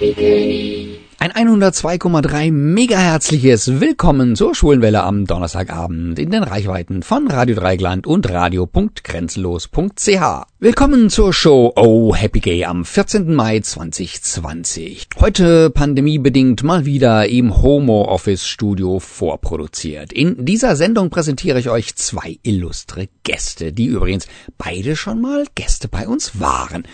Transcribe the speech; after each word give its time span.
Ein 0.00 0.96
102,3 1.18 2.50
mega 2.50 2.96
herzliches 2.96 3.80
Willkommen 3.80 4.34
zur 4.34 4.54
Schwulenwelle 4.54 5.02
am 5.02 5.26
Donnerstagabend 5.26 6.18
in 6.18 6.30
den 6.30 6.42
Reichweiten 6.42 7.02
von 7.02 7.30
Radio 7.30 7.56
Dreigland 7.56 8.06
und 8.06 8.30
radio.grenzenlos.ch. 8.30 10.46
Willkommen 10.58 11.10
zur 11.10 11.34
Show 11.34 11.74
Oh 11.76 12.14
Happy 12.14 12.40
Gay 12.40 12.64
am 12.64 12.86
14. 12.86 13.34
Mai 13.34 13.60
2020. 13.60 15.08
Heute 15.18 15.68
pandemiebedingt 15.68 16.62
mal 16.62 16.86
wieder 16.86 17.28
im 17.28 17.60
Homo 17.60 18.06
Office 18.06 18.46
Studio 18.46 19.00
vorproduziert. 19.00 20.14
In 20.14 20.46
dieser 20.46 20.76
Sendung 20.76 21.10
präsentiere 21.10 21.58
ich 21.58 21.68
euch 21.68 21.94
zwei 21.96 22.38
illustre 22.42 23.10
Gäste, 23.22 23.74
die 23.74 23.84
übrigens 23.84 24.28
beide 24.56 24.96
schon 24.96 25.20
mal 25.20 25.44
Gäste 25.54 25.88
bei 25.88 26.08
uns 26.08 26.40
waren. 26.40 26.84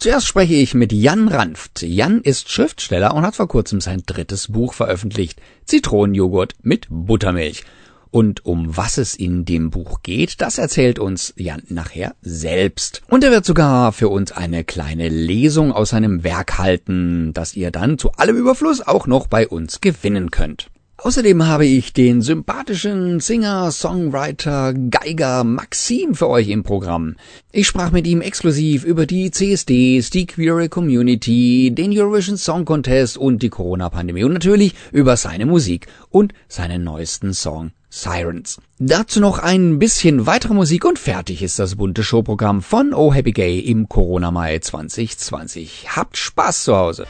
Zuerst 0.00 0.28
spreche 0.28 0.54
ich 0.54 0.74
mit 0.74 0.92
Jan 0.92 1.26
Ranft. 1.26 1.82
Jan 1.82 2.20
ist 2.20 2.52
Schriftsteller 2.52 3.14
und 3.14 3.22
hat 3.22 3.34
vor 3.34 3.48
kurzem 3.48 3.80
sein 3.80 4.04
drittes 4.06 4.46
Buch 4.46 4.72
veröffentlicht, 4.72 5.40
Zitronenjoghurt 5.64 6.54
mit 6.62 6.86
Buttermilch. 6.88 7.64
Und 8.12 8.46
um 8.46 8.76
was 8.76 8.96
es 8.96 9.16
in 9.16 9.44
dem 9.44 9.70
Buch 9.70 10.02
geht, 10.04 10.40
das 10.40 10.58
erzählt 10.58 11.00
uns 11.00 11.34
Jan 11.36 11.64
nachher 11.68 12.14
selbst. 12.22 13.02
Und 13.08 13.24
er 13.24 13.32
wird 13.32 13.44
sogar 13.44 13.90
für 13.90 14.08
uns 14.08 14.30
eine 14.30 14.62
kleine 14.62 15.08
Lesung 15.08 15.72
aus 15.72 15.90
seinem 15.90 16.22
Werk 16.22 16.58
halten, 16.58 17.32
das 17.34 17.56
ihr 17.56 17.72
dann 17.72 17.98
zu 17.98 18.12
allem 18.12 18.36
Überfluss 18.36 18.80
auch 18.80 19.08
noch 19.08 19.26
bei 19.26 19.48
uns 19.48 19.80
gewinnen 19.80 20.30
könnt. 20.30 20.70
Außerdem 21.00 21.46
habe 21.46 21.64
ich 21.64 21.92
den 21.92 22.22
sympathischen 22.22 23.20
Singer, 23.20 23.70
Songwriter, 23.70 24.74
Geiger 24.74 25.44
Maxim 25.44 26.16
für 26.16 26.28
euch 26.28 26.48
im 26.48 26.64
Programm. 26.64 27.14
Ich 27.52 27.68
sprach 27.68 27.92
mit 27.92 28.04
ihm 28.08 28.20
exklusiv 28.20 28.82
über 28.82 29.06
die 29.06 29.30
CSDs, 29.30 30.10
die 30.10 30.26
Queer 30.26 30.68
Community, 30.68 31.70
den 31.72 31.96
Eurovision 31.96 32.36
Song 32.36 32.64
Contest 32.64 33.16
und 33.16 33.42
die 33.42 33.48
Corona-Pandemie 33.48 34.24
und 34.24 34.32
natürlich 34.32 34.74
über 34.90 35.16
seine 35.16 35.46
Musik 35.46 35.86
und 36.10 36.34
seinen 36.48 36.82
neuesten 36.82 37.32
Song 37.32 37.70
Sirens. 37.90 38.60
Dazu 38.80 39.20
noch 39.20 39.38
ein 39.38 39.78
bisschen 39.78 40.26
weitere 40.26 40.54
Musik 40.54 40.84
und 40.84 40.98
fertig 40.98 41.44
ist 41.44 41.60
das 41.60 41.76
bunte 41.76 42.02
Showprogramm 42.02 42.60
von 42.60 42.92
Oh 42.92 43.14
Happy 43.14 43.30
Gay 43.30 43.60
im 43.60 43.88
Corona-Mai 43.88 44.58
2020. 44.58 45.94
Habt 45.94 46.16
Spaß 46.16 46.64
zu 46.64 46.76
Hause. 46.76 47.06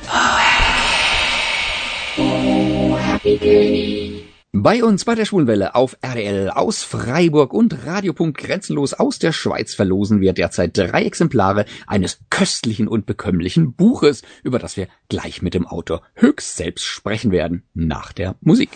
Bei 4.53 4.83
uns 4.83 5.05
bei 5.05 5.15
der 5.15 5.27
Schwulenwelle 5.27 5.75
auf 5.75 5.99
RDL 6.01 6.49
aus 6.49 6.83
Freiburg 6.83 7.53
und 7.53 7.87
Radiopunkt 7.87 8.39
Grenzenlos 8.39 8.95
aus 8.95 9.19
der 9.19 9.33
Schweiz 9.33 9.75
verlosen 9.75 10.23
wir 10.23 10.33
derzeit 10.33 10.77
drei 10.79 11.05
Exemplare 11.05 11.67
eines 11.87 12.21
köstlichen 12.31 12.89
und 12.89 13.05
bekömmlichen 13.05 13.75
Buches, 13.75 14.23
über 14.43 14.59
das 14.59 14.79
wir 14.79 14.89
gleich 15.11 15.43
mit 15.43 15.53
dem 15.53 15.67
Autor 15.67 16.03
höchst 16.15 16.57
selbst 16.57 16.87
sprechen 16.87 17.31
werden, 17.31 17.65
nach 17.75 18.15
der 18.15 18.37
Musik. 18.41 18.71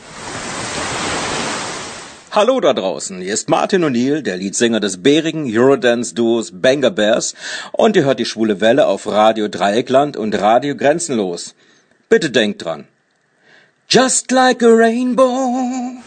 Hallo 2.30 2.60
da 2.60 2.74
draußen, 2.74 3.22
hier 3.22 3.32
ist 3.32 3.48
Martin 3.48 3.84
O'Neill, 3.84 4.20
der 4.20 4.36
Leadsänger 4.36 4.80
des 4.80 5.02
bärigen 5.02 5.46
Eurodance-Duos 5.46 6.52
Banger 6.60 6.90
Bears 6.90 7.34
und 7.72 7.96
ihr 7.96 8.04
hört 8.04 8.18
die 8.18 8.26
Schwule 8.26 8.60
Welle 8.60 8.86
auf 8.86 9.06
Radio 9.06 9.48
Dreieckland 9.48 10.18
und 10.18 10.38
Radio 10.38 10.76
Grenzenlos. 10.76 11.54
Bitte 12.10 12.30
denkt 12.30 12.64
dran, 12.64 12.86
Just 13.94 14.32
like 14.32 14.62
a 14.62 14.74
rainbow. 14.74 16.00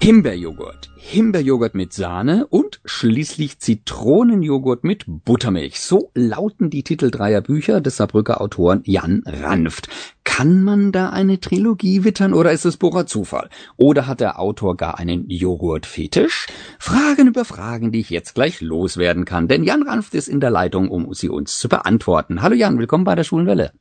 Himbeerjoghurt. 0.00 0.90
Himbeerjoghurt 0.96 1.74
mit 1.74 1.92
Sahne 1.92 2.46
und 2.46 2.80
schließlich 2.84 3.58
Zitronenjoghurt 3.58 4.84
mit 4.84 5.06
Buttermilch. 5.08 5.80
So 5.80 6.12
lauten 6.14 6.70
die 6.70 6.84
Titel 6.84 7.10
dreier 7.10 7.40
Bücher 7.40 7.80
des 7.80 7.96
Saarbrücker 7.96 8.40
Autoren 8.40 8.82
Jan 8.84 9.24
Ranft. 9.26 9.88
Kann 10.22 10.62
man 10.62 10.92
da 10.92 11.10
eine 11.10 11.40
Trilogie 11.40 12.04
wittern 12.04 12.32
oder 12.32 12.52
ist 12.52 12.64
es 12.64 12.76
purer 12.76 13.06
Zufall? 13.06 13.50
Oder 13.76 14.06
hat 14.06 14.20
der 14.20 14.38
Autor 14.38 14.76
gar 14.76 15.00
einen 15.00 15.28
Joghurtfetisch? 15.28 16.46
Fragen 16.78 17.26
über 17.26 17.44
Fragen, 17.44 17.90
die 17.90 17.98
ich 17.98 18.10
jetzt 18.10 18.36
gleich 18.36 18.60
loswerden 18.60 19.24
kann, 19.24 19.48
denn 19.48 19.64
Jan 19.64 19.82
Ranft 19.82 20.14
ist 20.14 20.28
in 20.28 20.38
der 20.38 20.50
Leitung, 20.50 20.90
um 20.90 21.12
sie 21.12 21.28
uns 21.28 21.58
zu 21.58 21.68
beantworten. 21.68 22.40
Hallo 22.40 22.54
Jan, 22.54 22.78
willkommen 22.78 23.02
bei 23.02 23.16
der 23.16 23.24
Schulenwelle. 23.24 23.72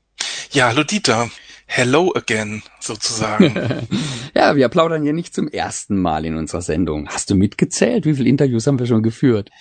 Ja, 0.49 0.69
hallo 0.69 0.83
Dieter. 0.83 1.29
Hello 1.71 2.11
again, 2.15 2.63
sozusagen. 2.79 3.53
ja, 4.35 4.55
wir 4.55 4.67
plaudern 4.69 5.03
hier 5.03 5.13
nicht 5.13 5.35
zum 5.35 5.47
ersten 5.47 6.01
Mal 6.01 6.25
in 6.25 6.35
unserer 6.35 6.63
Sendung. 6.63 7.07
Hast 7.07 7.29
du 7.29 7.35
mitgezählt? 7.35 8.05
Wie 8.05 8.15
viele 8.15 8.27
Interviews 8.27 8.65
haben 8.65 8.79
wir 8.79 8.87
schon 8.87 9.03
geführt? 9.03 9.51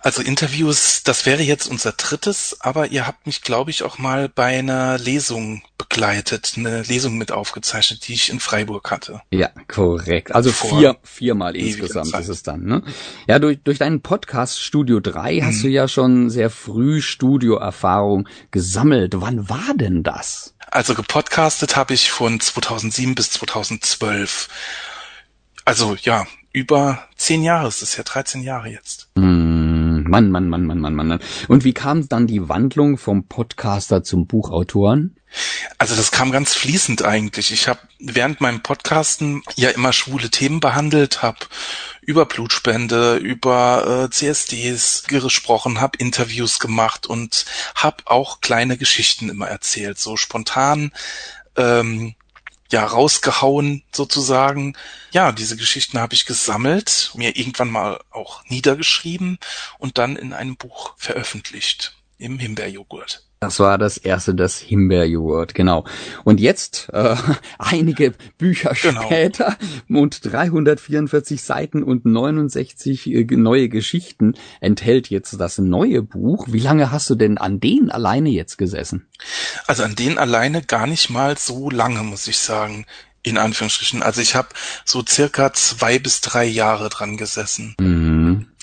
Also 0.00 0.22
Interviews, 0.22 1.04
das 1.04 1.24
wäre 1.24 1.42
jetzt 1.42 1.68
unser 1.68 1.92
drittes, 1.92 2.56
aber 2.60 2.88
ihr 2.88 3.06
habt 3.06 3.26
mich, 3.26 3.42
glaube 3.42 3.70
ich, 3.70 3.84
auch 3.84 3.98
mal 3.98 4.28
bei 4.28 4.58
einer 4.58 4.98
Lesung 4.98 5.62
begleitet, 5.78 6.54
eine 6.56 6.82
Lesung 6.82 7.16
mit 7.16 7.30
aufgezeichnet, 7.30 8.06
die 8.08 8.14
ich 8.14 8.28
in 8.28 8.40
Freiburg 8.40 8.90
hatte. 8.90 9.20
Ja, 9.30 9.50
korrekt. 9.68 10.34
Also 10.34 10.50
Vor 10.50 10.78
vier, 10.78 10.96
viermal 11.04 11.54
insgesamt 11.54 12.10
Zeit. 12.10 12.22
ist 12.22 12.28
es 12.28 12.42
dann, 12.42 12.64
ne? 12.64 12.82
Ja, 13.28 13.38
durch, 13.38 13.60
durch 13.62 13.78
deinen 13.78 14.00
Podcast 14.00 14.60
Studio 14.60 14.98
3 14.98 15.36
hm. 15.36 15.46
hast 15.46 15.62
du 15.62 15.68
ja 15.68 15.86
schon 15.86 16.28
sehr 16.28 16.50
früh 16.50 17.00
Studioerfahrung 17.00 18.28
gesammelt. 18.50 19.14
Wann 19.16 19.48
war 19.48 19.74
denn 19.76 20.02
das? 20.02 20.55
Also 20.76 20.94
gepodcastet 20.94 21.74
habe 21.74 21.94
ich 21.94 22.10
von 22.10 22.38
2007 22.38 23.14
bis 23.14 23.30
2012. 23.30 24.50
Also 25.64 25.96
ja, 26.02 26.26
über 26.52 27.08
zehn 27.16 27.42
Jahre, 27.42 27.68
es 27.68 27.80
ist 27.80 27.96
ja 27.96 28.04
13 28.04 28.42
Jahre 28.42 28.68
jetzt. 28.68 29.08
Mm, 29.14 30.02
Mann, 30.02 30.30
Mann, 30.30 30.50
Mann, 30.50 30.66
Mann, 30.66 30.80
Mann, 30.82 30.94
Mann. 30.94 31.20
Und 31.48 31.64
wie 31.64 31.72
kam 31.72 32.06
dann 32.10 32.26
die 32.26 32.50
Wandlung 32.50 32.98
vom 32.98 33.26
Podcaster 33.26 34.04
zum 34.04 34.26
Buchautoren? 34.26 35.16
Also 35.78 35.96
das 35.96 36.10
kam 36.10 36.30
ganz 36.30 36.52
fließend 36.52 37.02
eigentlich. 37.02 37.52
Ich 37.52 37.68
habe 37.68 37.80
während 37.98 38.42
meinem 38.42 38.62
Podcasten 38.62 39.42
ja 39.54 39.70
immer 39.70 39.94
schwule 39.94 40.28
Themen 40.28 40.60
behandelt, 40.60 41.22
habe 41.22 41.38
über 42.06 42.24
Blutspende, 42.24 43.16
über 43.16 44.06
äh, 44.06 44.10
CSDs 44.10 45.04
gesprochen, 45.08 45.80
habe 45.80 45.98
Interviews 45.98 46.60
gemacht 46.60 47.06
und 47.06 47.44
habe 47.74 48.04
auch 48.06 48.40
kleine 48.40 48.78
Geschichten 48.78 49.28
immer 49.28 49.48
erzählt, 49.48 49.98
so 49.98 50.16
spontan 50.16 50.92
ähm, 51.56 52.14
ja 52.70 52.84
rausgehauen 52.84 53.82
sozusagen. 53.92 54.76
Ja, 55.10 55.32
diese 55.32 55.56
Geschichten 55.56 55.98
habe 55.98 56.14
ich 56.14 56.26
gesammelt, 56.26 57.10
mir 57.14 57.36
irgendwann 57.36 57.70
mal 57.70 58.00
auch 58.10 58.44
niedergeschrieben 58.44 59.38
und 59.78 59.98
dann 59.98 60.14
in 60.16 60.32
einem 60.32 60.56
Buch 60.56 60.94
veröffentlicht 60.96 61.96
im 62.18 62.38
Himbeerjoghurt. 62.38 63.25
Das 63.38 63.60
war 63.60 63.76
das 63.76 63.98
erste, 63.98 64.34
das 64.34 64.58
Himbeerjoghurt, 64.58 65.54
genau. 65.54 65.84
Und 66.24 66.40
jetzt, 66.40 66.88
äh, 66.92 67.16
einige 67.58 68.14
Bücher 68.38 68.72
genau. 68.80 69.02
später 69.02 69.56
und 69.90 70.24
344 70.24 71.42
Seiten 71.42 71.82
und 71.82 72.06
69 72.06 73.06
äh, 73.12 73.26
neue 73.36 73.68
Geschichten 73.68 74.34
enthält 74.60 75.10
jetzt 75.10 75.38
das 75.38 75.58
neue 75.58 76.02
Buch. 76.02 76.46
Wie 76.50 76.60
lange 76.60 76.90
hast 76.90 77.10
du 77.10 77.14
denn 77.14 77.36
an 77.36 77.60
denen 77.60 77.90
alleine 77.90 78.30
jetzt 78.30 78.56
gesessen? 78.56 79.06
Also 79.66 79.82
an 79.82 79.94
denen 79.94 80.16
alleine 80.16 80.62
gar 80.62 80.86
nicht 80.86 81.10
mal 81.10 81.36
so 81.36 81.68
lange, 81.68 82.02
muss 82.02 82.28
ich 82.28 82.38
sagen 82.38 82.86
in 83.26 83.38
Anführungsstrichen. 83.38 84.02
Also 84.02 84.20
ich 84.20 84.36
habe 84.36 84.48
so 84.84 85.04
circa 85.06 85.52
zwei 85.52 85.98
bis 85.98 86.20
drei 86.20 86.44
Jahre 86.44 86.88
dran 86.88 87.16
gesessen. 87.16 87.74
Mhm. 87.80 88.05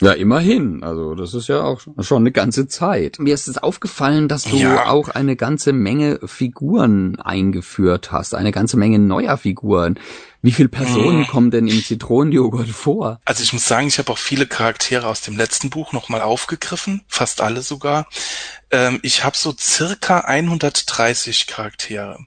Ja, 0.04 0.12
immerhin. 0.12 0.84
Also 0.84 1.16
das 1.16 1.34
ist 1.34 1.48
ja 1.48 1.64
auch 1.64 1.80
schon 1.80 2.24
eine 2.24 2.32
ganze 2.32 2.68
Zeit. 2.68 3.20
Mir 3.20 3.34
ist 3.34 3.48
es 3.48 3.58
aufgefallen, 3.58 4.28
dass 4.28 4.44
du 4.44 4.58
ja. 4.58 4.88
auch 4.88 5.08
eine 5.08 5.38
ganze 5.38 5.72
Menge 5.72 6.20
Figuren 6.26 7.20
eingeführt 7.22 8.12
hast, 8.12 8.36
eine 8.36 8.52
ganze 8.52 8.76
Menge 8.76 9.00
neuer 9.00 9.38
Figuren. 9.38 9.98
Wie 10.42 10.52
viele 10.52 10.68
Personen 10.68 11.20
mhm. 11.20 11.28
kommen 11.28 11.52
denn 11.52 11.68
im 11.68 11.82
Zitronenjoghurt 11.82 12.68
vor? 12.68 13.22
Also 13.24 13.44
ich 13.44 13.54
muss 13.54 13.66
sagen, 13.66 13.88
ich 13.88 13.98
habe 13.98 14.12
auch 14.12 14.18
viele 14.18 14.46
Charaktere 14.46 15.08
aus 15.08 15.22
dem 15.22 15.38
letzten 15.38 15.70
Buch 15.70 15.94
nochmal 15.94 16.22
aufgegriffen, 16.22 17.04
fast 17.08 17.40
alle 17.40 17.62
sogar. 17.62 18.08
Ähm, 18.72 19.00
ich 19.04 19.24
habe 19.24 19.38
so 19.38 19.56
circa 19.58 20.20
130 20.20 21.48
Charaktere. 21.48 22.20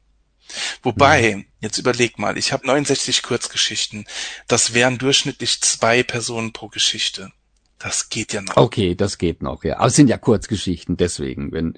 Wobei, 0.82 1.36
mhm. 1.36 1.44
jetzt 1.60 1.76
überleg 1.76 2.18
mal, 2.18 2.38
ich 2.38 2.54
habe 2.54 2.66
69 2.66 3.22
Kurzgeschichten. 3.22 4.06
Das 4.48 4.72
wären 4.72 4.96
durchschnittlich 4.96 5.60
zwei 5.60 6.02
Personen 6.02 6.54
pro 6.54 6.68
Geschichte. 6.68 7.32
Das 7.78 8.08
geht 8.08 8.32
ja 8.32 8.42
noch. 8.42 8.56
Okay, 8.56 8.94
das 8.94 9.18
geht 9.18 9.42
noch, 9.42 9.64
ja. 9.64 9.78
Aber 9.78 9.86
es 9.86 9.96
sind 9.96 10.08
ja 10.08 10.18
Kurzgeschichten, 10.18 10.96
deswegen, 10.96 11.52
wenn 11.52 11.74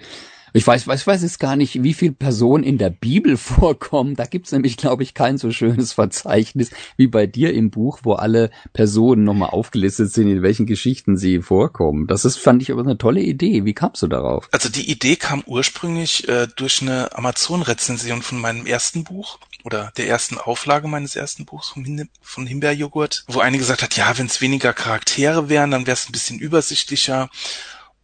ich 0.52 0.66
weiß, 0.66 0.86
weiß, 0.86 1.06
weiß 1.06 1.22
jetzt 1.22 1.40
gar 1.40 1.56
nicht, 1.56 1.82
wie 1.82 1.94
viel 1.94 2.12
Personen 2.12 2.64
in 2.64 2.78
der 2.78 2.90
Bibel 2.90 3.36
vorkommen. 3.36 4.16
Da 4.16 4.24
gibt's 4.24 4.52
nämlich, 4.52 4.76
glaube 4.76 5.02
ich, 5.02 5.14
kein 5.14 5.38
so 5.38 5.50
schönes 5.50 5.92
Verzeichnis 5.92 6.70
wie 6.96 7.06
bei 7.06 7.26
dir 7.26 7.52
im 7.52 7.70
Buch, 7.70 8.00
wo 8.02 8.14
alle 8.14 8.50
Personen 8.72 9.24
nochmal 9.24 9.50
aufgelistet 9.50 10.12
sind, 10.12 10.28
in 10.28 10.42
welchen 10.42 10.66
Geschichten 10.66 11.16
sie 11.16 11.40
vorkommen. 11.40 12.06
Das 12.06 12.24
ist, 12.24 12.38
fand 12.38 12.62
ich 12.62 12.72
aber 12.72 12.82
eine 12.82 12.98
tolle 12.98 13.20
Idee. 13.20 13.64
Wie 13.64 13.74
kamst 13.74 14.02
du 14.02 14.06
darauf? 14.06 14.48
Also 14.52 14.68
die 14.68 14.90
Idee 14.90 15.16
kam 15.16 15.42
ursprünglich 15.46 16.28
äh, 16.28 16.48
durch 16.56 16.82
eine 16.82 17.16
Amazon-Rezension 17.16 18.22
von 18.22 18.40
meinem 18.40 18.66
ersten 18.66 19.04
Buch 19.04 19.38
oder 19.68 19.92
der 19.98 20.08
ersten 20.08 20.38
Auflage 20.38 20.88
meines 20.88 21.14
ersten 21.14 21.44
Buchs 21.44 21.68
von, 21.68 21.84
Him 21.84 22.08
von 22.22 22.46
Himbeerjoghurt, 22.46 23.24
wo 23.28 23.40
eine 23.40 23.58
gesagt 23.58 23.82
hat, 23.82 23.94
ja, 23.96 24.16
wenn 24.16 24.24
es 24.24 24.40
weniger 24.40 24.72
Charaktere 24.72 25.50
wären, 25.50 25.70
dann 25.70 25.86
wäre 25.86 25.94
es 25.94 26.08
ein 26.08 26.12
bisschen 26.12 26.38
übersichtlicher. 26.38 27.28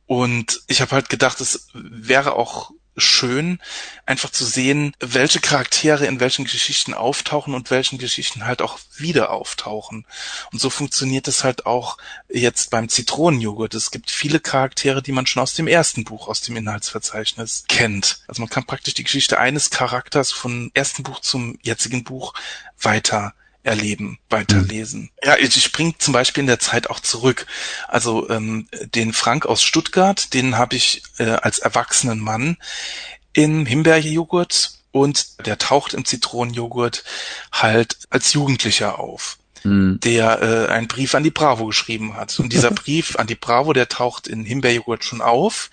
Und 0.04 0.60
ich 0.66 0.82
habe 0.82 0.90
halt 0.90 1.08
gedacht, 1.08 1.40
es 1.40 1.68
wäre 1.72 2.34
auch 2.34 2.70
schön, 2.96 3.58
einfach 4.06 4.30
zu 4.30 4.44
sehen, 4.44 4.94
welche 5.00 5.40
Charaktere 5.40 6.06
in 6.06 6.20
welchen 6.20 6.44
Geschichten 6.44 6.94
auftauchen 6.94 7.54
und 7.54 7.70
welchen 7.70 7.98
Geschichten 7.98 8.46
halt 8.46 8.62
auch 8.62 8.78
wieder 8.96 9.30
auftauchen. 9.30 10.06
Und 10.52 10.60
so 10.60 10.70
funktioniert 10.70 11.28
es 11.28 11.44
halt 11.44 11.66
auch 11.66 11.98
jetzt 12.28 12.70
beim 12.70 12.88
Zitronenjoghurt. 12.88 13.74
Es 13.74 13.90
gibt 13.90 14.10
viele 14.10 14.40
Charaktere, 14.40 15.02
die 15.02 15.12
man 15.12 15.26
schon 15.26 15.42
aus 15.42 15.54
dem 15.54 15.66
ersten 15.66 16.04
Buch, 16.04 16.28
aus 16.28 16.40
dem 16.40 16.56
Inhaltsverzeichnis 16.56 17.64
kennt. 17.68 18.20
Also 18.28 18.42
man 18.42 18.50
kann 18.50 18.64
praktisch 18.64 18.94
die 18.94 19.04
Geschichte 19.04 19.38
eines 19.38 19.70
Charakters 19.70 20.32
vom 20.32 20.70
ersten 20.74 21.02
Buch 21.02 21.20
zum 21.20 21.58
jetzigen 21.62 22.04
Buch 22.04 22.34
weiter 22.80 23.34
erleben, 23.64 24.18
weiterlesen. 24.30 25.02
Mhm. 25.02 25.10
Ja, 25.24 25.36
ich 25.36 25.62
springe 25.62 25.98
zum 25.98 26.12
Beispiel 26.12 26.42
in 26.42 26.46
der 26.46 26.60
Zeit 26.60 26.88
auch 26.88 27.00
zurück. 27.00 27.46
Also 27.88 28.28
ähm, 28.30 28.68
den 28.94 29.12
Frank 29.12 29.46
aus 29.46 29.62
Stuttgart, 29.62 30.32
den 30.34 30.56
habe 30.56 30.76
ich 30.76 31.02
äh, 31.18 31.30
als 31.30 31.58
erwachsenen 31.58 32.20
Mann 32.20 32.56
im 33.32 33.66
Himbeerjoghurt 33.66 34.78
und 34.92 35.46
der 35.46 35.58
taucht 35.58 35.94
im 35.94 36.04
Zitronenjoghurt 36.04 37.02
halt 37.50 37.98
als 38.10 38.32
Jugendlicher 38.32 39.00
auf 39.00 39.38
mhm. 39.64 39.98
der 40.00 40.42
äh, 40.42 40.72
einen 40.72 40.86
Brief 40.86 41.14
an 41.14 41.24
die 41.24 41.30
Bravo 41.30 41.66
geschrieben 41.66 42.16
hat. 42.16 42.38
Und 42.38 42.52
dieser 42.52 42.70
Brief 42.72 43.16
an 43.16 43.26
die 43.26 43.34
Bravo, 43.34 43.72
der 43.72 43.88
taucht 43.88 44.28
in 44.28 44.44
Himbeerjoghurt 44.44 45.04
schon 45.04 45.20
auf. 45.20 45.70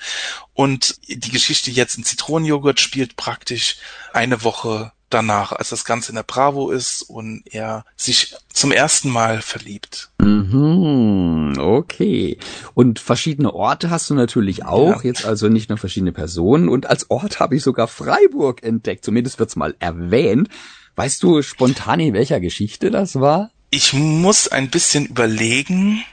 Und 0.54 0.96
die 1.08 1.32
Geschichte 1.32 1.70
jetzt 1.72 1.98
in 1.98 2.04
Zitronenjoghurt 2.04 2.80
spielt 2.80 3.16
praktisch 3.16 3.78
eine 4.14 4.44
Woche 4.44 4.92
danach, 5.14 5.52
als 5.52 5.70
das 5.70 5.86
Ganze 5.86 6.10
in 6.10 6.16
der 6.16 6.24
Bravo 6.24 6.72
ist 6.72 7.04
und 7.04 7.44
er 7.46 7.86
sich 7.96 8.36
zum 8.52 8.72
ersten 8.72 9.10
Mal 9.10 9.42
verliebt. 9.42 10.10
Mhm, 10.20 11.56
okay. 11.60 12.38
Und 12.74 13.00
verschiedene 13.00 13.54
Orte 13.54 13.90
hast 13.90 14.10
du 14.10 14.14
natürlich 14.14 14.66
auch, 14.66 15.04
ja. 15.04 15.10
jetzt 15.10 15.26
also 15.26 15.48
nicht 15.48 15.70
nur 15.70 15.78
verschiedene 15.78 16.12
Personen. 16.12 16.70
Und 16.70 16.88
als 16.88 17.10
Ort 17.10 17.40
habe 17.40 17.56
ich 17.56 17.64
sogar 17.64 17.88
Freiburg 17.88 18.64
entdeckt, 18.64 19.06
zumindest 19.06 19.40
wird's 19.40 19.56
mal 19.56 19.76
erwähnt. 19.80 20.50
Weißt 20.96 21.24
du 21.24 21.42
spontan 21.42 22.00
in 22.00 22.14
welcher 22.14 22.40
Geschichte 22.40 22.92
das 22.92 23.16
war? 23.16 23.52
Ich 23.70 23.94
muss 23.94 24.50
ein 24.50 24.70
bisschen 24.70 25.06
überlegen, 25.06 26.04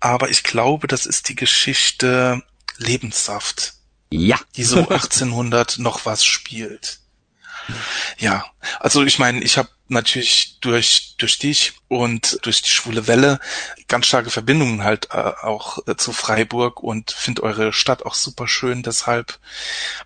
aber 0.00 0.30
ich 0.30 0.42
glaube, 0.42 0.86
das 0.86 1.04
ist 1.04 1.28
die 1.28 1.34
Geschichte 1.34 2.42
Lebenssaft. 2.78 3.74
Ja. 4.10 4.38
Die 4.56 4.64
so 4.64 4.78
1800 4.88 5.78
noch 5.78 6.06
was 6.06 6.24
spielt. 6.24 7.00
Ja, 8.18 8.44
also 8.80 9.04
ich 9.04 9.18
meine, 9.18 9.42
ich 9.42 9.58
habe 9.58 9.68
natürlich 9.88 10.58
durch 10.60 11.14
durch 11.18 11.38
dich 11.38 11.72
und 11.88 12.38
durch 12.42 12.62
die 12.62 12.68
schwule 12.68 13.06
Welle 13.06 13.40
ganz 13.88 14.06
starke 14.06 14.30
Verbindungen 14.30 14.84
halt 14.84 15.08
äh, 15.12 15.16
auch 15.16 15.78
äh, 15.86 15.96
zu 15.96 16.12
Freiburg 16.12 16.82
und 16.82 17.10
finde 17.10 17.42
eure 17.42 17.72
Stadt 17.72 18.04
auch 18.04 18.14
super 18.14 18.46
schön. 18.48 18.82
Deshalb 18.82 19.38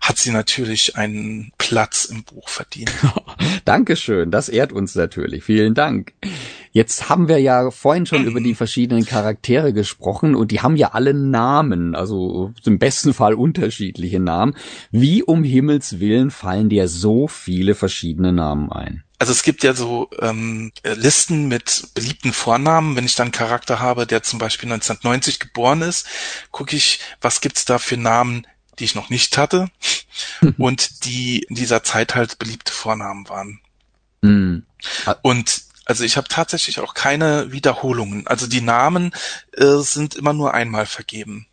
hat 0.01 0.17
sie 0.17 0.31
natürlich 0.31 0.95
einen 0.95 1.51
Platz 1.57 2.05
im 2.05 2.23
Buch 2.23 2.49
verdient. 2.49 2.91
Dankeschön, 3.65 4.31
das 4.31 4.49
ehrt 4.49 4.71
uns 4.71 4.95
natürlich. 4.95 5.43
Vielen 5.43 5.73
Dank. 5.73 6.13
Jetzt 6.73 7.07
haben 7.07 7.27
wir 7.27 7.37
ja 7.37 7.69
vorhin 7.69 8.07
schon 8.07 8.25
über 8.25 8.41
die 8.41 8.55
verschiedenen 8.55 9.05
Charaktere 9.05 9.73
gesprochen 9.73 10.33
und 10.33 10.49
die 10.49 10.61
haben 10.61 10.75
ja 10.75 10.93
alle 10.93 11.13
Namen, 11.13 11.93
also 11.93 12.51
im 12.65 12.79
besten 12.79 13.13
Fall 13.13 13.35
unterschiedliche 13.35 14.19
Namen. 14.19 14.55
Wie 14.89 15.21
um 15.21 15.43
Himmels 15.43 15.99
Willen 15.99 16.31
fallen 16.31 16.69
dir 16.69 16.87
so 16.87 17.27
viele 17.27 17.75
verschiedene 17.75 18.33
Namen 18.33 18.71
ein? 18.71 19.03
Also 19.19 19.33
es 19.33 19.43
gibt 19.43 19.63
ja 19.63 19.75
so 19.75 20.09
ähm, 20.19 20.71
Listen 20.83 21.47
mit 21.47 21.89
beliebten 21.93 22.33
Vornamen. 22.33 22.95
Wenn 22.95 23.05
ich 23.05 23.13
dann 23.13 23.25
einen 23.25 23.33
Charakter 23.33 23.79
habe, 23.79 24.07
der 24.07 24.23
zum 24.23 24.39
Beispiel 24.39 24.71
1990 24.71 25.39
geboren 25.39 25.83
ist, 25.83 26.07
gucke 26.49 26.75
ich, 26.75 26.99
was 27.21 27.39
gibt's 27.39 27.65
da 27.65 27.77
für 27.77 27.97
Namen, 27.97 28.47
die 28.79 28.85
ich 28.85 28.95
noch 28.95 29.11
nicht 29.11 29.37
hatte 29.37 29.69
und 30.57 31.05
die 31.05 31.45
in 31.47 31.55
dieser 31.55 31.83
Zeit 31.83 32.15
halt 32.15 32.39
beliebte 32.39 32.73
Vornamen 32.73 33.29
waren. 33.29 33.61
Mhm. 34.23 34.65
Und 35.21 35.61
also 35.85 36.03
ich 36.03 36.17
habe 36.17 36.27
tatsächlich 36.27 36.79
auch 36.79 36.93
keine 36.93 37.51
Wiederholungen. 37.51 38.27
Also 38.27 38.47
die 38.47 38.61
Namen 38.61 39.11
äh, 39.53 39.77
sind 39.77 40.15
immer 40.15 40.33
nur 40.33 40.53
einmal 40.53 40.85
vergeben. 40.85 41.47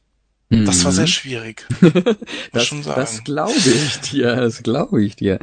Mhm. 0.51 0.67
Das 0.67 0.85
war 0.85 0.93
sehr 0.93 1.05
mhm. 1.05 1.09
schwierig. 1.09 1.67
das 2.53 2.71
das 2.85 3.25
glaube 3.25 3.53
ich 3.53 4.01
dir, 4.01 4.37
das 4.37 4.63
glaube 4.63 5.03
ich 5.03 5.17
dir. 5.17 5.39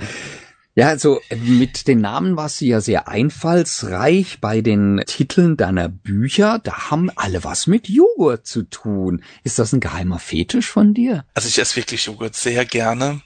Ja, 0.75 0.89
also 0.89 1.21
mit 1.35 1.87
den 1.87 2.01
Namen 2.01 2.37
warst 2.37 2.61
du 2.61 2.65
ja 2.65 2.81
sehr 2.81 3.07
einfallsreich 3.07 4.39
bei 4.41 4.61
den 4.61 5.01
Titeln 5.07 5.57
deiner 5.57 5.89
Bücher. 5.89 6.59
Da 6.63 6.91
haben 6.91 7.09
alle 7.15 7.43
was 7.43 7.65
mit 7.65 7.89
Joghurt 7.89 8.45
zu 8.45 8.61
tun. 8.61 9.23
Ist 9.43 9.57
das 9.57 9.73
ein 9.73 9.79
geheimer 9.79 10.19
Fetisch 10.19 10.67
von 10.67 10.93
dir? 10.93 11.25
Also 11.33 11.47
ich 11.47 11.57
esse 11.57 11.77
wirklich 11.77 12.05
Joghurt 12.05 12.35
sehr 12.35 12.63
gerne. 12.63 13.21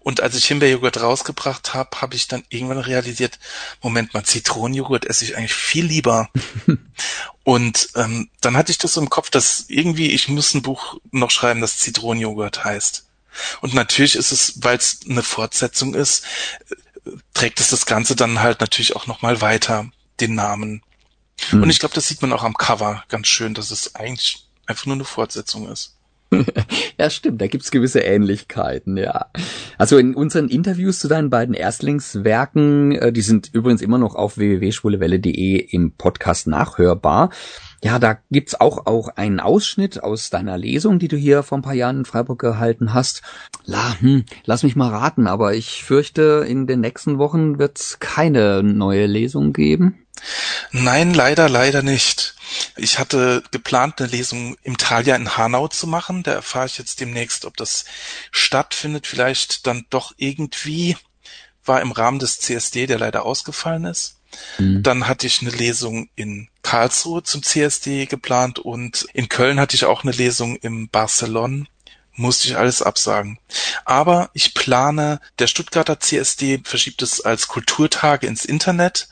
Und 0.00 0.20
als 0.20 0.34
ich 0.36 0.46
Himbeerjoghurt 0.46 1.00
rausgebracht 1.00 1.74
habe, 1.74 2.00
habe 2.00 2.14
ich 2.14 2.28
dann 2.28 2.44
irgendwann 2.48 2.78
realisiert, 2.78 3.38
Moment 3.82 4.14
mal, 4.14 4.24
Zitronenjoghurt 4.24 5.06
esse 5.06 5.24
ich 5.24 5.36
eigentlich 5.36 5.54
viel 5.54 5.84
lieber. 5.84 6.28
und 7.44 7.88
ähm, 7.94 8.28
dann 8.40 8.56
hatte 8.56 8.72
ich 8.72 8.78
das 8.78 8.94
so 8.94 9.00
im 9.00 9.10
Kopf, 9.10 9.30
dass 9.30 9.66
irgendwie 9.68 10.10
ich 10.12 10.28
muss 10.28 10.54
ein 10.54 10.62
Buch 10.62 10.98
noch 11.10 11.30
schreiben, 11.30 11.60
das 11.60 11.78
Zitronenjoghurt 11.78 12.64
heißt. 12.64 13.06
Und 13.60 13.74
natürlich 13.74 14.16
ist 14.16 14.32
es, 14.32 14.54
weil 14.62 14.76
es 14.76 15.00
eine 15.08 15.22
Fortsetzung 15.22 15.94
ist, 15.94 16.24
trägt 17.34 17.60
es 17.60 17.70
das 17.70 17.86
Ganze 17.86 18.16
dann 18.16 18.40
halt 18.40 18.60
natürlich 18.60 18.96
auch 18.96 19.06
nochmal 19.06 19.40
weiter, 19.40 19.90
den 20.20 20.34
Namen. 20.34 20.82
Hm. 21.48 21.62
Und 21.62 21.70
ich 21.70 21.78
glaube, 21.78 21.94
das 21.94 22.08
sieht 22.08 22.22
man 22.22 22.32
auch 22.32 22.42
am 22.42 22.56
Cover 22.56 23.04
ganz 23.08 23.28
schön, 23.28 23.54
dass 23.54 23.70
es 23.70 23.94
eigentlich 23.94 24.46
einfach 24.66 24.86
nur 24.86 24.96
eine 24.96 25.04
Fortsetzung 25.04 25.68
ist. 25.68 25.96
ja, 26.98 27.10
stimmt, 27.10 27.40
da 27.40 27.46
gibt's 27.46 27.70
gewisse 27.70 28.00
Ähnlichkeiten, 28.00 28.96
ja. 28.96 29.26
Also 29.78 29.98
in 29.98 30.14
unseren 30.14 30.48
Interviews 30.48 31.00
zu 31.00 31.08
deinen 31.08 31.30
beiden 31.30 31.54
Erstlingswerken, 31.54 32.92
äh, 32.92 33.12
die 33.12 33.22
sind 33.22 33.50
übrigens 33.52 33.82
immer 33.82 33.98
noch 33.98 34.14
auf 34.14 34.38
www.schwulewelle.de 34.38 35.56
im 35.56 35.92
Podcast 35.92 36.46
nachhörbar. 36.46 37.30
Ja, 37.82 37.98
da 37.98 38.18
gibt's 38.30 38.60
auch, 38.60 38.86
auch 38.86 39.08
einen 39.16 39.40
Ausschnitt 39.40 40.02
aus 40.02 40.30
deiner 40.30 40.58
Lesung, 40.58 40.98
die 40.98 41.08
du 41.08 41.16
hier 41.16 41.42
vor 41.42 41.58
ein 41.58 41.62
paar 41.62 41.74
Jahren 41.74 42.00
in 42.00 42.04
Freiburg 42.04 42.38
gehalten 42.38 42.92
hast. 42.92 43.22
La, 43.64 43.98
hm, 44.00 44.24
lass 44.44 44.62
mich 44.62 44.76
mal 44.76 44.90
raten, 44.90 45.26
aber 45.26 45.54
ich 45.54 45.82
fürchte, 45.82 46.44
in 46.46 46.66
den 46.66 46.80
nächsten 46.80 47.18
Wochen 47.18 47.58
wird's 47.58 47.98
keine 47.98 48.62
neue 48.62 49.06
Lesung 49.06 49.52
geben. 49.52 50.06
Nein, 50.72 51.14
leider, 51.14 51.48
leider 51.48 51.82
nicht. 51.82 52.34
Ich 52.76 52.98
hatte 52.98 53.42
geplant, 53.50 54.00
eine 54.00 54.10
Lesung 54.10 54.56
im 54.62 54.76
Thalia 54.76 55.16
in 55.16 55.36
Hanau 55.36 55.68
zu 55.68 55.86
machen. 55.86 56.22
Da 56.22 56.32
erfahre 56.32 56.66
ich 56.66 56.78
jetzt 56.78 57.00
demnächst, 57.00 57.44
ob 57.44 57.56
das 57.56 57.84
stattfindet. 58.30 59.06
Vielleicht 59.06 59.66
dann 59.66 59.86
doch 59.90 60.12
irgendwie. 60.16 60.96
War 61.64 61.82
im 61.82 61.92
Rahmen 61.92 62.18
des 62.18 62.40
CSD, 62.40 62.86
der 62.86 62.98
leider 62.98 63.24
ausgefallen 63.24 63.84
ist. 63.84 64.16
Mhm. 64.58 64.82
Dann 64.82 65.06
hatte 65.06 65.26
ich 65.26 65.42
eine 65.42 65.50
Lesung 65.50 66.08
in 66.16 66.48
Karlsruhe 66.62 67.22
zum 67.22 67.42
CSD 67.42 68.06
geplant 68.06 68.58
und 68.58 69.06
in 69.12 69.28
Köln 69.28 69.60
hatte 69.60 69.76
ich 69.76 69.84
auch 69.84 70.02
eine 70.02 70.12
Lesung 70.12 70.56
im 70.56 70.88
Barcelon 70.88 71.68
musste 72.20 72.48
ich 72.48 72.56
alles 72.56 72.82
absagen. 72.82 73.38
Aber 73.84 74.30
ich 74.34 74.54
plane, 74.54 75.20
der 75.38 75.46
Stuttgarter 75.46 75.98
CSD 76.00 76.60
verschiebt 76.64 77.02
es 77.02 77.20
als 77.20 77.48
Kulturtage 77.48 78.26
ins 78.26 78.44
Internet 78.44 79.08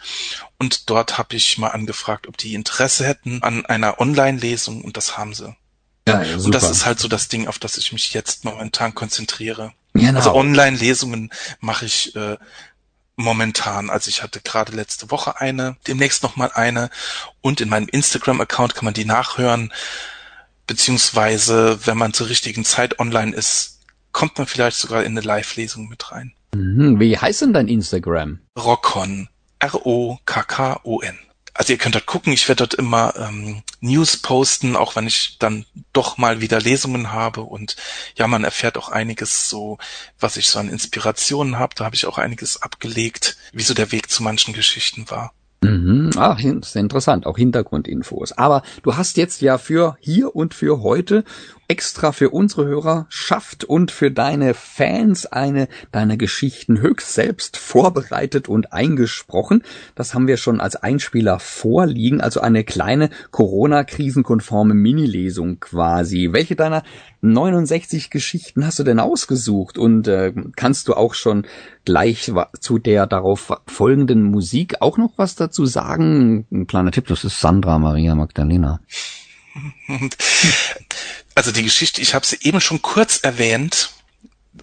und 0.58 0.90
dort 0.90 1.18
habe 1.18 1.36
ich 1.36 1.58
mal 1.58 1.68
angefragt, 1.68 2.26
ob 2.26 2.36
die 2.36 2.54
Interesse 2.54 3.06
hätten 3.06 3.42
an 3.42 3.66
einer 3.66 4.00
Online-Lesung 4.00 4.82
und 4.82 4.96
das 4.96 5.16
haben 5.16 5.34
sie. 5.34 5.54
Ja, 6.08 6.22
ja, 6.22 6.36
und 6.36 6.54
das 6.54 6.70
ist 6.70 6.86
halt 6.86 6.98
so 6.98 7.08
das 7.08 7.28
Ding, 7.28 7.48
auf 7.48 7.58
das 7.58 7.76
ich 7.76 7.92
mich 7.92 8.14
jetzt 8.14 8.44
momentan 8.44 8.94
konzentriere. 8.94 9.72
Genau. 9.92 10.18
Also 10.18 10.34
Online-Lesungen 10.34 11.30
mache 11.60 11.84
ich 11.84 12.16
äh, 12.16 12.38
momentan. 13.16 13.90
Also 13.90 14.08
ich 14.08 14.22
hatte 14.22 14.40
gerade 14.40 14.72
letzte 14.72 15.10
Woche 15.10 15.40
eine, 15.40 15.76
demnächst 15.86 16.22
nochmal 16.22 16.50
eine 16.54 16.90
und 17.40 17.60
in 17.60 17.68
meinem 17.68 17.88
Instagram-Account 17.88 18.74
kann 18.74 18.86
man 18.86 18.94
die 18.94 19.04
nachhören 19.04 19.72
beziehungsweise 20.68 21.80
wenn 21.86 21.98
man 21.98 22.12
zur 22.12 22.28
richtigen 22.28 22.64
Zeit 22.64 23.00
online 23.00 23.34
ist, 23.34 23.80
kommt 24.12 24.38
man 24.38 24.46
vielleicht 24.46 24.76
sogar 24.76 25.02
in 25.02 25.12
eine 25.12 25.26
Live-Lesung 25.26 25.88
mit 25.88 26.12
rein. 26.12 26.32
Mhm, 26.54 27.00
wie 27.00 27.18
heißt 27.18 27.42
denn 27.42 27.52
dein 27.52 27.66
Instagram? 27.66 28.38
Rockon. 28.56 29.28
R-O-K-K-O-N. 29.58 31.18
Also 31.58 31.72
ihr 31.72 31.78
könnt 31.78 31.96
dort 31.96 32.06
gucken, 32.06 32.32
ich 32.32 32.48
werde 32.48 32.66
dort 32.66 32.74
immer 32.74 33.14
ähm, 33.16 33.62
News 33.80 34.16
posten, 34.16 34.76
auch 34.76 34.94
wenn 34.94 35.08
ich 35.08 35.38
dann 35.40 35.64
doch 35.92 36.16
mal 36.16 36.40
wieder 36.40 36.60
Lesungen 36.60 37.12
habe 37.12 37.40
und 37.40 37.74
ja, 38.14 38.28
man 38.28 38.44
erfährt 38.44 38.78
auch 38.78 38.90
einiges 38.90 39.48
so, 39.48 39.78
was 40.20 40.36
ich 40.36 40.48
so 40.48 40.60
an 40.60 40.68
Inspirationen 40.68 41.58
habe. 41.58 41.74
Da 41.74 41.84
habe 41.84 41.96
ich 41.96 42.06
auch 42.06 42.16
einiges 42.16 42.62
abgelegt, 42.62 43.36
wie 43.52 43.64
so 43.64 43.74
der 43.74 43.90
Weg 43.90 44.08
zu 44.08 44.22
manchen 44.22 44.54
Geschichten 44.54 45.10
war. 45.10 45.32
Mhm. 45.60 46.10
Ach, 46.16 46.38
ist 46.38 46.76
interessant, 46.76 47.26
auch 47.26 47.36
Hintergrundinfos. 47.36 48.32
Aber 48.32 48.62
du 48.84 48.96
hast 48.96 49.16
jetzt 49.16 49.40
ja 49.40 49.58
für 49.58 49.96
hier 50.00 50.36
und 50.36 50.54
für 50.54 50.82
heute 50.82 51.24
extra 51.68 52.12
für 52.12 52.30
unsere 52.30 52.66
Hörer 52.66 53.06
schafft 53.10 53.64
und 53.64 53.90
für 53.90 54.10
deine 54.10 54.54
Fans 54.54 55.26
eine 55.26 55.68
deiner 55.92 56.16
Geschichten 56.16 56.80
höchst 56.80 57.12
selbst 57.12 57.58
vorbereitet 57.58 58.48
und 58.48 58.72
eingesprochen. 58.72 59.62
Das 59.94 60.14
haben 60.14 60.26
wir 60.26 60.38
schon 60.38 60.60
als 60.60 60.76
Einspieler 60.76 61.38
vorliegen, 61.38 62.22
also 62.22 62.40
eine 62.40 62.64
kleine 62.64 63.10
Corona-krisenkonforme 63.32 64.72
Mini-Lesung 64.72 65.60
quasi. 65.60 66.30
Welche 66.32 66.56
deiner 66.56 66.82
69 67.20 68.08
Geschichten 68.08 68.64
hast 68.64 68.78
du 68.78 68.84
denn 68.84 68.98
ausgesucht 68.98 69.76
und 69.76 70.08
äh, 70.08 70.32
kannst 70.56 70.88
du 70.88 70.94
auch 70.94 71.12
schon 71.12 71.46
gleich 71.84 72.32
zu 72.60 72.78
der 72.78 73.06
darauf 73.06 73.52
folgenden 73.66 74.22
Musik 74.22 74.80
auch 74.80 74.96
noch 74.96 75.12
was 75.16 75.34
dazu 75.34 75.66
sagen? 75.66 76.46
Ein 76.50 76.66
kleiner 76.66 76.92
Tipp, 76.92 77.08
das 77.08 77.24
ist 77.24 77.40
Sandra 77.40 77.78
Maria 77.78 78.14
Magdalena. 78.14 78.80
Also 81.38 81.52
die 81.52 81.62
Geschichte, 81.62 82.02
ich 82.02 82.14
habe 82.14 82.26
sie 82.26 82.38
eben 82.40 82.60
schon 82.60 82.82
kurz 82.82 83.18
erwähnt, 83.18 83.90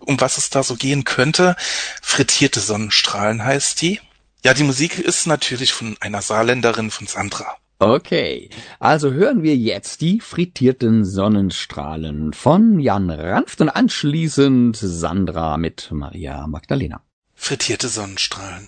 um 0.02 0.20
was 0.20 0.38
es 0.38 0.50
da 0.50 0.62
so 0.62 0.76
gehen 0.76 1.06
könnte. 1.06 1.56
Frittierte 2.02 2.60
Sonnenstrahlen 2.60 3.46
heißt 3.46 3.82
die. 3.82 4.02
Ja, 4.44 4.54
die 4.54 4.66
Musik 4.66 5.00
ist 5.00 5.26
natürlich 5.26 5.72
von 5.72 5.96
einer 6.02 6.22
Saarländerin 6.22 6.92
von 6.92 7.08
Sandra. 7.08 7.56
Okay, 7.80 8.50
also 8.78 9.14
hören 9.14 9.42
wir 9.42 9.56
jetzt 9.56 10.02
die 10.02 10.20
frittierten 10.20 11.06
Sonnenstrahlen 11.06 12.34
von 12.34 12.78
Jan 12.78 13.10
Ranft 13.10 13.62
und 13.62 13.70
anschließend 13.70 14.76
Sandra 14.76 15.56
mit 15.56 15.88
Maria 15.94 16.46
Magdalena. 16.46 17.02
Frittierte 17.36 17.88
Sonnenstrahlen. 17.88 18.68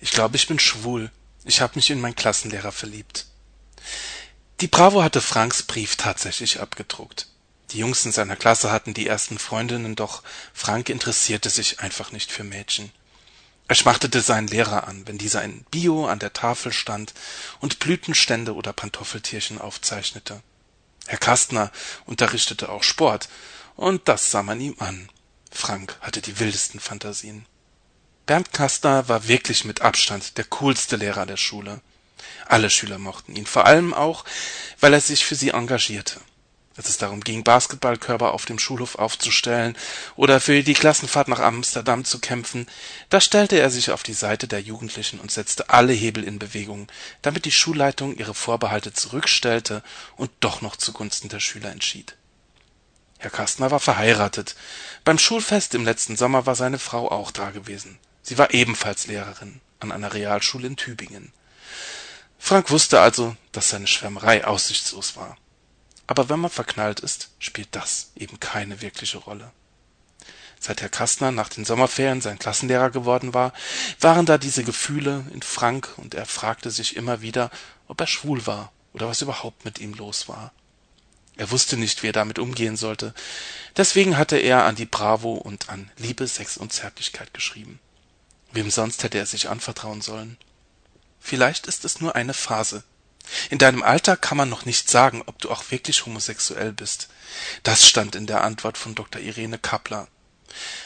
Ich 0.00 0.12
glaube, 0.12 0.36
ich 0.36 0.46
bin 0.46 0.58
schwul. 0.58 1.10
Ich 1.44 1.60
habe 1.60 1.74
mich 1.76 1.90
in 1.90 2.00
meinen 2.00 2.14
Klassenlehrer 2.14 2.72
verliebt. 2.72 3.26
Die 4.64 4.68
Bravo 4.68 5.02
hatte 5.02 5.20
Franks 5.20 5.62
Brief 5.62 5.96
tatsächlich 5.96 6.58
abgedruckt. 6.58 7.26
Die 7.72 7.80
Jungs 7.80 8.06
in 8.06 8.12
seiner 8.12 8.34
Klasse 8.34 8.72
hatten 8.72 8.94
die 8.94 9.06
ersten 9.06 9.38
Freundinnen, 9.38 9.94
doch 9.94 10.22
Frank 10.54 10.88
interessierte 10.88 11.50
sich 11.50 11.80
einfach 11.80 12.12
nicht 12.12 12.32
für 12.32 12.44
Mädchen. 12.44 12.90
Er 13.68 13.74
schmachtete 13.74 14.22
seinen 14.22 14.48
Lehrer 14.48 14.88
an, 14.88 15.06
wenn 15.06 15.18
dieser 15.18 15.44
in 15.44 15.64
Bio 15.64 16.06
an 16.06 16.18
der 16.18 16.32
Tafel 16.32 16.72
stand 16.72 17.12
und 17.60 17.78
Blütenstände 17.78 18.54
oder 18.54 18.72
Pantoffeltierchen 18.72 19.60
aufzeichnete. 19.60 20.40
Herr 21.08 21.18
Kastner 21.18 21.70
unterrichtete 22.06 22.70
auch 22.70 22.84
Sport, 22.84 23.28
und 23.76 24.08
das 24.08 24.30
sah 24.30 24.42
man 24.42 24.62
ihm 24.62 24.76
an. 24.78 25.10
Frank 25.50 25.98
hatte 26.00 26.22
die 26.22 26.38
wildesten 26.40 26.80
Fantasien. 26.80 27.44
Bernd 28.24 28.54
Kastner 28.54 29.10
war 29.10 29.28
wirklich 29.28 29.66
mit 29.66 29.82
Abstand 29.82 30.38
der 30.38 30.44
coolste 30.44 30.96
Lehrer 30.96 31.26
der 31.26 31.36
Schule. 31.36 31.82
Alle 32.46 32.70
Schüler 32.70 32.98
mochten 32.98 33.36
ihn, 33.36 33.46
vor 33.46 33.66
allem 33.66 33.94
auch, 33.94 34.24
weil 34.80 34.92
er 34.92 35.00
sich 35.00 35.24
für 35.24 35.34
sie 35.34 35.50
engagierte 35.50 36.20
als 36.76 36.88
es 36.88 36.98
darum 36.98 37.20
ging, 37.20 37.44
Basketballkörper 37.44 38.32
auf 38.32 38.46
dem 38.46 38.58
Schulhof 38.58 38.96
aufzustellen 38.96 39.76
oder 40.16 40.40
für 40.40 40.62
die 40.62 40.74
Klassenfahrt 40.74 41.28
nach 41.28 41.38
Amsterdam 41.38 42.04
zu 42.04 42.18
kämpfen, 42.18 42.66
da 43.10 43.20
stellte 43.20 43.58
er 43.58 43.70
sich 43.70 43.90
auf 43.92 44.02
die 44.02 44.12
Seite 44.12 44.48
der 44.48 44.60
Jugendlichen 44.60 45.20
und 45.20 45.30
setzte 45.30 45.70
alle 45.70 45.92
Hebel 45.92 46.24
in 46.24 46.38
Bewegung, 46.38 46.88
damit 47.22 47.44
die 47.44 47.52
Schulleitung 47.52 48.16
ihre 48.16 48.34
Vorbehalte 48.34 48.92
zurückstellte 48.92 49.82
und 50.16 50.30
doch 50.40 50.62
noch 50.62 50.76
zugunsten 50.76 51.28
der 51.28 51.40
Schüler 51.40 51.70
entschied. 51.70 52.16
Herr 53.18 53.30
Kastner 53.30 53.70
war 53.70 53.80
verheiratet. 53.80 54.56
Beim 55.04 55.18
Schulfest 55.18 55.74
im 55.74 55.84
letzten 55.84 56.16
Sommer 56.16 56.44
war 56.44 56.56
seine 56.56 56.78
Frau 56.78 57.10
auch 57.10 57.30
da 57.30 57.50
gewesen. 57.50 57.98
Sie 58.22 58.36
war 58.36 58.52
ebenfalls 58.52 59.06
Lehrerin 59.06 59.60
an 59.80 59.92
einer 59.92 60.12
Realschule 60.12 60.66
in 60.66 60.76
Tübingen. 60.76 61.32
Frank 62.46 62.70
wusste 62.70 63.00
also, 63.00 63.34
dass 63.52 63.70
seine 63.70 63.86
Schwärmerei 63.86 64.46
aussichtslos 64.46 65.16
war. 65.16 65.38
Aber 66.06 66.28
wenn 66.28 66.40
man 66.40 66.50
verknallt 66.50 67.00
ist, 67.00 67.30
spielt 67.38 67.68
das 67.70 68.10
eben 68.16 68.38
keine 68.38 68.82
wirkliche 68.82 69.16
Rolle. 69.16 69.50
Seit 70.60 70.82
Herr 70.82 70.90
Kastner 70.90 71.32
nach 71.32 71.48
den 71.48 71.64
Sommerferien 71.64 72.20
sein 72.20 72.38
Klassenlehrer 72.38 72.90
geworden 72.90 73.32
war, 73.32 73.54
waren 73.98 74.26
da 74.26 74.36
diese 74.36 74.62
Gefühle 74.62 75.24
in 75.32 75.40
Frank 75.40 75.94
und 75.96 76.12
er 76.12 76.26
fragte 76.26 76.70
sich 76.70 76.96
immer 76.96 77.22
wieder, 77.22 77.50
ob 77.88 77.98
er 78.02 78.06
schwul 78.06 78.46
war 78.46 78.72
oder 78.92 79.08
was 79.08 79.22
überhaupt 79.22 79.64
mit 79.64 79.78
ihm 79.78 79.94
los 79.94 80.28
war. 80.28 80.52
Er 81.38 81.50
wusste 81.50 81.78
nicht, 81.78 82.02
wie 82.02 82.08
er 82.08 82.12
damit 82.12 82.38
umgehen 82.38 82.76
sollte. 82.76 83.14
Deswegen 83.78 84.18
hatte 84.18 84.36
er 84.36 84.66
an 84.66 84.76
die 84.76 84.84
Bravo 84.84 85.32
und 85.32 85.70
an 85.70 85.90
Liebe, 85.96 86.26
Sex 86.26 86.58
und 86.58 86.74
Zärtlichkeit 86.74 87.32
geschrieben. 87.32 87.80
Wem 88.52 88.70
sonst 88.70 89.02
hätte 89.02 89.16
er 89.16 89.24
sich 89.24 89.48
anvertrauen 89.48 90.02
sollen? 90.02 90.36
Vielleicht 91.26 91.66
ist 91.66 91.84
es 91.84 92.00
nur 92.00 92.14
eine 92.14 92.34
Phase, 92.34 92.84
in 93.50 93.58
deinem 93.58 93.82
Alter 93.82 94.16
kann 94.16 94.36
man 94.36 94.48
noch 94.48 94.64
nicht 94.64 94.90
sagen, 94.90 95.22
ob 95.26 95.38
du 95.38 95.50
auch 95.50 95.70
wirklich 95.70 96.06
homosexuell 96.06 96.72
bist. 96.72 97.08
Das 97.62 97.86
stand 97.86 98.14
in 98.14 98.26
der 98.26 98.44
Antwort 98.44 98.78
von 98.78 98.94
Dr. 98.94 99.20
Irene 99.20 99.58
Kappler. 99.58 100.08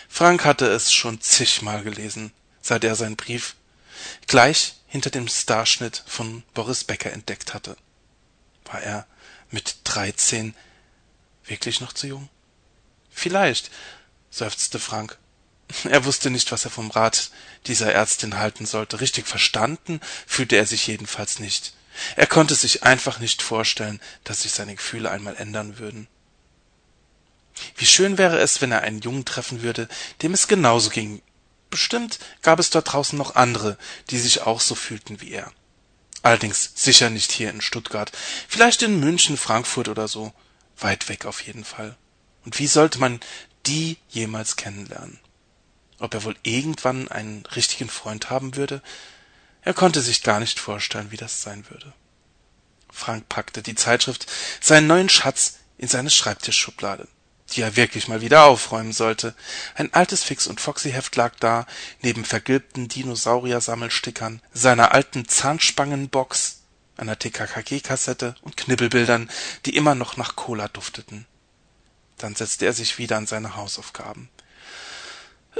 Frank 0.08 0.44
hatte 0.44 0.66
es 0.66 0.92
schon 0.92 1.20
zigmal 1.20 1.82
gelesen, 1.82 2.32
seit 2.62 2.84
er 2.84 2.94
seinen 2.94 3.16
Brief 3.16 3.56
gleich 4.26 4.76
hinter 4.86 5.10
dem 5.10 5.28
Starschnitt 5.28 6.02
von 6.06 6.42
Boris 6.54 6.84
Becker 6.84 7.12
entdeckt 7.12 7.52
hatte. 7.52 7.76
War 8.64 8.80
er 8.82 9.06
mit 9.50 9.78
dreizehn 9.84 10.54
wirklich 11.44 11.80
noch 11.80 11.92
zu 11.92 12.06
jung? 12.06 12.28
Vielleicht, 13.10 13.70
seufzte 14.30 14.78
Frank. 14.78 15.18
Er 15.84 16.04
wusste 16.04 16.30
nicht, 16.30 16.50
was 16.50 16.64
er 16.64 16.70
vom 16.70 16.90
Rat 16.90 17.30
dieser 17.66 17.92
Ärztin 17.92 18.38
halten 18.38 18.66
sollte. 18.66 19.00
Richtig 19.00 19.26
verstanden 19.26 20.00
fühlte 20.26 20.56
er 20.56 20.66
sich 20.66 20.86
jedenfalls 20.86 21.38
nicht. 21.38 21.74
Er 22.16 22.26
konnte 22.26 22.54
sich 22.54 22.84
einfach 22.84 23.18
nicht 23.18 23.42
vorstellen, 23.42 24.00
dass 24.24 24.42
sich 24.42 24.52
seine 24.52 24.76
Gefühle 24.76 25.10
einmal 25.10 25.36
ändern 25.36 25.78
würden. 25.78 26.08
Wie 27.76 27.86
schön 27.86 28.18
wäre 28.18 28.38
es, 28.38 28.60
wenn 28.60 28.72
er 28.72 28.82
einen 28.82 29.00
Jungen 29.00 29.24
treffen 29.24 29.62
würde, 29.62 29.88
dem 30.22 30.32
es 30.32 30.48
genauso 30.48 30.90
ging. 30.90 31.22
Bestimmt 31.70 32.18
gab 32.42 32.60
es 32.60 32.70
dort 32.70 32.92
draußen 32.92 33.18
noch 33.18 33.34
andere, 33.34 33.76
die 34.10 34.18
sich 34.18 34.42
auch 34.42 34.60
so 34.60 34.74
fühlten 34.74 35.20
wie 35.20 35.32
er. 35.32 35.52
Allerdings 36.22 36.72
sicher 36.74 37.10
nicht 37.10 37.32
hier 37.32 37.50
in 37.50 37.60
Stuttgart, 37.60 38.10
vielleicht 38.48 38.82
in 38.82 39.00
München, 39.00 39.36
Frankfurt 39.36 39.88
oder 39.88 40.08
so, 40.08 40.32
weit 40.78 41.08
weg 41.08 41.26
auf 41.26 41.42
jeden 41.42 41.64
Fall. 41.64 41.96
Und 42.44 42.58
wie 42.58 42.66
sollte 42.66 42.98
man 42.98 43.20
die 43.66 43.98
jemals 44.08 44.56
kennenlernen? 44.56 45.20
Ob 45.98 46.14
er 46.14 46.24
wohl 46.24 46.36
irgendwann 46.42 47.08
einen 47.08 47.44
richtigen 47.46 47.88
Freund 47.88 48.30
haben 48.30 48.56
würde, 48.56 48.82
er 49.62 49.74
konnte 49.74 50.00
sich 50.00 50.22
gar 50.22 50.40
nicht 50.40 50.58
vorstellen, 50.58 51.10
wie 51.10 51.16
das 51.16 51.42
sein 51.42 51.68
würde. 51.68 51.92
Frank 52.90 53.28
packte 53.28 53.62
die 53.62 53.74
Zeitschrift, 53.74 54.26
seinen 54.60 54.86
neuen 54.86 55.08
Schatz, 55.08 55.58
in 55.76 55.88
seine 55.88 56.10
Schreibtischschublade, 56.10 57.06
die 57.50 57.62
er 57.62 57.76
wirklich 57.76 58.08
mal 58.08 58.20
wieder 58.20 58.44
aufräumen 58.44 58.92
sollte. 58.92 59.34
Ein 59.74 59.92
altes 59.94 60.24
Fix- 60.24 60.46
und 60.46 60.60
Foxy-Heft 60.60 61.14
lag 61.16 61.36
da, 61.38 61.66
neben 62.02 62.24
vergilbten 62.24 62.88
Dinosaurier-Sammelstickern, 62.88 64.42
seiner 64.52 64.92
alten 64.92 65.28
Zahnspangenbox, 65.28 66.62
einer 66.96 67.18
TKKG-Kassette 67.18 68.34
und 68.42 68.56
Knibbelbildern, 68.56 69.30
die 69.66 69.76
immer 69.76 69.94
noch 69.94 70.16
nach 70.16 70.34
Cola 70.34 70.66
dufteten. 70.66 71.26
Dann 72.16 72.34
setzte 72.34 72.66
er 72.66 72.72
sich 72.72 72.98
wieder 72.98 73.16
an 73.16 73.26
seine 73.26 73.54
Hausaufgaben. 73.54 74.28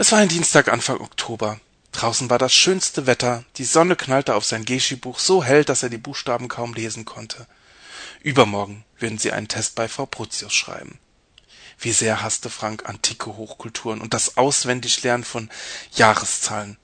Es 0.01 0.13
war 0.13 0.21
ein 0.21 0.29
Dienstag 0.29 0.69
Anfang 0.69 1.01
Oktober. 1.01 1.59
Draußen 1.91 2.31
war 2.31 2.39
das 2.39 2.55
schönste 2.55 3.09
Wetter, 3.09 3.45
die 3.57 3.65
Sonne 3.65 3.97
knallte 3.97 4.37
auf 4.37 4.45
sein 4.45 4.65
Geschi-Buch 4.65 5.19
so 5.19 5.43
hell, 5.43 5.65
dass 5.65 5.83
er 5.83 5.89
die 5.89 5.99
Buchstaben 5.99 6.47
kaum 6.47 6.73
lesen 6.73 7.05
konnte. 7.05 7.49
Übermorgen 8.23 8.85
würden 9.01 9.19
sie 9.19 9.33
einen 9.33 9.49
Test 9.49 9.75
bei 9.75 9.89
Frau 9.89 10.07
Prutius 10.07 10.55
schreiben. 10.55 11.01
Wie 11.81 11.91
sehr 11.91 12.23
hasste 12.23 12.49
Frank 12.49 12.89
antike 12.89 13.37
Hochkulturen 13.37 14.01
und 14.01 14.15
das 14.15 14.37
Auswendiglernen 14.37 15.25
von 15.25 15.51
Jahreszahlen. 15.97 16.79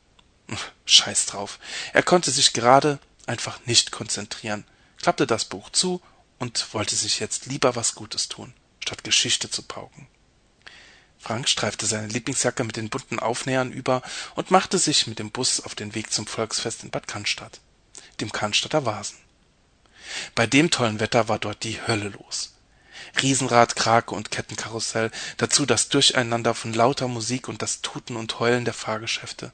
Scheiß 0.84 1.26
drauf. 1.26 1.60
Er 1.92 2.02
konnte 2.02 2.32
sich 2.32 2.52
gerade 2.52 2.98
einfach 3.26 3.60
nicht 3.64 3.92
konzentrieren, 3.92 4.64
klappte 5.00 5.28
das 5.28 5.44
Buch 5.44 5.70
zu 5.70 6.02
und 6.40 6.74
wollte 6.74 6.96
sich 6.96 7.20
jetzt 7.20 7.46
lieber 7.46 7.76
was 7.76 7.94
Gutes 7.94 8.28
tun, 8.28 8.54
statt 8.80 9.04
Geschichte 9.04 9.48
zu 9.48 9.62
pauken. 9.62 10.08
Frank 11.24 11.48
streifte 11.48 11.86
seine 11.86 12.08
Lieblingsjacke 12.08 12.64
mit 12.64 12.76
den 12.76 12.90
bunten 12.90 13.18
Aufnähern 13.18 13.72
über 13.72 14.02
und 14.34 14.50
machte 14.50 14.76
sich 14.76 15.06
mit 15.06 15.18
dem 15.18 15.30
Bus 15.30 15.60
auf 15.60 15.74
den 15.74 15.94
Weg 15.94 16.12
zum 16.12 16.26
Volksfest 16.26 16.84
in 16.84 16.90
Bad 16.90 17.08
Cannstatt, 17.08 17.60
dem 18.20 18.30
Cannstatter 18.30 18.84
Vasen. 18.84 19.16
Bei 20.34 20.46
dem 20.46 20.70
tollen 20.70 21.00
Wetter 21.00 21.26
war 21.28 21.38
dort 21.38 21.64
die 21.64 21.80
Hölle 21.80 22.10
los. 22.10 22.52
Riesenrad, 23.22 23.74
Krake 23.74 24.14
und 24.14 24.30
Kettenkarussell, 24.30 25.10
dazu 25.38 25.64
das 25.64 25.88
Durcheinander 25.88 26.52
von 26.52 26.74
lauter 26.74 27.08
Musik 27.08 27.48
und 27.48 27.62
das 27.62 27.80
Tuten 27.80 28.16
und 28.16 28.38
Heulen 28.38 28.66
der 28.66 28.74
Fahrgeschäfte. 28.74 29.50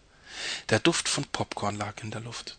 Der 0.71 0.81
Duft 0.81 1.09
von 1.09 1.25
Popcorn 1.25 1.77
lag 1.77 2.03
in 2.03 2.11
der 2.11 2.21
Luft. 2.21 2.59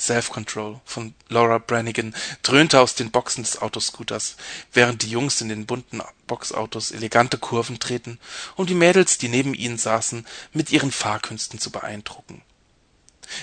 Self-Control 0.00 0.80
von 0.84 1.14
Laura 1.28 1.58
Brannigan 1.58 2.14
dröhnte 2.42 2.80
aus 2.80 2.94
den 2.94 3.10
Boxen 3.10 3.44
des 3.44 3.60
Autoscooters, 3.60 4.36
während 4.72 5.02
die 5.02 5.10
Jungs 5.10 5.40
in 5.40 5.48
den 5.48 5.66
bunten 5.66 6.02
Boxautos 6.26 6.90
elegante 6.90 7.38
Kurven 7.38 7.78
treten, 7.78 8.18
um 8.56 8.66
die 8.66 8.74
Mädels, 8.74 9.18
die 9.18 9.28
neben 9.28 9.54
ihnen 9.54 9.78
saßen, 9.78 10.26
mit 10.52 10.72
ihren 10.72 10.90
Fahrkünsten 10.90 11.60
zu 11.60 11.70
beeindrucken. 11.70 12.42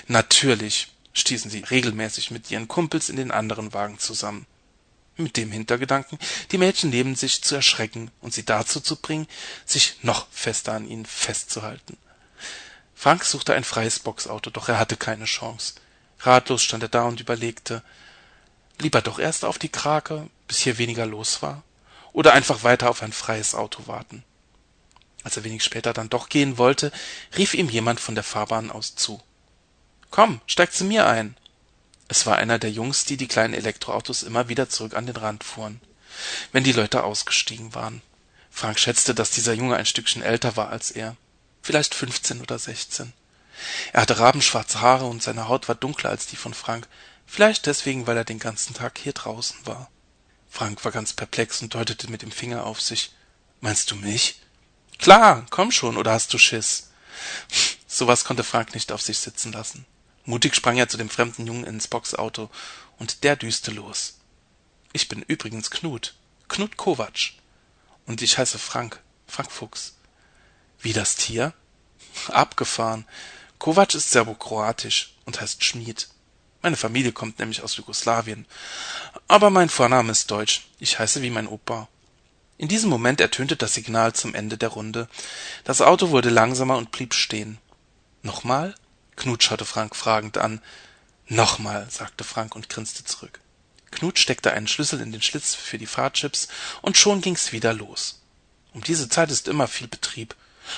Natürlich 0.07 0.93
stießen 1.13 1.49
sie 1.49 1.59
regelmäßig 1.59 2.31
mit 2.31 2.49
ihren 2.51 2.67
Kumpels 2.67 3.09
in 3.09 3.15
den 3.15 3.31
anderen 3.31 3.73
Wagen 3.73 3.99
zusammen. 3.99 4.45
mit 5.19 5.35
dem 5.35 5.51
Hintergedanken, 5.51 6.19
die 6.51 6.59
Mädchen 6.59 6.91
neben 6.91 7.15
sich 7.15 7.41
zu 7.41 7.55
erschrecken 7.55 8.11
und 8.21 8.35
sie 8.35 8.45
dazu 8.45 8.79
zu 8.79 8.95
bringen, 8.97 9.27
sich 9.65 9.95
noch 10.03 10.27
fester 10.29 10.73
an 10.73 10.87
ihnen 10.87 11.07
festzuhalten. 11.07 11.97
Frank 12.93 13.23
suchte 13.23 13.55
ein 13.55 13.63
freies 13.63 13.97
Boxauto, 13.97 14.51
doch 14.51 14.69
er 14.69 14.77
hatte 14.77 14.95
keine 14.95 15.25
Chance. 15.25 15.73
Ratlos 16.19 16.63
stand 16.63 16.83
er 16.83 16.89
da 16.89 17.03
und 17.03 17.19
überlegte, 17.19 17.83
lieber 18.79 19.01
doch 19.01 19.19
erst 19.19 19.45
auf 19.45 19.57
die 19.57 19.69
Krake, 19.69 20.29
bis 20.47 20.59
hier 20.59 20.77
weniger 20.77 21.05
los 21.05 21.41
war, 21.41 21.63
oder 22.13 22.33
einfach 22.33 22.63
weiter 22.63 22.89
auf 22.89 23.01
ein 23.03 23.13
freies 23.13 23.55
Auto 23.55 23.87
warten. 23.87 24.23
Als 25.23 25.37
er 25.37 25.43
wenig 25.43 25.63
später 25.63 25.93
dann 25.93 26.09
doch 26.09 26.29
gehen 26.29 26.57
wollte, 26.57 26.91
rief 27.37 27.53
ihm 27.53 27.69
jemand 27.69 27.99
von 27.99 28.15
der 28.15 28.23
Fahrbahn 28.23 28.71
aus 28.71 28.95
zu. 28.95 29.21
Komm, 30.09 30.41
steig 30.47 30.73
zu 30.73 30.85
mir 30.85 31.05
ein. 31.05 31.35
Es 32.07 32.25
war 32.25 32.37
einer 32.37 32.59
der 32.59 32.71
Jungs, 32.71 33.03
die 33.03 33.17
die 33.17 33.27
kleinen 33.27 33.53
Elektroautos 33.53 34.23
immer 34.23 34.47
wieder 34.47 34.69
zurück 34.69 34.95
an 34.95 35.05
den 35.05 35.17
Rand 35.17 35.43
fuhren, 35.43 35.81
wenn 36.53 36.63
die 36.63 36.71
Leute 36.71 37.03
ausgestiegen 37.03 37.75
waren. 37.75 38.01
Frank 38.49 38.79
schätzte, 38.79 39.13
dass 39.13 39.31
dieser 39.31 39.53
Junge 39.53 39.75
ein 39.75 39.85
Stückchen 39.85 40.23
älter 40.23 40.55
war 40.55 40.69
als 40.69 40.91
er, 40.91 41.17
vielleicht 41.61 41.93
fünfzehn 41.93 42.41
oder 42.41 42.57
sechzehn. 42.57 43.11
Er 43.93 44.01
hatte 44.01 44.19
rabenschwarze 44.19 44.81
Haare 44.81 45.05
und 45.05 45.23
seine 45.23 45.47
Haut 45.47 45.67
war 45.67 45.75
dunkler 45.75 46.09
als 46.09 46.27
die 46.27 46.35
von 46.35 46.53
Frank, 46.53 46.87
vielleicht 47.25 47.65
deswegen, 47.65 48.07
weil 48.07 48.17
er 48.17 48.25
den 48.25 48.39
ganzen 48.39 48.73
Tag 48.73 48.97
hier 48.97 49.13
draußen 49.13 49.65
war. 49.65 49.89
Frank 50.49 50.83
war 50.85 50.91
ganz 50.91 51.13
perplex 51.13 51.61
und 51.61 51.73
deutete 51.73 52.09
mit 52.09 52.21
dem 52.21 52.31
Finger 52.31 52.65
auf 52.65 52.81
sich. 52.81 53.11
Meinst 53.61 53.91
du 53.91 53.95
mich? 53.95 54.41
Klar, 54.97 55.45
komm 55.49 55.71
schon, 55.71 55.97
oder 55.97 56.11
hast 56.11 56.33
du 56.33 56.37
Schiss? 56.37 56.91
Sowas 57.87 58.23
konnte 58.23 58.43
Frank 58.43 58.73
nicht 58.73 58.91
auf 58.91 59.01
sich 59.01 59.19
sitzen 59.19 59.51
lassen. 59.51 59.85
Mutig 60.25 60.55
sprang 60.55 60.77
er 60.77 60.89
zu 60.89 60.97
dem 60.97 61.09
fremden 61.09 61.47
Jungen 61.47 61.63
ins 61.63 61.87
Boxauto, 61.87 62.49
und 62.97 63.23
der 63.23 63.35
düste 63.35 63.71
los. 63.71 64.17
Ich 64.93 65.07
bin 65.07 65.21
übrigens 65.21 65.69
Knut, 65.69 66.15
Knut 66.47 66.77
Kovac. 66.77 67.33
Und 68.05 68.21
ich 68.21 68.37
heiße 68.37 68.57
Frank, 68.57 69.01
Frank 69.27 69.51
Fuchs. 69.51 69.95
Wie 70.79 70.93
das 70.93 71.15
Tier? 71.15 71.53
Abgefahren. 72.29 73.05
Kovac 73.59 73.95
ist 73.95 74.11
serbokroatisch 74.11 75.15
und 75.25 75.41
heißt 75.41 75.63
Schmied. 75.63 76.07
Meine 76.61 76.77
Familie 76.77 77.11
kommt 77.11 77.39
nämlich 77.39 77.63
aus 77.63 77.77
Jugoslawien. 77.77 78.45
Aber 79.27 79.49
mein 79.49 79.69
Vorname 79.69 80.11
ist 80.11 80.31
deutsch. 80.31 80.67
Ich 80.79 80.99
heiße 80.99 81.21
wie 81.21 81.29
mein 81.29 81.47
Opa. 81.47 81.87
In 82.57 82.67
diesem 82.67 82.89
Moment 82.89 83.21
ertönte 83.21 83.55
das 83.55 83.75
Signal 83.75 84.13
zum 84.13 84.33
Ende 84.33 84.57
der 84.57 84.69
Runde. 84.69 85.07
Das 85.63 85.81
Auto 85.81 86.09
wurde 86.09 86.29
langsamer 86.29 86.77
und 86.77 86.91
blieb 86.91 87.13
stehen. 87.13 87.59
Nochmal? 88.23 88.75
Knut 89.15 89.43
schaute 89.43 89.65
Frank 89.65 89.95
fragend 89.95 90.37
an. 90.37 90.61
Nochmal, 91.27 91.87
sagte 91.89 92.23
Frank 92.23 92.55
und 92.55 92.69
grinste 92.69 93.03
zurück. 93.03 93.39
Knut 93.91 94.19
steckte 94.19 94.51
einen 94.51 94.67
Schlüssel 94.67 95.01
in 95.01 95.11
den 95.11 95.21
Schlitz 95.21 95.55
für 95.55 95.77
die 95.77 95.85
Fahrchips 95.85 96.47
und 96.81 96.97
schon 96.97 97.21
ging's 97.21 97.51
wieder 97.51 97.73
los. 97.73 98.21
Um 98.73 98.83
diese 98.83 99.09
Zeit 99.09 99.31
ist 99.31 99.47
immer 99.47 99.67
viel 99.67 99.87
Betrieb. 99.87 100.35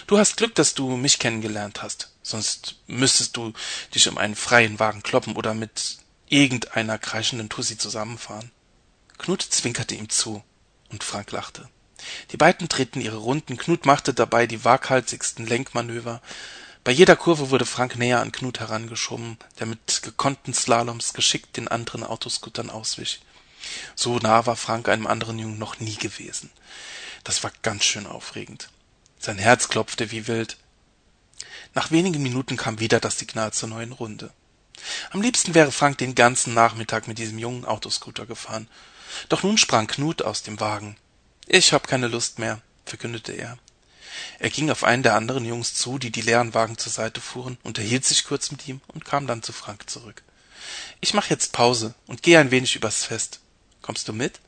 Du 0.07 0.17
hast 0.17 0.37
Glück, 0.37 0.55
dass 0.55 0.73
du 0.73 0.95
mich 0.95 1.19
kennengelernt 1.19 1.81
hast. 1.81 2.11
Sonst 2.21 2.75
müsstest 2.87 3.37
du 3.37 3.53
dich 3.93 4.07
um 4.07 4.17
einen 4.17 4.35
freien 4.35 4.79
Wagen 4.79 5.03
kloppen 5.03 5.35
oder 5.35 5.53
mit 5.53 5.97
irgendeiner 6.27 6.97
kreischenden 6.97 7.49
Tussi 7.49 7.77
zusammenfahren. 7.77 8.51
Knut 9.17 9.41
zwinkerte 9.41 9.95
ihm 9.95 10.09
zu, 10.09 10.43
und 10.89 11.03
Frank 11.03 11.31
lachte. 11.31 11.67
Die 12.31 12.37
beiden 12.37 12.69
drehten 12.69 13.01
ihre 13.01 13.17
Runden, 13.17 13.57
Knut 13.57 13.85
machte 13.85 14.13
dabei 14.13 14.47
die 14.47 14.63
waghalsigsten 14.63 15.45
Lenkmanöver, 15.45 16.21
bei 16.83 16.91
jeder 16.93 17.15
Kurve 17.15 17.49
wurde 17.49 17.65
Frank 17.65 17.97
näher 17.97 18.21
an 18.21 18.31
Knut 18.31 18.59
herangeschoben, 18.61 19.37
der 19.59 19.67
mit 19.67 20.01
gekonnten 20.01 20.53
Slaloms 20.53 21.13
geschickt 21.13 21.57
den 21.57 21.67
anderen 21.67 22.03
Autoscootern 22.03 22.69
auswich. 22.69 23.19
So 23.95 24.17
nah 24.17 24.45
war 24.45 24.55
Frank 24.55 24.87
einem 24.87 25.05
anderen 25.05 25.37
Jungen 25.37 25.59
noch 25.59 25.79
nie 25.79 25.95
gewesen. 25.95 26.49
Das 27.25 27.43
war 27.43 27.51
ganz 27.61 27.83
schön 27.83 28.07
aufregend. 28.07 28.69
Sein 29.19 29.37
Herz 29.37 29.67
klopfte 29.67 30.11
wie 30.11 30.27
wild. 30.27 30.57
Nach 31.75 31.91
wenigen 31.91 32.23
Minuten 32.23 32.57
kam 32.57 32.79
wieder 32.79 32.99
das 32.99 33.19
Signal 33.19 33.53
zur 33.53 33.69
neuen 33.69 33.91
Runde. 33.91 34.31
Am 35.11 35.21
liebsten 35.21 35.53
wäre 35.53 35.73
Frank 35.73 35.97
den 35.97 36.15
ganzen 36.15 36.53
Nachmittag 36.53 37.07
mit 37.07 37.17
diesem 37.17 37.37
jungen 37.37 37.65
Autoscooter 37.65 38.25
gefahren. 38.25 38.69
Doch 39.27 39.43
nun 39.43 39.57
sprang 39.57 39.87
Knut 39.87 40.21
aus 40.21 40.41
dem 40.41 40.59
Wagen. 40.59 40.95
Ich 41.47 41.73
hab 41.73 41.87
keine 41.87 42.07
Lust 42.07 42.39
mehr, 42.39 42.61
verkündete 42.85 43.33
er. 43.33 43.57
Er 44.39 44.49
ging 44.49 44.69
auf 44.69 44.83
einen 44.83 45.03
der 45.03 45.15
anderen 45.15 45.45
Jungs 45.45 45.73
zu, 45.73 45.97
die 45.97 46.11
die 46.11 46.21
leeren 46.21 46.53
Wagen 46.53 46.77
zur 46.77 46.91
Seite 46.91 47.21
fuhren, 47.21 47.57
unterhielt 47.63 48.05
sich 48.05 48.23
kurz 48.23 48.51
mit 48.51 48.67
ihm 48.67 48.81
und 48.87 49.05
kam 49.05 49.27
dann 49.27 49.43
zu 49.43 49.51
Frank 49.51 49.89
zurück. 49.89 50.23
Ich 51.01 51.13
mach 51.13 51.29
jetzt 51.29 51.51
Pause 51.51 51.93
und 52.07 52.23
gehe 52.23 52.39
ein 52.39 52.51
wenig 52.51 52.75
übers 52.75 53.03
Fest. 53.03 53.39
Kommst 53.81 54.07
du 54.07 54.13
mit? 54.13 54.39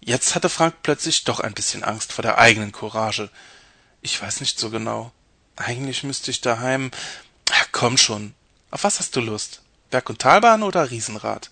Jetzt 0.00 0.34
hatte 0.34 0.48
Frank 0.48 0.76
plötzlich 0.82 1.24
doch 1.24 1.40
ein 1.40 1.54
bisschen 1.54 1.84
Angst 1.84 2.12
vor 2.12 2.22
der 2.22 2.38
eigenen 2.38 2.72
Courage. 2.72 3.30
Ich 4.02 4.20
weiß 4.20 4.40
nicht 4.40 4.58
so 4.58 4.70
genau. 4.70 5.12
Eigentlich 5.54 6.02
müsste 6.02 6.32
ich 6.32 6.40
daheim. 6.40 6.90
Ach, 7.50 7.68
komm 7.70 7.96
schon. 7.96 8.34
Auf 8.72 8.84
was 8.84 8.98
hast 8.98 9.14
du 9.14 9.20
Lust? 9.20 9.62
Berg- 9.90 10.10
und 10.10 10.20
Talbahn 10.20 10.64
oder 10.64 10.90
Riesenrad? 10.90 11.50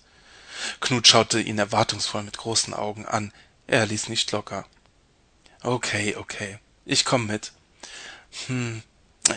Knut 0.81 1.07
schaute 1.07 1.39
ihn 1.39 1.57
erwartungsvoll 1.57 2.23
mit 2.23 2.37
großen 2.37 2.73
Augen 2.73 3.05
an. 3.05 3.31
Er 3.67 3.85
ließ 3.85 4.09
nicht 4.09 4.31
locker. 4.31 4.65
Okay, 5.63 6.15
okay. 6.17 6.59
Ich 6.85 7.05
komm 7.05 7.27
mit. 7.27 7.53
Hm, 8.47 8.83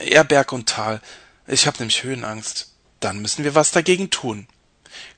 eher 0.00 0.24
Berg 0.24 0.52
und 0.52 0.68
Tal. 0.68 1.00
Ich 1.46 1.66
hab 1.66 1.78
nämlich 1.78 2.02
Höhenangst. 2.02 2.72
Dann 2.98 3.20
müssen 3.20 3.44
wir 3.44 3.54
was 3.54 3.70
dagegen 3.70 4.10
tun. 4.10 4.48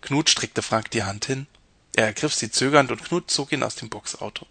Knut 0.03 0.29
streckte 0.29 0.63
Frank 0.63 0.91
die 0.91 1.05
Hand 1.05 1.25
hin. 1.25 1.47
Er 1.95 2.07
ergriff 2.07 2.35
sie 2.35 2.51
zögernd 2.51 2.91
und 2.91 3.03
Knut 3.03 3.31
zog 3.31 3.53
ihn 3.53 3.63
aus 3.63 3.77
dem 3.77 3.89
Boxauto. 3.89 4.47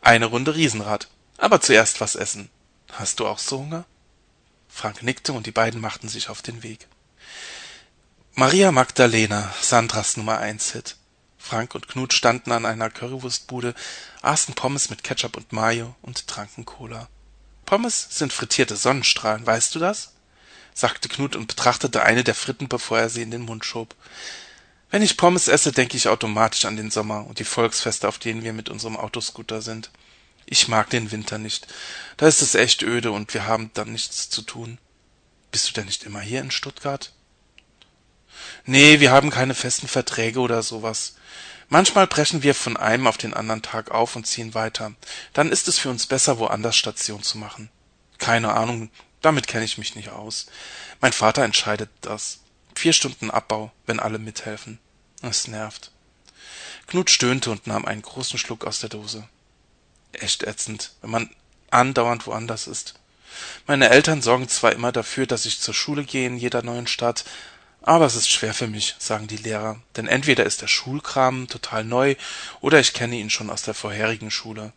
Eine 0.00 0.26
Runde 0.26 0.54
Riesenrad. 0.54 1.08
Aber 1.36 1.60
zuerst 1.60 2.00
was 2.00 2.14
essen. 2.14 2.48
Hast 2.92 3.20
du 3.20 3.26
auch 3.26 3.38
so 3.38 3.58
Hunger? 3.58 3.84
Frank 4.68 5.02
nickte 5.02 5.32
und 5.32 5.46
die 5.46 5.52
beiden 5.52 5.80
machten 5.80 6.08
sich 6.08 6.28
auf 6.28 6.42
den 6.42 6.62
Weg. 6.62 6.86
Maria 8.34 8.70
Magdalena, 8.70 9.52
Sandras 9.60 10.16
Nummer 10.16 10.38
eins 10.38 10.72
Hit. 10.72 10.96
Frank 11.38 11.74
und 11.74 11.88
Knut 11.88 12.12
standen 12.12 12.52
an 12.52 12.66
einer 12.66 12.90
Currywurstbude, 12.90 13.74
aßen 14.22 14.54
Pommes 14.54 14.90
mit 14.90 15.02
Ketchup 15.02 15.36
und 15.36 15.52
Mayo 15.52 15.96
und 16.02 16.26
tranken 16.26 16.64
Cola. 16.64 17.08
Pommes 17.64 18.06
sind 18.10 18.32
frittierte 18.32 18.76
Sonnenstrahlen, 18.76 19.46
weißt 19.46 19.74
du 19.74 19.78
das? 19.78 20.12
sagte 20.74 21.08
Knut 21.08 21.34
und 21.34 21.48
betrachtete 21.48 22.02
eine 22.02 22.22
der 22.22 22.34
Fritten, 22.34 22.68
bevor 22.68 22.98
er 23.00 23.08
sie 23.08 23.22
in 23.22 23.30
den 23.30 23.42
Mund 23.42 23.64
schob. 23.64 23.94
Wenn 24.90 25.02
ich 25.02 25.16
Pommes 25.16 25.48
esse, 25.48 25.72
denke 25.72 25.96
ich 25.96 26.08
automatisch 26.08 26.64
an 26.64 26.76
den 26.76 26.90
Sommer 26.90 27.26
und 27.26 27.40
die 27.40 27.44
Volksfeste, 27.44 28.08
auf 28.08 28.18
denen 28.18 28.42
wir 28.42 28.52
mit 28.52 28.68
unserem 28.68 28.96
Autoscooter 28.96 29.60
sind. 29.60 29.90
Ich 30.50 30.66
mag 30.66 30.88
den 30.88 31.10
Winter 31.10 31.36
nicht. 31.36 31.66
Da 32.16 32.26
ist 32.26 32.40
es 32.40 32.54
echt 32.54 32.82
öde 32.82 33.12
und 33.12 33.34
wir 33.34 33.46
haben 33.46 33.70
dann 33.74 33.92
nichts 33.92 34.30
zu 34.30 34.40
tun. 34.40 34.78
Bist 35.50 35.68
du 35.68 35.72
denn 35.74 35.84
nicht 35.84 36.04
immer 36.04 36.20
hier 36.20 36.40
in 36.40 36.50
Stuttgart? 36.50 37.12
Nee, 38.64 38.98
wir 39.00 39.10
haben 39.10 39.28
keine 39.28 39.54
festen 39.54 39.88
Verträge 39.88 40.40
oder 40.40 40.62
sowas. 40.62 41.16
Manchmal 41.68 42.06
brechen 42.06 42.42
wir 42.42 42.54
von 42.54 42.78
einem 42.78 43.06
auf 43.06 43.18
den 43.18 43.34
anderen 43.34 43.60
Tag 43.60 43.90
auf 43.90 44.16
und 44.16 44.26
ziehen 44.26 44.54
weiter. 44.54 44.94
Dann 45.34 45.52
ist 45.52 45.68
es 45.68 45.78
für 45.78 45.90
uns 45.90 46.06
besser, 46.06 46.38
woanders 46.38 46.76
Station 46.76 47.22
zu 47.22 47.36
machen. 47.36 47.68
Keine 48.16 48.54
Ahnung, 48.54 48.90
damit 49.20 49.48
kenne 49.48 49.66
ich 49.66 49.76
mich 49.76 49.96
nicht 49.96 50.08
aus. 50.08 50.46
Mein 51.02 51.12
Vater 51.12 51.44
entscheidet 51.44 51.90
das. 52.00 52.40
Vier 52.74 52.94
Stunden 52.94 53.30
Abbau, 53.30 53.70
wenn 53.84 54.00
alle 54.00 54.18
mithelfen. 54.18 54.78
Es 55.20 55.46
nervt. 55.46 55.90
Knut 56.86 57.10
stöhnte 57.10 57.50
und 57.50 57.66
nahm 57.66 57.84
einen 57.84 58.00
großen 58.00 58.38
Schluck 58.38 58.64
aus 58.64 58.80
der 58.80 58.88
Dose. 58.88 59.28
Echt 60.12 60.42
ätzend, 60.42 60.92
wenn 61.00 61.10
man 61.10 61.30
andauernd 61.70 62.26
woanders 62.26 62.66
ist. 62.66 62.94
Meine 63.66 63.90
Eltern 63.90 64.22
sorgen 64.22 64.48
zwar 64.48 64.72
immer 64.72 64.92
dafür, 64.92 65.26
dass 65.26 65.46
ich 65.46 65.60
zur 65.60 65.74
Schule 65.74 66.04
gehe 66.04 66.26
in 66.26 66.38
jeder 66.38 66.62
neuen 66.62 66.86
Stadt, 66.86 67.24
aber 67.82 68.06
es 68.06 68.16
ist 68.16 68.28
schwer 68.30 68.54
für 68.54 68.66
mich, 68.66 68.96
sagen 68.98 69.28
die 69.28 69.36
Lehrer, 69.36 69.80
denn 69.96 70.08
entweder 70.08 70.44
ist 70.44 70.62
der 70.62 70.66
Schulkram 70.66 71.48
total 71.48 71.84
neu 71.84 72.16
oder 72.60 72.80
ich 72.80 72.92
kenne 72.92 73.16
ihn 73.16 73.30
schon 73.30 73.50
aus 73.50 73.62
der 73.62 73.74
vorherigen 73.74 74.30
Schule. 74.30 74.72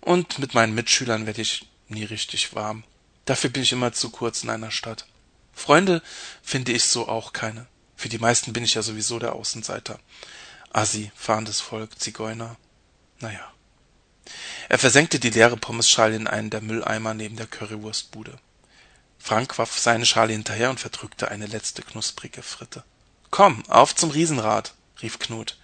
Und 0.00 0.38
mit 0.38 0.54
meinen 0.54 0.74
Mitschülern 0.74 1.26
werde 1.26 1.42
ich 1.42 1.66
nie 1.88 2.04
richtig 2.04 2.54
warm. 2.54 2.84
Dafür 3.24 3.50
bin 3.50 3.62
ich 3.62 3.72
immer 3.72 3.92
zu 3.92 4.10
kurz 4.10 4.42
in 4.42 4.50
einer 4.50 4.70
Stadt. 4.70 5.06
Freunde 5.52 6.02
finde 6.42 6.72
ich 6.72 6.84
so 6.84 7.08
auch 7.08 7.32
keine. 7.32 7.66
Für 7.96 8.08
die 8.08 8.18
meisten 8.18 8.52
bin 8.52 8.62
ich 8.62 8.74
ja 8.74 8.82
sowieso 8.82 9.18
der 9.18 9.32
Außenseiter. 9.32 9.98
Assi, 10.72 11.10
fahrendes 11.16 11.60
Volk, 11.60 11.98
Zigeuner. 11.98 12.56
Naja. 13.18 13.52
Er 14.68 14.78
versenkte 14.78 15.18
die 15.18 15.30
leere 15.30 15.56
Pommesschale 15.56 16.16
in 16.16 16.26
einen 16.26 16.50
der 16.50 16.60
Mülleimer 16.60 17.14
neben 17.14 17.36
der 17.36 17.46
Currywurstbude. 17.46 18.38
Frank 19.18 19.58
warf 19.58 19.78
seine 19.78 20.06
Schale 20.06 20.32
hinterher 20.32 20.70
und 20.70 20.80
verdrückte 20.80 21.30
eine 21.30 21.46
letzte 21.46 21.82
knusprige 21.82 22.42
Fritte. 22.42 22.84
Komm, 23.30 23.64
auf 23.68 23.94
zum 23.94 24.10
Riesenrad, 24.10 24.74
rief 25.02 25.18
Knut. 25.18 25.56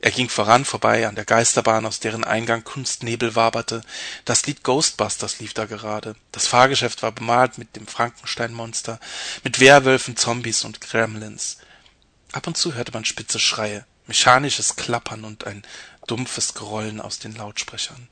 Er 0.00 0.10
ging 0.10 0.28
voran 0.28 0.66
vorbei 0.66 1.08
an 1.08 1.14
der 1.14 1.24
Geisterbahn, 1.24 1.86
aus 1.86 1.98
deren 1.98 2.24
Eingang 2.24 2.62
Kunstnebel 2.62 3.36
waberte. 3.36 3.80
Das 4.26 4.44
Lied 4.44 4.62
Ghostbusters 4.62 5.38
lief 5.40 5.54
da 5.54 5.64
gerade. 5.64 6.14
Das 6.30 6.46
Fahrgeschäft 6.46 7.02
war 7.02 7.12
bemalt 7.12 7.56
mit 7.56 7.74
dem 7.74 7.86
Frankensteinmonster, 7.86 9.00
mit 9.44 9.60
Werwölfen, 9.60 10.16
Zombies 10.16 10.64
und 10.64 10.82
Gremlins. 10.82 11.56
Ab 12.32 12.46
und 12.46 12.58
zu 12.58 12.74
hörte 12.74 12.92
man 12.92 13.06
spitze 13.06 13.38
Schreie, 13.38 13.86
mechanisches 14.06 14.76
Klappern 14.76 15.24
und 15.24 15.46
ein 15.46 15.62
dumpfes 16.06 16.54
Grollen 16.54 17.00
aus 17.00 17.18
den 17.18 17.34
Lautsprechern. 17.34 18.08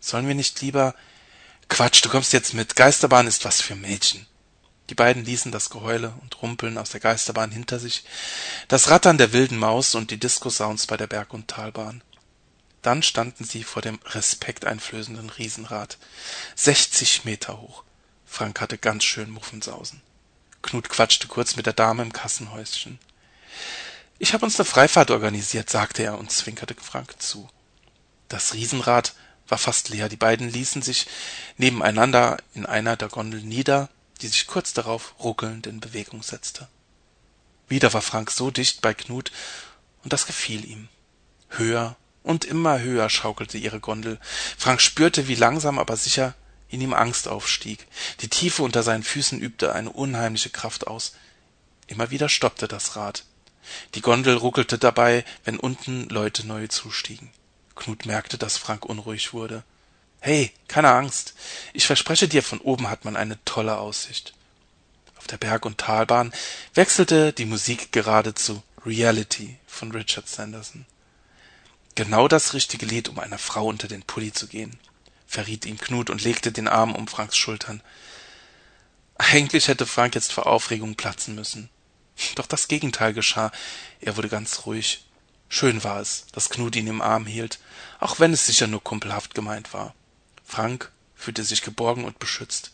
Sollen 0.00 0.28
wir 0.28 0.34
nicht 0.34 0.60
lieber 0.60 0.94
Quatsch, 1.68 2.04
du 2.04 2.08
kommst 2.08 2.32
jetzt 2.32 2.52
mit. 2.52 2.74
Geisterbahn 2.74 3.26
ist 3.26 3.44
was 3.44 3.60
für 3.60 3.76
Mädchen. 3.76 4.26
Die 4.90 4.94
beiden 4.94 5.24
ließen 5.24 5.52
das 5.52 5.70
Geheule 5.70 6.12
und 6.20 6.42
Rumpeln 6.42 6.76
aus 6.78 6.90
der 6.90 6.98
Geisterbahn 6.98 7.52
hinter 7.52 7.78
sich, 7.78 8.04
das 8.66 8.90
Rattern 8.90 9.18
der 9.18 9.32
wilden 9.32 9.56
Maus 9.56 9.94
und 9.94 10.10
die 10.10 10.18
Disco-Sounds 10.18 10.88
bei 10.88 10.96
der 10.96 11.06
Berg- 11.06 11.32
und 11.32 11.46
Talbahn. 11.46 12.02
Dann 12.82 13.04
standen 13.04 13.44
sie 13.44 13.62
vor 13.62 13.82
dem 13.82 14.00
respekteinflößenden 14.04 15.30
Riesenrad. 15.30 15.98
Sechzig 16.56 17.24
Meter 17.24 17.60
hoch. 17.60 17.84
Frank 18.26 18.60
hatte 18.60 18.78
ganz 18.78 19.04
schön 19.04 19.30
Muffensausen. 19.30 20.02
Knut 20.62 20.88
quatschte 20.88 21.28
kurz 21.28 21.56
mit 21.56 21.66
der 21.66 21.72
Dame 21.72 22.02
im 22.02 22.12
Kassenhäuschen. 22.12 22.98
Ich 24.22 24.34
habe 24.34 24.44
uns 24.44 24.60
eine 24.60 24.66
Freifahrt 24.66 25.10
organisiert, 25.10 25.70
sagte 25.70 26.02
er 26.02 26.18
und 26.18 26.30
zwinkerte 26.30 26.74
Frank 26.78 27.22
zu. 27.22 27.48
Das 28.28 28.52
Riesenrad 28.52 29.14
war 29.48 29.56
fast 29.56 29.88
leer. 29.88 30.10
Die 30.10 30.18
beiden 30.18 30.50
ließen 30.50 30.82
sich 30.82 31.06
nebeneinander 31.56 32.36
in 32.52 32.66
einer 32.66 32.98
der 32.98 33.08
Gondeln 33.08 33.48
nieder, 33.48 33.88
die 34.20 34.28
sich 34.28 34.46
kurz 34.46 34.74
darauf 34.74 35.14
ruckelnd 35.20 35.66
in 35.66 35.80
Bewegung 35.80 36.22
setzte. 36.22 36.68
Wieder 37.66 37.94
war 37.94 38.02
Frank 38.02 38.30
so 38.30 38.50
dicht 38.50 38.82
bei 38.82 38.92
Knut, 38.92 39.32
und 40.04 40.12
das 40.12 40.26
gefiel 40.26 40.66
ihm. 40.66 40.88
Höher 41.48 41.96
und 42.22 42.44
immer 42.44 42.78
höher 42.78 43.08
schaukelte 43.08 43.56
ihre 43.56 43.80
Gondel. 43.80 44.20
Frank 44.58 44.82
spürte, 44.82 45.28
wie 45.28 45.34
langsam 45.34 45.78
aber 45.78 45.96
sicher 45.96 46.34
in 46.68 46.82
ihm 46.82 46.92
Angst 46.92 47.26
aufstieg. 47.26 47.86
Die 48.20 48.28
Tiefe 48.28 48.64
unter 48.64 48.82
seinen 48.82 49.02
Füßen 49.02 49.40
übte 49.40 49.72
eine 49.72 49.90
unheimliche 49.90 50.50
Kraft 50.50 50.88
aus. 50.88 51.14
Immer 51.86 52.10
wieder 52.10 52.28
stoppte 52.28 52.68
das 52.68 52.96
Rad. 52.96 53.24
Die 53.94 54.00
Gondel 54.00 54.36
ruckelte 54.36 54.78
dabei, 54.78 55.24
wenn 55.44 55.58
unten 55.58 56.08
Leute 56.08 56.46
neu 56.46 56.66
zustiegen. 56.68 57.30
Knut 57.76 58.06
merkte, 58.06 58.38
dass 58.38 58.56
Frank 58.56 58.84
unruhig 58.84 59.32
wurde. 59.32 59.62
Hey, 60.20 60.52
keine 60.68 60.92
Angst. 60.92 61.34
Ich 61.72 61.86
verspreche 61.86 62.28
dir, 62.28 62.42
von 62.42 62.60
oben 62.60 62.90
hat 62.90 63.04
man 63.04 63.16
eine 63.16 63.42
tolle 63.44 63.78
Aussicht. 63.78 64.34
Auf 65.16 65.26
der 65.26 65.38
Berg- 65.38 65.66
und 65.66 65.78
Talbahn 65.78 66.32
wechselte 66.74 67.32
die 67.32 67.46
Musik 67.46 67.92
gerade 67.92 68.34
zu 68.34 68.62
Reality 68.84 69.58
von 69.66 69.92
Richard 69.92 70.28
Sanderson. 70.28 70.86
Genau 71.94 72.28
das 72.28 72.54
richtige 72.54 72.86
Lied, 72.86 73.08
um 73.08 73.18
einer 73.18 73.38
Frau 73.38 73.66
unter 73.66 73.88
den 73.88 74.02
Pulli 74.02 74.32
zu 74.32 74.46
gehen, 74.46 74.78
verriet 75.26 75.66
ihm 75.66 75.78
Knut 75.78 76.10
und 76.10 76.22
legte 76.22 76.52
den 76.52 76.68
Arm 76.68 76.94
um 76.94 77.06
Franks 77.08 77.36
Schultern. 77.36 77.82
Eigentlich 79.16 79.68
hätte 79.68 79.86
Frank 79.86 80.14
jetzt 80.14 80.32
vor 80.32 80.46
Aufregung 80.46 80.94
platzen 80.94 81.34
müssen. 81.34 81.68
Doch 82.34 82.46
das 82.46 82.68
Gegenteil 82.68 83.12
geschah. 83.12 83.52
Er 84.00 84.16
wurde 84.16 84.28
ganz 84.28 84.66
ruhig. 84.66 85.04
Schön 85.48 85.82
war 85.82 86.00
es, 86.00 86.26
dass 86.32 86.50
Knut 86.50 86.76
ihn 86.76 86.86
im 86.86 87.02
Arm 87.02 87.26
hielt, 87.26 87.58
auch 87.98 88.20
wenn 88.20 88.32
es 88.32 88.46
sicher 88.46 88.68
nur 88.68 88.82
kumpelhaft 88.82 89.34
gemeint 89.34 89.74
war. 89.74 89.94
Frank 90.44 90.92
fühlte 91.16 91.42
sich 91.44 91.62
geborgen 91.62 92.04
und 92.04 92.18
beschützt. 92.18 92.72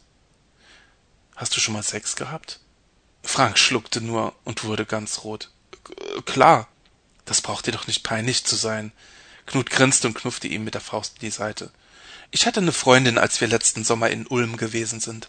Hast 1.35 1.57
du 1.57 1.61
schon 1.61 1.75
mal 1.75 1.83
Sex 1.83 2.17
gehabt? 2.17 2.61
Frank 3.23 3.59
schluckte 3.59 4.01
nur 4.01 4.35
und 4.45 4.65
wurde 4.65 4.87
ganz 4.87 5.25
rot. 5.25 5.51
Klar, 6.27 6.69
das 7.25 7.41
braucht 7.41 7.67
dir 7.67 7.73
doch 7.73 7.87
nicht 7.87 8.03
peinlich 8.03 8.45
zu 8.45 8.57
sein. 8.57 8.93
Knut 9.47 9.71
grinste 9.71 10.07
und 10.09 10.15
knuffte 10.15 10.49
ihm 10.49 10.65
mit 10.65 10.75
der 10.75 10.81
Faust 10.81 11.15
in 11.15 11.21
die 11.21 11.31
Seite. 11.31 11.71
Ich 12.31 12.47
hatte 12.47 12.61
eine 12.61 12.73
Freundin, 12.73 13.19
als 13.19 13.41
wir 13.41 13.49
letzten 13.49 13.85
Sommer 13.85 14.11
in 14.11 14.27
Ulm 14.27 14.57
gewesen 14.57 15.01
sind. 15.01 15.29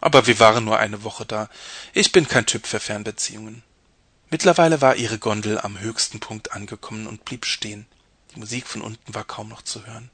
Aber 0.00 0.26
wir 0.26 0.38
waren 0.38 0.64
nur 0.64 0.78
eine 0.78 1.02
Woche 1.02 1.26
da. 1.26 1.48
Ich 1.92 2.12
bin 2.12 2.28
kein 2.28 2.46
Typ 2.46 2.66
für 2.66 2.80
Fernbeziehungen. 2.80 3.62
Mittlerweile 4.30 4.80
war 4.80 4.96
ihre 4.96 5.18
Gondel 5.18 5.58
am 5.58 5.78
höchsten 5.80 6.20
Punkt 6.20 6.52
angekommen 6.52 7.06
und 7.06 7.24
blieb 7.24 7.46
stehen. 7.46 7.86
Die 8.34 8.38
Musik 8.38 8.66
von 8.66 8.82
unten 8.82 9.14
war 9.14 9.24
kaum 9.24 9.48
noch 9.48 9.62
zu 9.62 9.86
hören. 9.86 10.10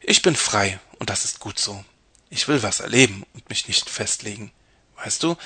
Ich 0.00 0.22
bin 0.22 0.36
frei, 0.36 0.78
und 0.98 1.10
das 1.10 1.24
ist 1.24 1.40
gut 1.40 1.58
so. 1.58 1.84
Ich 2.30 2.48
will 2.48 2.62
was 2.62 2.80
erleben 2.80 3.24
und 3.34 3.48
mich 3.50 3.66
nicht 3.68 3.90
festlegen. 3.90 4.52
Weißt 4.96 5.22
du, 5.22 5.36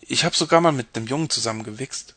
ich 0.00 0.24
hab 0.24 0.36
sogar 0.36 0.60
mal 0.60 0.72
mit 0.72 0.94
nem 0.94 1.06
Jungen 1.06 1.30
zusammengewichst. 1.30 2.14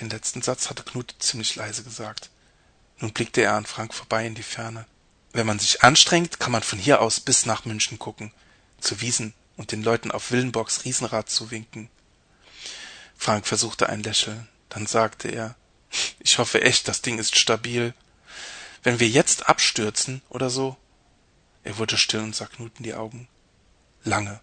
Den 0.00 0.10
letzten 0.10 0.42
Satz 0.42 0.68
hatte 0.68 0.82
Knut 0.82 1.14
ziemlich 1.18 1.56
leise 1.56 1.82
gesagt. 1.82 2.30
Nun 2.98 3.12
blickte 3.12 3.40
er 3.40 3.54
an 3.54 3.66
Frank 3.66 3.94
vorbei 3.94 4.26
in 4.26 4.34
die 4.34 4.42
Ferne. 4.42 4.86
Wenn 5.32 5.46
man 5.46 5.58
sich 5.58 5.82
anstrengt, 5.82 6.40
kann 6.40 6.52
man 6.52 6.62
von 6.62 6.78
hier 6.78 7.00
aus 7.00 7.20
bis 7.20 7.46
nach 7.46 7.64
München 7.64 7.98
gucken, 7.98 8.32
zu 8.80 9.00
Wiesen 9.00 9.34
und 9.56 9.72
den 9.72 9.82
Leuten 9.82 10.10
auf 10.10 10.30
Willenborgs 10.30 10.84
Riesenrad 10.84 11.28
zuwinken. 11.30 11.90
Frank 13.16 13.46
versuchte 13.46 13.88
ein 13.88 14.02
Lächeln, 14.02 14.48
dann 14.68 14.86
sagte 14.86 15.28
er, 15.28 15.56
ich 16.20 16.38
hoffe 16.38 16.62
echt, 16.62 16.88
das 16.88 17.02
Ding 17.02 17.18
ist 17.18 17.36
stabil. 17.36 17.94
Wenn 18.82 19.00
wir 19.00 19.08
jetzt 19.08 19.48
abstürzen 19.48 20.22
oder 20.28 20.48
so? 20.48 20.76
Er 21.64 21.76
wurde 21.78 21.98
still 21.98 22.20
und 22.20 22.34
sah 22.34 22.46
Knut 22.46 22.72
in 22.78 22.84
die 22.84 22.94
Augen. 22.94 23.28
Lange, 24.04 24.40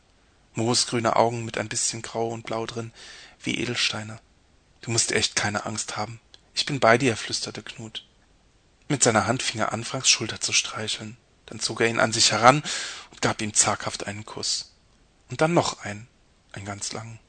moosgrüne 0.53 1.15
Augen 1.15 1.45
mit 1.45 1.57
ein 1.57 1.69
bisschen 1.69 2.01
Grau 2.01 2.29
und 2.29 2.45
Blau 2.45 2.65
drin, 2.65 2.91
wie 3.41 3.57
Edelsteine. 3.57 4.19
Du 4.81 4.91
musst 4.91 5.11
echt 5.11 5.35
keine 5.35 5.65
Angst 5.65 5.97
haben. 5.97 6.19
Ich 6.53 6.65
bin 6.65 6.79
bei 6.79 6.97
dir, 6.97 7.17
flüsterte 7.17 7.63
Knut. 7.63 8.05
Mit 8.87 9.03
seiner 9.03 9.25
Hand 9.27 9.41
fing 9.41 9.59
er 9.59 9.73
an, 9.73 9.83
Franks 9.83 10.09
Schulter 10.09 10.39
zu 10.39 10.53
streicheln. 10.53 11.17
Dann 11.47 11.59
zog 11.59 11.81
er 11.81 11.87
ihn 11.87 11.99
an 11.99 12.13
sich 12.13 12.31
heran 12.31 12.63
und 13.11 13.21
gab 13.21 13.41
ihm 13.41 13.53
zaghaft 13.53 14.05
einen 14.05 14.25
Kuss. 14.25 14.73
Und 15.29 15.41
dann 15.41 15.53
noch 15.53 15.81
einen, 15.81 16.07
einen 16.53 16.65
ganz 16.65 16.93
langen. 16.93 17.19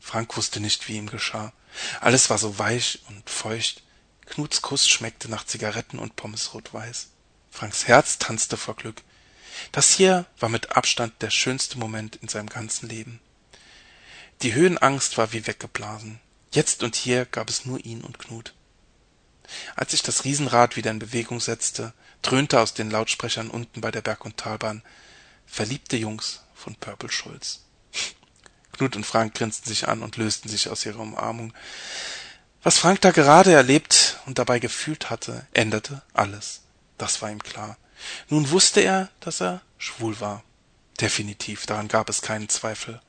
Frank 0.00 0.36
wusste 0.36 0.60
nicht, 0.60 0.88
wie 0.88 0.96
ihm 0.96 1.08
geschah. 1.08 1.52
Alles 2.00 2.30
war 2.30 2.38
so 2.38 2.58
weich 2.58 3.00
und 3.08 3.28
feucht, 3.28 3.82
Knuts 4.26 4.62
Kuss 4.62 4.88
schmeckte 4.88 5.30
nach 5.30 5.44
Zigaretten 5.44 5.98
und 5.98 6.16
Pommes 6.16 6.54
rot-weiß. 6.54 7.08
Franks 7.50 7.86
Herz 7.86 8.18
tanzte 8.18 8.56
vor 8.56 8.74
Glück. 8.74 9.02
Das 9.70 9.92
hier 9.92 10.26
war 10.38 10.48
mit 10.48 10.76
Abstand 10.76 11.20
der 11.22 11.30
schönste 11.30 11.78
Moment 11.78 12.16
in 12.16 12.28
seinem 12.28 12.48
ganzen 12.48 12.88
Leben. 12.88 13.20
Die 14.42 14.54
Höhenangst 14.54 15.16
war 15.18 15.32
wie 15.32 15.46
weggeblasen. 15.46 16.20
Jetzt 16.52 16.82
und 16.82 16.96
hier 16.96 17.26
gab 17.26 17.48
es 17.48 17.64
nur 17.64 17.84
ihn 17.84 18.02
und 18.02 18.18
Knut. 18.18 18.54
Als 19.76 19.92
sich 19.92 20.02
das 20.02 20.24
Riesenrad 20.24 20.76
wieder 20.76 20.90
in 20.90 20.98
Bewegung 20.98 21.40
setzte, 21.40 21.92
dröhnte 22.24 22.60
aus 22.60 22.74
den 22.74 22.90
Lautsprechern 22.90 23.50
unten 23.50 23.80
bei 23.80 23.90
der 23.90 24.02
Berg- 24.02 24.24
und 24.24 24.36
Talbahn 24.36 24.82
Verliebte 25.46 25.96
Jungs 25.96 26.40
von 26.54 26.74
Purple 26.74 27.10
Schulz. 27.10 27.60
Knut 28.72 28.96
und 28.96 29.06
Frank 29.06 29.34
grinsten 29.34 29.68
sich 29.68 29.86
an 29.86 30.02
und 30.02 30.16
lösten 30.16 30.48
sich 30.48 30.68
aus 30.68 30.84
ihrer 30.84 31.00
Umarmung. 31.00 31.52
Was 32.62 32.78
Frank 32.78 33.02
da 33.02 33.10
gerade 33.10 33.52
erlebt 33.52 34.18
und 34.26 34.38
dabei 34.38 34.58
gefühlt 34.58 35.10
hatte, 35.10 35.46
änderte 35.52 36.02
alles. 36.14 36.62
Das 36.96 37.20
war 37.20 37.30
ihm 37.30 37.42
klar. 37.42 37.76
Nun 38.28 38.50
wusste 38.50 38.80
er, 38.80 39.10
dass 39.20 39.40
er 39.40 39.60
schwul 39.78 40.18
war. 40.20 40.42
Definitiv, 41.00 41.66
daran 41.66 41.88
gab 41.88 42.08
es 42.08 42.22
keinen 42.22 42.48
Zweifel. 42.48 43.00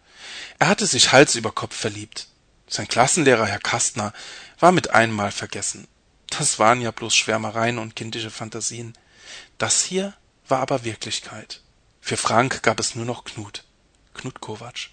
Er 0.59 0.67
hatte 0.67 0.85
sich 0.87 1.11
Hals 1.11 1.35
über 1.35 1.51
Kopf 1.51 1.75
verliebt. 1.75 2.27
Sein 2.67 2.87
Klassenlehrer, 2.87 3.45
Herr 3.45 3.59
Kastner, 3.59 4.13
war 4.59 4.71
mit 4.71 4.89
einmal 4.89 5.31
vergessen. 5.31 5.87
Das 6.27 6.59
waren 6.59 6.81
ja 6.81 6.91
bloß 6.91 7.15
Schwärmereien 7.15 7.77
und 7.77 7.95
kindische 7.95 8.31
Fantasien. 8.31 8.93
Das 9.57 9.83
hier 9.83 10.13
war 10.47 10.59
aber 10.59 10.83
Wirklichkeit. 10.83 11.61
Für 12.01 12.17
Frank 12.17 12.61
gab 12.63 12.79
es 12.79 12.95
nur 12.95 13.05
noch 13.05 13.23
Knut. 13.23 13.63
Knut 14.13 14.41
Kovac. 14.41 14.89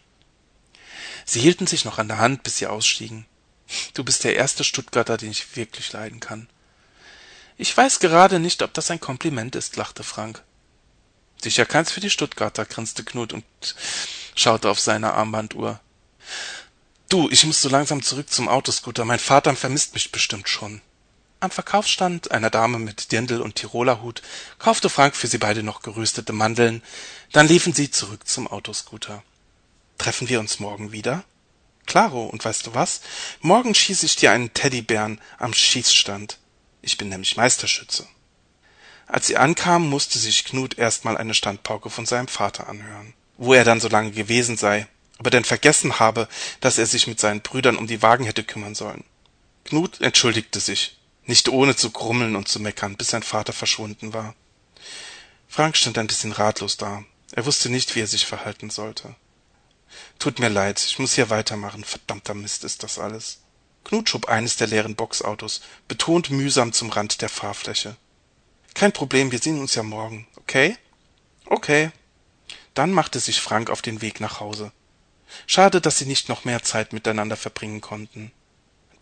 Sie 1.24 1.40
hielten 1.40 1.66
sich 1.66 1.84
noch 1.84 1.98
an 1.98 2.08
der 2.08 2.18
Hand, 2.18 2.42
bis 2.42 2.58
sie 2.58 2.66
ausstiegen. 2.66 3.26
Du 3.94 4.04
bist 4.04 4.24
der 4.24 4.36
erste 4.36 4.64
Stuttgarter, 4.64 5.16
den 5.16 5.30
ich 5.30 5.56
wirklich 5.56 5.92
leiden 5.92 6.20
kann. 6.20 6.48
Ich 7.56 7.76
weiß 7.76 8.00
gerade 8.00 8.38
nicht, 8.38 8.62
ob 8.62 8.74
das 8.74 8.90
ein 8.90 9.00
Kompliment 9.00 9.56
ist, 9.56 9.76
lachte 9.76 10.04
Frank. 10.04 10.42
Sicher 11.42 11.66
keins 11.66 11.90
für 11.90 12.00
die 12.00 12.10
Stuttgarter, 12.10 12.64
grinste 12.64 13.04
Knut 13.04 13.32
und 13.32 13.44
schaute 14.34 14.70
auf 14.70 14.80
seine 14.80 15.12
Armbanduhr. 15.14 15.80
Du, 17.08 17.28
ich 17.30 17.44
muss 17.44 17.60
so 17.60 17.68
langsam 17.68 18.02
zurück 18.02 18.30
zum 18.30 18.48
Autoscooter. 18.48 19.04
Mein 19.04 19.18
Vater 19.18 19.54
vermisst 19.54 19.94
mich 19.94 20.12
bestimmt 20.12 20.48
schon. 20.48 20.80
Am 21.42 21.50
Verkaufsstand 21.50 22.30
einer 22.30 22.50
Dame 22.50 22.78
mit 22.78 23.10
Dirndl 23.10 23.40
und 23.40 23.56
Tirolerhut 23.56 24.22
kaufte 24.60 24.88
Frank 24.88 25.16
für 25.16 25.26
sie 25.26 25.38
beide 25.38 25.64
noch 25.64 25.82
geröstete 25.82 26.32
Mandeln. 26.32 26.84
Dann 27.32 27.48
liefen 27.48 27.72
sie 27.72 27.90
zurück 27.90 28.28
zum 28.28 28.46
Autoscooter. 28.46 29.24
Treffen 29.98 30.28
wir 30.28 30.38
uns 30.38 30.60
morgen 30.60 30.92
wieder? 30.92 31.24
Klaro, 31.84 32.26
und 32.26 32.44
weißt 32.44 32.68
du 32.68 32.74
was? 32.74 33.00
Morgen 33.40 33.74
schieße 33.74 34.06
ich 34.06 34.14
dir 34.14 34.30
einen 34.30 34.54
Teddybären 34.54 35.20
am 35.36 35.52
Schießstand. 35.52 36.38
Ich 36.80 36.96
bin 36.96 37.08
nämlich 37.08 37.36
Meisterschütze. 37.36 38.06
Als 39.08 39.26
sie 39.26 39.36
ankam, 39.36 39.90
musste 39.90 40.20
sich 40.20 40.44
Knut 40.44 40.78
erstmal 40.78 41.16
eine 41.16 41.34
Standpauke 41.34 41.90
von 41.90 42.06
seinem 42.06 42.28
Vater 42.28 42.68
anhören. 42.68 43.14
Wo 43.36 43.52
er 43.52 43.64
dann 43.64 43.80
so 43.80 43.88
lange 43.88 44.12
gewesen 44.12 44.56
sei, 44.56 44.86
ob 45.18 45.26
er 45.26 45.32
denn 45.32 45.44
vergessen 45.44 45.98
habe, 45.98 46.28
dass 46.60 46.78
er 46.78 46.86
sich 46.86 47.08
mit 47.08 47.18
seinen 47.18 47.40
Brüdern 47.40 47.78
um 47.78 47.88
die 47.88 48.00
Wagen 48.00 48.26
hätte 48.26 48.44
kümmern 48.44 48.76
sollen. 48.76 49.02
Knut 49.64 50.00
entschuldigte 50.00 50.60
sich, 50.60 50.98
nicht 51.26 51.48
ohne 51.48 51.76
zu 51.76 51.90
grummeln 51.90 52.36
und 52.36 52.48
zu 52.48 52.60
meckern, 52.60 52.96
bis 52.96 53.08
sein 53.08 53.22
Vater 53.22 53.52
verschwunden 53.52 54.12
war. 54.12 54.34
Frank 55.48 55.76
stand 55.76 55.98
ein 55.98 56.06
bisschen 56.06 56.32
ratlos 56.32 56.76
da. 56.76 57.04
Er 57.32 57.46
wusste 57.46 57.70
nicht, 57.70 57.94
wie 57.94 58.00
er 58.00 58.06
sich 58.06 58.26
verhalten 58.26 58.70
sollte. 58.70 59.14
Tut 60.18 60.38
mir 60.38 60.48
leid, 60.48 60.82
ich 60.84 60.98
muss 60.98 61.14
hier 61.14 61.30
weitermachen. 61.30 61.84
Verdammter 61.84 62.34
Mist 62.34 62.64
ist 62.64 62.82
das 62.82 62.98
alles. 62.98 63.40
Knut 63.84 64.08
schob 64.08 64.28
eines 64.28 64.56
der 64.56 64.68
leeren 64.68 64.94
Boxautos 64.94 65.60
betont 65.88 66.30
mühsam 66.30 66.72
zum 66.72 66.90
Rand 66.90 67.20
der 67.20 67.28
Fahrfläche. 67.28 67.96
Kein 68.74 68.92
Problem, 68.92 69.32
wir 69.32 69.38
sehen 69.38 69.60
uns 69.60 69.74
ja 69.74 69.82
morgen, 69.82 70.26
okay? 70.36 70.76
Okay. 71.46 71.90
Dann 72.74 72.92
machte 72.92 73.20
sich 73.20 73.40
Frank 73.40 73.68
auf 73.68 73.82
den 73.82 74.00
Weg 74.00 74.20
nach 74.20 74.40
Hause. 74.40 74.72
Schade, 75.46 75.80
dass 75.80 75.98
sie 75.98 76.06
nicht 76.06 76.28
noch 76.28 76.44
mehr 76.44 76.62
Zeit 76.62 76.92
miteinander 76.92 77.36
verbringen 77.36 77.80
konnten. 77.80 78.32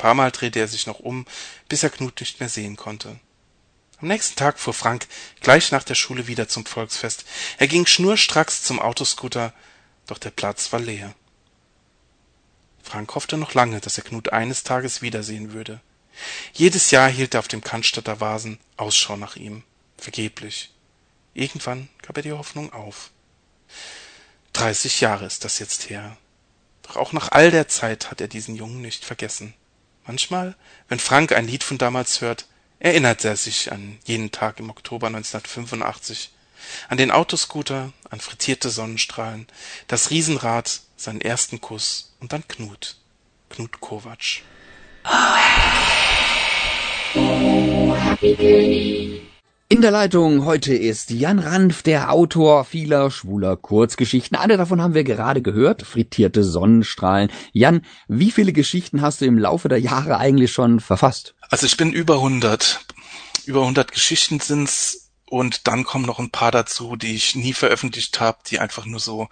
Paar 0.00 0.14
Mal 0.14 0.30
drehte 0.30 0.58
er 0.58 0.66
sich 0.66 0.86
noch 0.86 1.00
um, 1.00 1.26
bis 1.68 1.82
er 1.82 1.90
Knut 1.90 2.20
nicht 2.20 2.40
mehr 2.40 2.48
sehen 2.48 2.76
konnte. 2.76 3.20
Am 3.98 4.08
nächsten 4.08 4.34
Tag 4.34 4.58
fuhr 4.58 4.72
Frank 4.72 5.06
gleich 5.42 5.72
nach 5.72 5.84
der 5.84 5.94
Schule 5.94 6.26
wieder 6.26 6.48
zum 6.48 6.64
Volksfest. 6.64 7.26
Er 7.58 7.68
ging 7.68 7.84
schnurstracks 7.84 8.62
zum 8.62 8.80
Autoscooter, 8.80 9.52
doch 10.06 10.16
der 10.16 10.30
Platz 10.30 10.72
war 10.72 10.80
leer. 10.80 11.14
Frank 12.82 13.14
hoffte 13.14 13.36
noch 13.36 13.52
lange, 13.52 13.78
dass 13.80 13.98
er 13.98 14.04
Knut 14.04 14.32
eines 14.32 14.62
Tages 14.62 15.02
wiedersehen 15.02 15.52
würde. 15.52 15.82
Jedes 16.54 16.90
Jahr 16.90 17.10
hielt 17.10 17.34
er 17.34 17.40
auf 17.40 17.48
dem 17.48 17.60
Cannstatter 17.60 18.20
Vasen 18.20 18.58
Ausschau 18.78 19.18
nach 19.18 19.36
ihm. 19.36 19.64
Vergeblich. 19.98 20.72
Irgendwann 21.34 21.90
gab 22.00 22.16
er 22.16 22.22
die 22.22 22.32
Hoffnung 22.32 22.72
auf. 22.72 23.10
Dreißig 24.54 25.02
Jahre 25.02 25.26
ist 25.26 25.44
das 25.44 25.58
jetzt 25.58 25.90
her. 25.90 26.16
Doch 26.84 26.96
auch 26.96 27.12
nach 27.12 27.32
all 27.32 27.50
der 27.50 27.68
Zeit 27.68 28.10
hat 28.10 28.22
er 28.22 28.28
diesen 28.28 28.56
Jungen 28.56 28.80
nicht 28.80 29.04
vergessen. 29.04 29.52
Manchmal, 30.06 30.56
wenn 30.88 30.98
Frank 30.98 31.32
ein 31.32 31.46
Lied 31.46 31.62
von 31.62 31.78
damals 31.78 32.20
hört, 32.20 32.46
erinnert 32.78 33.24
er 33.24 33.36
sich 33.36 33.70
an 33.70 33.98
jenen 34.04 34.32
Tag 34.32 34.58
im 34.58 34.70
Oktober 34.70 35.06
1985, 35.06 36.30
an 36.88 36.98
den 36.98 37.10
Autoscooter, 37.10 37.92
an 38.08 38.20
frittierte 38.20 38.70
Sonnenstrahlen, 38.70 39.46
das 39.86 40.10
Riesenrad, 40.10 40.80
seinen 40.96 41.20
ersten 41.20 41.60
Kuss 41.60 42.14
und 42.20 42.32
dann 42.32 42.46
Knut, 42.48 42.96
Knut 43.50 43.80
Kovac. 43.80 44.42
In 49.72 49.82
der 49.82 49.92
Leitung 49.92 50.46
heute 50.46 50.74
ist 50.74 51.10
Jan 51.10 51.38
Ranf, 51.38 51.84
der 51.84 52.10
Autor 52.10 52.64
vieler 52.64 53.08
schwuler 53.12 53.56
Kurzgeschichten. 53.56 54.36
Eine 54.36 54.56
davon 54.56 54.82
haben 54.82 54.94
wir 54.94 55.04
gerade 55.04 55.42
gehört, 55.42 55.82
frittierte 55.82 56.42
Sonnenstrahlen. 56.42 57.30
Jan, 57.52 57.82
wie 58.08 58.32
viele 58.32 58.52
Geschichten 58.52 59.00
hast 59.00 59.20
du 59.20 59.26
im 59.26 59.38
Laufe 59.38 59.68
der 59.68 59.78
Jahre 59.78 60.18
eigentlich 60.18 60.50
schon 60.50 60.80
verfasst? 60.80 61.36
Also 61.50 61.66
ich 61.66 61.76
bin 61.76 61.92
über 61.92 62.14
100. 62.14 62.80
Über 63.46 63.60
100 63.60 63.92
Geschichten 63.92 64.40
sind's 64.40 65.12
und 65.26 65.68
dann 65.68 65.84
kommen 65.84 66.04
noch 66.04 66.18
ein 66.18 66.32
paar 66.32 66.50
dazu, 66.50 66.96
die 66.96 67.14
ich 67.14 67.36
nie 67.36 67.52
veröffentlicht 67.52 68.18
habe, 68.18 68.38
die 68.50 68.58
einfach 68.58 68.86
nur 68.86 68.98
so 68.98 69.28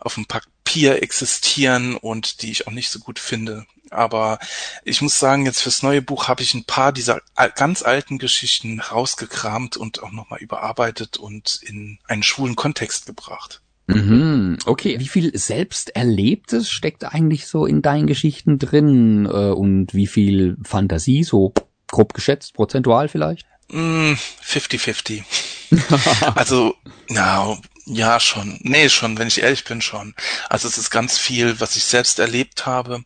auf 0.00 0.14
dem 0.14 0.26
Papier 0.26 1.04
existieren 1.04 1.96
und 1.96 2.42
die 2.42 2.50
ich 2.50 2.66
auch 2.66 2.72
nicht 2.72 2.90
so 2.90 2.98
gut 2.98 3.20
finde. 3.20 3.64
Aber 3.90 4.38
ich 4.84 5.02
muss 5.02 5.18
sagen, 5.18 5.46
jetzt 5.46 5.60
fürs 5.60 5.82
neue 5.82 6.02
Buch 6.02 6.28
habe 6.28 6.42
ich 6.42 6.54
ein 6.54 6.64
paar 6.64 6.92
dieser 6.92 7.20
ganz 7.54 7.82
alten 7.82 8.18
Geschichten 8.18 8.80
rausgekramt 8.80 9.76
und 9.76 10.02
auch 10.02 10.12
nochmal 10.12 10.40
überarbeitet 10.40 11.16
und 11.16 11.60
in 11.62 11.98
einen 12.06 12.22
schwulen 12.22 12.56
Kontext 12.56 13.06
gebracht. 13.06 13.62
Mhm, 13.88 14.58
okay. 14.66 15.00
Wie 15.00 15.08
viel 15.08 15.36
Selbsterlebtes 15.36 16.70
steckt 16.70 17.04
eigentlich 17.04 17.46
so 17.46 17.64
in 17.64 17.80
deinen 17.80 18.06
Geschichten 18.06 18.58
drin 18.58 19.24
äh, 19.24 19.50
und 19.50 19.94
wie 19.94 20.06
viel 20.06 20.58
Fantasie, 20.62 21.24
so 21.24 21.54
grob 21.86 22.12
geschätzt, 22.12 22.52
prozentual 22.54 23.08
vielleicht? 23.08 23.46
50-50. 23.70 25.22
Mm, 25.70 25.78
also, 26.34 26.74
na, 27.08 27.58
ja, 27.86 28.20
schon. 28.20 28.58
Nee, 28.62 28.90
schon, 28.90 29.18
wenn 29.18 29.28
ich 29.28 29.42
ehrlich 29.42 29.64
bin, 29.64 29.80
schon. 29.80 30.14
Also 30.50 30.68
es 30.68 30.76
ist 30.76 30.90
ganz 30.90 31.18
viel, 31.18 31.58
was 31.60 31.76
ich 31.76 31.84
selbst 31.84 32.18
erlebt 32.18 32.66
habe 32.66 33.04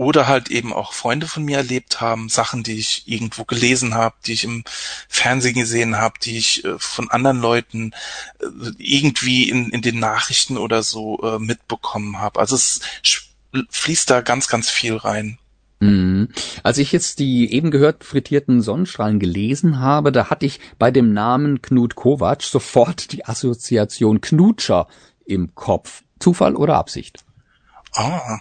oder 0.00 0.26
halt 0.26 0.50
eben 0.50 0.72
auch 0.72 0.94
Freunde 0.94 1.26
von 1.26 1.44
mir 1.44 1.58
erlebt 1.58 2.00
haben, 2.00 2.30
Sachen, 2.30 2.62
die 2.62 2.78
ich 2.78 3.02
irgendwo 3.06 3.44
gelesen 3.44 3.92
habe, 3.92 4.14
die 4.24 4.32
ich 4.32 4.44
im 4.44 4.64
Fernsehen 5.10 5.56
gesehen 5.56 5.98
habe, 5.98 6.14
die 6.22 6.38
ich 6.38 6.64
äh, 6.64 6.78
von 6.78 7.10
anderen 7.10 7.38
Leuten 7.38 7.90
äh, 8.40 8.46
irgendwie 8.78 9.50
in, 9.50 9.68
in 9.68 9.82
den 9.82 9.98
Nachrichten 9.98 10.56
oder 10.56 10.82
so 10.82 11.20
äh, 11.22 11.38
mitbekommen 11.38 12.18
habe. 12.18 12.40
Also 12.40 12.56
es 12.56 12.80
fließt 13.68 14.08
da 14.08 14.22
ganz, 14.22 14.48
ganz 14.48 14.70
viel 14.70 14.96
rein. 14.96 15.38
Mhm. 15.80 16.30
Als 16.62 16.78
ich 16.78 16.92
jetzt 16.92 17.18
die 17.18 17.52
eben 17.52 17.70
gehört 17.70 18.02
frittierten 18.02 18.62
Sonnenstrahlen 18.62 19.20
gelesen 19.20 19.80
habe, 19.80 20.12
da 20.12 20.30
hatte 20.30 20.46
ich 20.46 20.60
bei 20.78 20.90
dem 20.90 21.12
Namen 21.12 21.60
Knut 21.60 21.94
Kovac 21.94 22.42
sofort 22.42 23.12
die 23.12 23.26
Assoziation 23.26 24.22
Knutscher 24.22 24.88
im 25.26 25.54
Kopf. 25.54 26.04
Zufall 26.18 26.56
oder 26.56 26.76
Absicht? 26.76 27.22
Ah, 27.94 28.38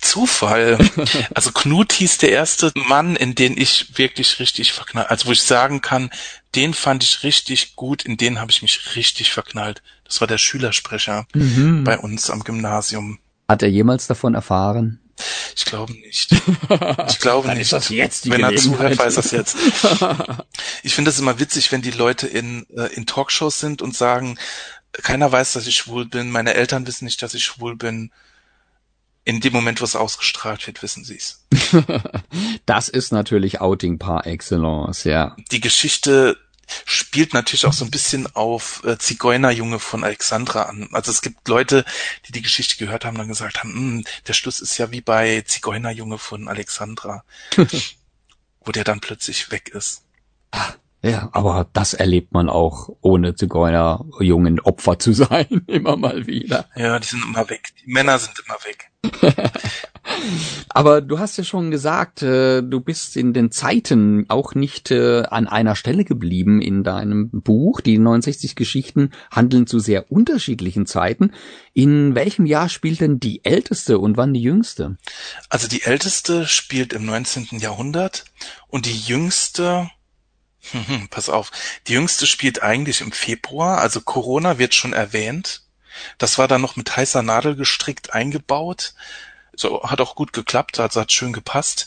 Zufall. 0.00 0.78
Also 1.34 1.50
Knut 1.52 1.92
hieß 1.92 2.18
der 2.18 2.30
erste 2.30 2.72
Mann, 2.74 3.16
in 3.16 3.34
den 3.34 3.56
ich 3.56 3.98
wirklich 3.98 4.38
richtig 4.38 4.72
verknallt, 4.72 5.10
also 5.10 5.26
wo 5.26 5.32
ich 5.32 5.42
sagen 5.42 5.80
kann, 5.80 6.10
den 6.54 6.74
fand 6.74 7.02
ich 7.02 7.22
richtig 7.22 7.74
gut, 7.76 8.04
in 8.04 8.16
den 8.16 8.40
habe 8.40 8.50
ich 8.50 8.62
mich 8.62 8.94
richtig 8.96 9.32
verknallt. 9.32 9.82
Das 10.04 10.20
war 10.20 10.28
der 10.28 10.38
Schülersprecher 10.38 11.26
mhm. 11.34 11.84
bei 11.84 11.98
uns 11.98 12.30
am 12.30 12.44
Gymnasium. 12.44 13.18
Hat 13.48 13.62
er 13.62 13.68
jemals 13.68 14.06
davon 14.06 14.34
erfahren? 14.34 15.00
Ich 15.56 15.64
glaube 15.64 15.92
nicht. 15.92 16.30
Ich 17.08 17.20
glaube 17.20 17.48
nicht. 17.48 17.60
Ist 17.60 17.72
das 17.72 17.88
jetzt 17.88 18.24
die 18.24 18.30
wenn 18.30 18.42
er 18.42 18.56
zuhört, 18.56 18.98
weiß 18.98 19.14
das 19.14 19.30
jetzt. 19.30 19.56
Ich 20.82 20.94
finde 20.94 21.10
es 21.10 21.18
immer 21.18 21.38
witzig, 21.38 21.72
wenn 21.72 21.82
die 21.82 21.90
Leute 21.90 22.26
in, 22.26 22.66
äh, 22.76 22.92
in 22.94 23.06
Talkshows 23.06 23.58
sind 23.58 23.80
und 23.80 23.96
sagen, 23.96 24.38
keiner 24.92 25.32
weiß, 25.32 25.54
dass 25.54 25.66
ich 25.66 25.76
schwul 25.76 26.06
bin, 26.06 26.30
meine 26.30 26.54
Eltern 26.54 26.86
wissen 26.86 27.04
nicht, 27.04 27.22
dass 27.22 27.34
ich 27.34 27.44
schwul 27.44 27.76
bin 27.76 28.10
in 29.24 29.40
dem 29.40 29.52
Moment, 29.52 29.80
wo 29.80 29.84
es 29.84 29.96
ausgestrahlt 29.96 30.66
wird, 30.66 30.82
wissen 30.82 31.04
sie 31.04 31.16
es. 31.16 31.42
das 32.66 32.88
ist 32.88 33.12
natürlich 33.12 33.60
Outing 33.60 33.98
par 33.98 34.26
excellence, 34.26 35.04
ja. 35.04 35.36
Die 35.50 35.60
Geschichte 35.60 36.36
spielt 36.84 37.34
natürlich 37.34 37.66
auch 37.66 37.72
so 37.72 37.84
ein 37.84 37.90
bisschen 37.90 38.26
auf 38.34 38.82
äh, 38.84 38.98
Zigeunerjunge 38.98 39.78
von 39.78 40.04
Alexandra 40.04 40.62
an. 40.62 40.88
Also 40.92 41.10
es 41.10 41.22
gibt 41.22 41.46
Leute, 41.48 41.84
die 42.26 42.32
die 42.32 42.42
Geschichte 42.42 42.76
gehört 42.76 43.04
haben, 43.04 43.16
dann 43.16 43.28
gesagt 43.28 43.58
haben, 43.58 43.72
hm, 43.72 44.04
der 44.26 44.32
Schluss 44.32 44.60
ist 44.60 44.78
ja 44.78 44.90
wie 44.90 45.00
bei 45.00 45.42
Zigeunerjunge 45.42 46.18
von 46.18 46.48
Alexandra, 46.48 47.24
wo 48.60 48.72
der 48.72 48.84
dann 48.84 49.00
plötzlich 49.00 49.50
weg 49.50 49.68
ist. 49.68 50.02
Ah, 50.52 50.74
ja, 51.04 51.28
aber 51.32 51.68
das 51.74 51.92
erlebt 51.92 52.32
man 52.32 52.48
auch, 52.48 52.88
ohne 53.02 53.34
Zigeunerjungen 53.34 54.58
Opfer 54.60 54.98
zu 54.98 55.12
sein, 55.12 55.62
immer 55.66 55.96
mal 55.96 56.26
wieder. 56.26 56.64
Ja, 56.76 56.98
die 56.98 57.06
sind 57.06 57.22
immer 57.26 57.48
weg. 57.50 57.74
Die 57.84 57.92
Männer 57.92 58.18
sind 58.18 58.34
immer 58.46 58.56
weg. 58.64 58.90
Aber 60.68 61.00
du 61.00 61.18
hast 61.18 61.36
ja 61.36 61.44
schon 61.44 61.70
gesagt, 61.70 62.22
äh, 62.22 62.62
du 62.62 62.80
bist 62.80 63.16
in 63.16 63.32
den 63.32 63.50
Zeiten 63.50 64.26
auch 64.28 64.54
nicht 64.54 64.90
äh, 64.90 65.22
an 65.22 65.46
einer 65.46 65.76
Stelle 65.76 66.04
geblieben 66.04 66.60
in 66.60 66.84
deinem 66.84 67.30
Buch. 67.30 67.80
Die 67.80 67.98
69 67.98 68.56
Geschichten 68.56 69.10
handeln 69.30 69.66
zu 69.66 69.78
sehr 69.78 70.10
unterschiedlichen 70.10 70.86
Zeiten. 70.86 71.32
In 71.72 72.14
welchem 72.14 72.46
Jahr 72.46 72.68
spielt 72.68 73.00
denn 73.00 73.20
die 73.20 73.44
älteste 73.44 73.98
und 73.98 74.16
wann 74.16 74.34
die 74.34 74.42
jüngste? 74.42 74.96
Also 75.48 75.68
die 75.68 75.82
älteste 75.82 76.46
spielt 76.46 76.92
im 76.92 77.04
19. 77.06 77.58
Jahrhundert 77.58 78.24
und 78.68 78.86
die 78.86 78.98
jüngste 78.98 79.90
Pass 81.10 81.28
auf, 81.28 81.50
die 81.86 81.92
jüngste 81.92 82.26
spielt 82.26 82.62
eigentlich 82.62 83.00
im 83.00 83.12
Februar, 83.12 83.78
also 83.78 84.00
Corona 84.00 84.58
wird 84.58 84.74
schon 84.74 84.92
erwähnt. 84.92 85.62
Das 86.18 86.38
war 86.38 86.48
dann 86.48 86.60
noch 86.60 86.76
mit 86.76 86.96
heißer 86.96 87.22
Nadel 87.22 87.54
gestrickt 87.54 88.14
eingebaut. 88.14 88.94
So, 89.54 89.84
hat 89.84 90.00
auch 90.00 90.16
gut 90.16 90.32
geklappt, 90.32 90.80
also 90.80 91.00
hat 91.00 91.12
schön 91.12 91.32
gepasst. 91.32 91.86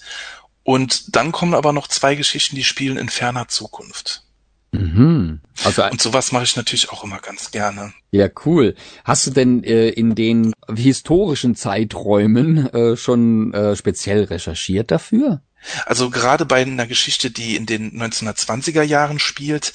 Und 0.63 1.15
dann 1.15 1.31
kommen 1.31 1.53
aber 1.53 1.73
noch 1.73 1.87
zwei 1.87 2.15
Geschichten, 2.15 2.55
die 2.55 2.63
spielen 2.63 2.97
in 2.97 3.09
ferner 3.09 3.47
Zukunft. 3.47 4.23
Mhm. 4.71 5.39
Also 5.63 5.85
und 5.85 6.01
sowas 6.01 6.31
mache 6.31 6.43
ich 6.43 6.55
natürlich 6.55 6.89
auch 6.91 7.03
immer 7.03 7.19
ganz 7.19 7.51
gerne. 7.51 7.93
Ja, 8.11 8.27
cool. 8.45 8.75
Hast 9.03 9.27
du 9.27 9.31
denn 9.31 9.63
äh, 9.63 9.89
in 9.89 10.13
den 10.13 10.53
historischen 10.75 11.55
Zeiträumen 11.55 12.67
äh, 12.73 12.97
schon 12.97 13.53
äh, 13.53 13.75
speziell 13.75 14.25
recherchiert 14.25 14.91
dafür? 14.91 15.41
Also 15.85 16.09
gerade 16.09 16.45
bei 16.45 16.61
einer 16.61 16.87
Geschichte, 16.87 17.31
die 17.31 17.55
in 17.55 17.65
den 17.65 17.91
1920er 17.99 18.83
Jahren 18.83 19.19
spielt, 19.19 19.73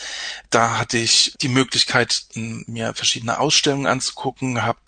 da 0.51 0.79
hatte 0.79 0.99
ich 0.99 1.35
die 1.40 1.49
Möglichkeit, 1.49 2.25
mir 2.35 2.95
verschiedene 2.95 3.38
Ausstellungen 3.38 3.87
anzugucken, 3.87 4.62
habe 4.62 4.79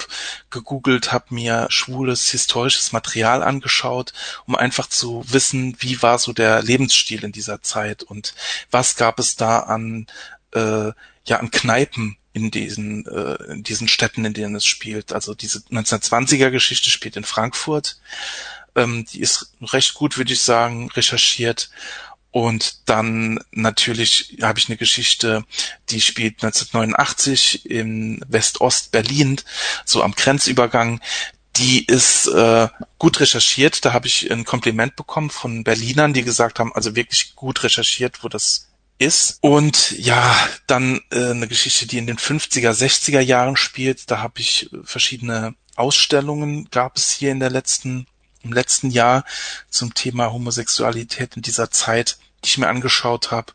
gegoogelt, 0.50 1.12
habe 1.12 1.35
mir 1.35 1.66
schwules 1.70 2.30
historisches 2.30 2.92
Material 2.92 3.42
angeschaut, 3.42 4.12
um 4.46 4.54
einfach 4.54 4.88
zu 4.88 5.24
wissen, 5.26 5.76
wie 5.80 6.00
war 6.02 6.18
so 6.18 6.33
der 6.33 6.62
Lebensstil 6.62 7.24
in 7.24 7.33
dieser 7.33 7.62
Zeit 7.62 8.02
und 8.02 8.35
was 8.70 8.96
gab 8.96 9.18
es 9.18 9.37
da 9.37 9.61
an 9.61 10.07
äh, 10.52 10.92
ja 11.26 11.38
an 11.38 11.50
Kneipen 11.50 12.16
in 12.33 12.50
diesen 12.50 13.07
äh, 13.07 13.52
in 13.52 13.62
diesen 13.62 13.88
Städten, 13.88 14.24
in 14.24 14.35
denen 14.35 14.54
es 14.57 14.64
spielt. 14.64 15.12
Also 15.12 15.35
diese 15.35 15.59
1920er 15.70 16.50
Geschichte 16.50 16.90
spielt 16.90 17.16
in 17.16 17.24
Frankfurt 17.24 17.96
ähm, 18.74 19.04
die 19.04 19.20
ist 19.20 19.52
recht 19.62 19.94
gut, 19.94 20.18
würde 20.18 20.32
ich 20.32 20.40
sagen, 20.40 20.90
recherchiert. 20.90 21.70
Und 22.30 22.88
dann 22.88 23.38
natürlich 23.52 24.38
habe 24.42 24.58
ich 24.58 24.68
eine 24.68 24.76
Geschichte, 24.76 25.44
die 25.90 26.00
spielt 26.00 26.42
1989 26.42 27.70
in 27.70 28.20
West-Ost-Berlin, 28.26 29.40
so 29.84 30.02
am 30.02 30.16
Grenzübergang. 30.16 31.00
Die 31.56 31.84
ist 31.84 32.26
äh, 32.26 32.66
gut 32.98 33.20
recherchiert. 33.20 33.84
Da 33.84 33.92
habe 33.92 34.08
ich 34.08 34.32
ein 34.32 34.44
Kompliment 34.44 34.96
bekommen 34.96 35.30
von 35.30 35.62
Berlinern, 35.62 36.12
die 36.12 36.24
gesagt 36.24 36.58
haben, 36.58 36.74
also 36.74 36.96
wirklich 36.96 37.37
gut 37.37 37.62
recherchiert, 37.62 38.24
wo 38.24 38.28
das 38.28 38.68
ist. 38.98 39.38
Und 39.40 39.92
ja, 39.92 40.37
dann 40.66 41.00
äh, 41.12 41.30
eine 41.30 41.46
Geschichte, 41.46 41.87
die 41.87 41.98
in 41.98 42.06
den 42.06 42.18
50er, 42.18 42.72
60er 42.72 43.20
Jahren 43.20 43.56
spielt. 43.56 44.10
Da 44.10 44.18
habe 44.18 44.40
ich 44.40 44.70
verschiedene 44.82 45.54
Ausstellungen, 45.76 46.68
gab 46.70 46.96
es 46.96 47.12
hier 47.12 47.32
in 47.32 47.40
der 47.40 47.50
letzten, 47.50 48.06
im 48.44 48.52
letzten 48.52 48.90
Jahr 48.90 49.24
zum 49.70 49.94
Thema 49.94 50.33
Homosexualität 50.33 51.37
in 51.37 51.42
dieser 51.42 51.70
Zeit 51.70 52.18
die 52.44 52.48
ich 52.48 52.59
mir 52.59 52.68
angeschaut 52.68 53.30
habe, 53.30 53.52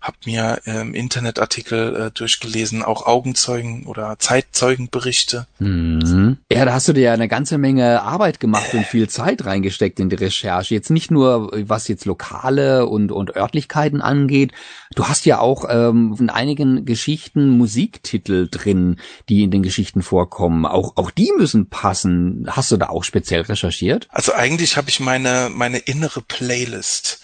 habe 0.00 0.16
mir 0.24 0.60
ähm, 0.64 0.94
Internetartikel 0.94 1.96
äh, 1.96 2.10
durchgelesen, 2.10 2.82
auch 2.82 3.06
Augenzeugen 3.06 3.86
oder 3.86 4.18
Zeitzeugenberichte. 4.18 5.46
Mhm. 5.58 6.38
Ja, 6.50 6.64
da 6.64 6.72
hast 6.72 6.88
du 6.88 6.94
dir 6.94 7.02
ja 7.02 7.12
eine 7.12 7.28
ganze 7.28 7.58
Menge 7.58 8.02
Arbeit 8.02 8.40
gemacht 8.40 8.72
und 8.72 8.86
viel 8.86 9.08
Zeit 9.08 9.44
reingesteckt 9.44 10.00
in 10.00 10.08
die 10.08 10.16
Recherche. 10.16 10.74
Jetzt 10.74 10.90
nicht 10.90 11.10
nur, 11.10 11.50
was 11.68 11.88
jetzt 11.88 12.06
lokale 12.06 12.86
und, 12.86 13.12
und 13.12 13.36
Örtlichkeiten 13.36 14.00
angeht. 14.00 14.52
Du 14.94 15.06
hast 15.06 15.26
ja 15.26 15.38
auch 15.38 15.66
ähm, 15.68 16.16
in 16.18 16.30
einigen 16.30 16.84
Geschichten 16.86 17.50
Musiktitel 17.50 18.48
drin, 18.50 18.96
die 19.28 19.42
in 19.42 19.50
den 19.50 19.62
Geschichten 19.62 20.02
vorkommen. 20.02 20.64
Auch, 20.64 20.96
auch 20.96 21.10
die 21.10 21.30
müssen 21.36 21.68
passen. 21.68 22.46
Hast 22.48 22.72
du 22.72 22.78
da 22.78 22.88
auch 22.88 23.04
speziell 23.04 23.42
recherchiert? 23.42 24.08
Also 24.10 24.32
eigentlich 24.32 24.76
habe 24.78 24.88
ich 24.88 24.98
meine, 24.98 25.50
meine 25.52 25.78
innere 25.78 26.22
Playlist 26.22 27.20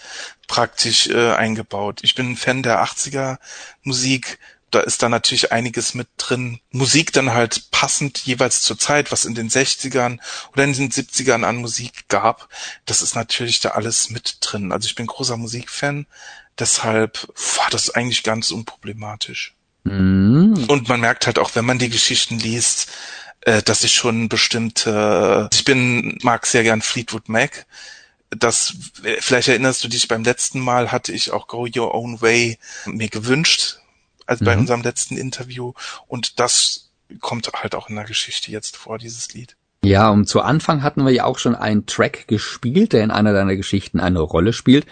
praktisch 0.47 1.07
äh, 1.07 1.33
eingebaut. 1.33 1.99
Ich 2.01 2.15
bin 2.15 2.31
ein 2.31 2.37
Fan 2.37 2.63
der 2.63 2.83
80er 2.83 3.37
Musik. 3.83 4.39
Da 4.71 4.81
ist 4.81 5.01
da 5.01 5.07
natürlich 5.07 5.51
einiges 5.51 5.93
mit 5.93 6.07
drin. 6.17 6.59
Musik 6.71 7.13
dann 7.13 7.33
halt 7.33 7.71
passend 7.71 8.19
jeweils 8.19 8.61
zur 8.61 8.77
Zeit, 8.77 9.11
was 9.11 9.23
in 9.23 9.35
den 9.35 9.49
60ern 9.49 10.19
oder 10.51 10.63
in 10.65 10.73
den 10.73 10.91
70ern 10.91 11.43
an 11.43 11.57
Musik 11.57 12.09
gab. 12.09 12.49
Das 12.85 13.01
ist 13.01 13.15
natürlich 13.15 13.61
da 13.61 13.69
alles 13.69 14.09
mit 14.09 14.37
drin. 14.41 14.71
Also 14.71 14.87
ich 14.87 14.95
bin 14.95 15.07
großer 15.07 15.37
Musikfan. 15.37 16.05
Deshalb 16.59 17.27
war 17.57 17.69
das 17.69 17.91
eigentlich 17.91 18.23
ganz 18.23 18.51
unproblematisch. 18.51 19.53
Mhm. 19.83 20.65
Und 20.67 20.89
man 20.89 20.99
merkt 20.99 21.27
halt 21.27 21.39
auch, 21.39 21.55
wenn 21.55 21.65
man 21.65 21.79
die 21.79 21.89
Geschichten 21.89 22.39
liest, 22.39 22.89
äh, 23.41 23.61
dass 23.61 23.83
ich 23.83 23.93
schon 23.93 24.27
bestimmte, 24.27 25.49
ich 25.53 25.63
bin, 25.63 26.17
mag 26.23 26.45
sehr 26.45 26.63
gern 26.63 26.81
Fleetwood 26.81 27.29
Mac 27.29 27.65
das, 28.29 28.75
vielleicht 29.19 29.47
erinnerst 29.47 29.83
du 29.83 29.87
dich, 29.87 30.07
beim 30.07 30.23
letzten 30.23 30.59
Mal 30.59 30.91
hatte 30.91 31.11
ich 31.11 31.31
auch 31.31 31.47
Go 31.47 31.67
Your 31.73 31.93
Own 31.93 32.21
Way 32.21 32.57
mir 32.85 33.09
gewünscht, 33.09 33.77
als 34.25 34.41
bei 34.43 34.55
mhm. 34.55 34.61
unserem 34.61 34.81
letzten 34.81 35.17
Interview. 35.17 35.73
Und 36.07 36.39
das 36.39 36.89
kommt 37.21 37.49
halt 37.53 37.75
auch 37.75 37.89
in 37.89 37.95
der 37.95 38.05
Geschichte 38.05 38.51
jetzt 38.51 38.75
vor, 38.75 38.97
dieses 38.97 39.33
Lied. 39.33 39.55
Ja, 39.83 40.09
und 40.09 40.27
zu 40.27 40.41
Anfang 40.41 40.83
hatten 40.83 41.05
wir 41.05 41.13
ja 41.13 41.23
auch 41.23 41.39
schon 41.39 41.55
einen 41.55 41.85
Track 41.85 42.27
gespielt, 42.27 42.93
der 42.93 43.03
in 43.03 43.11
einer 43.11 43.31
deiner 43.31 43.55
Geschichten 43.55 43.99
eine 43.99 44.19
Rolle 44.19 44.51
spielt. 44.51 44.85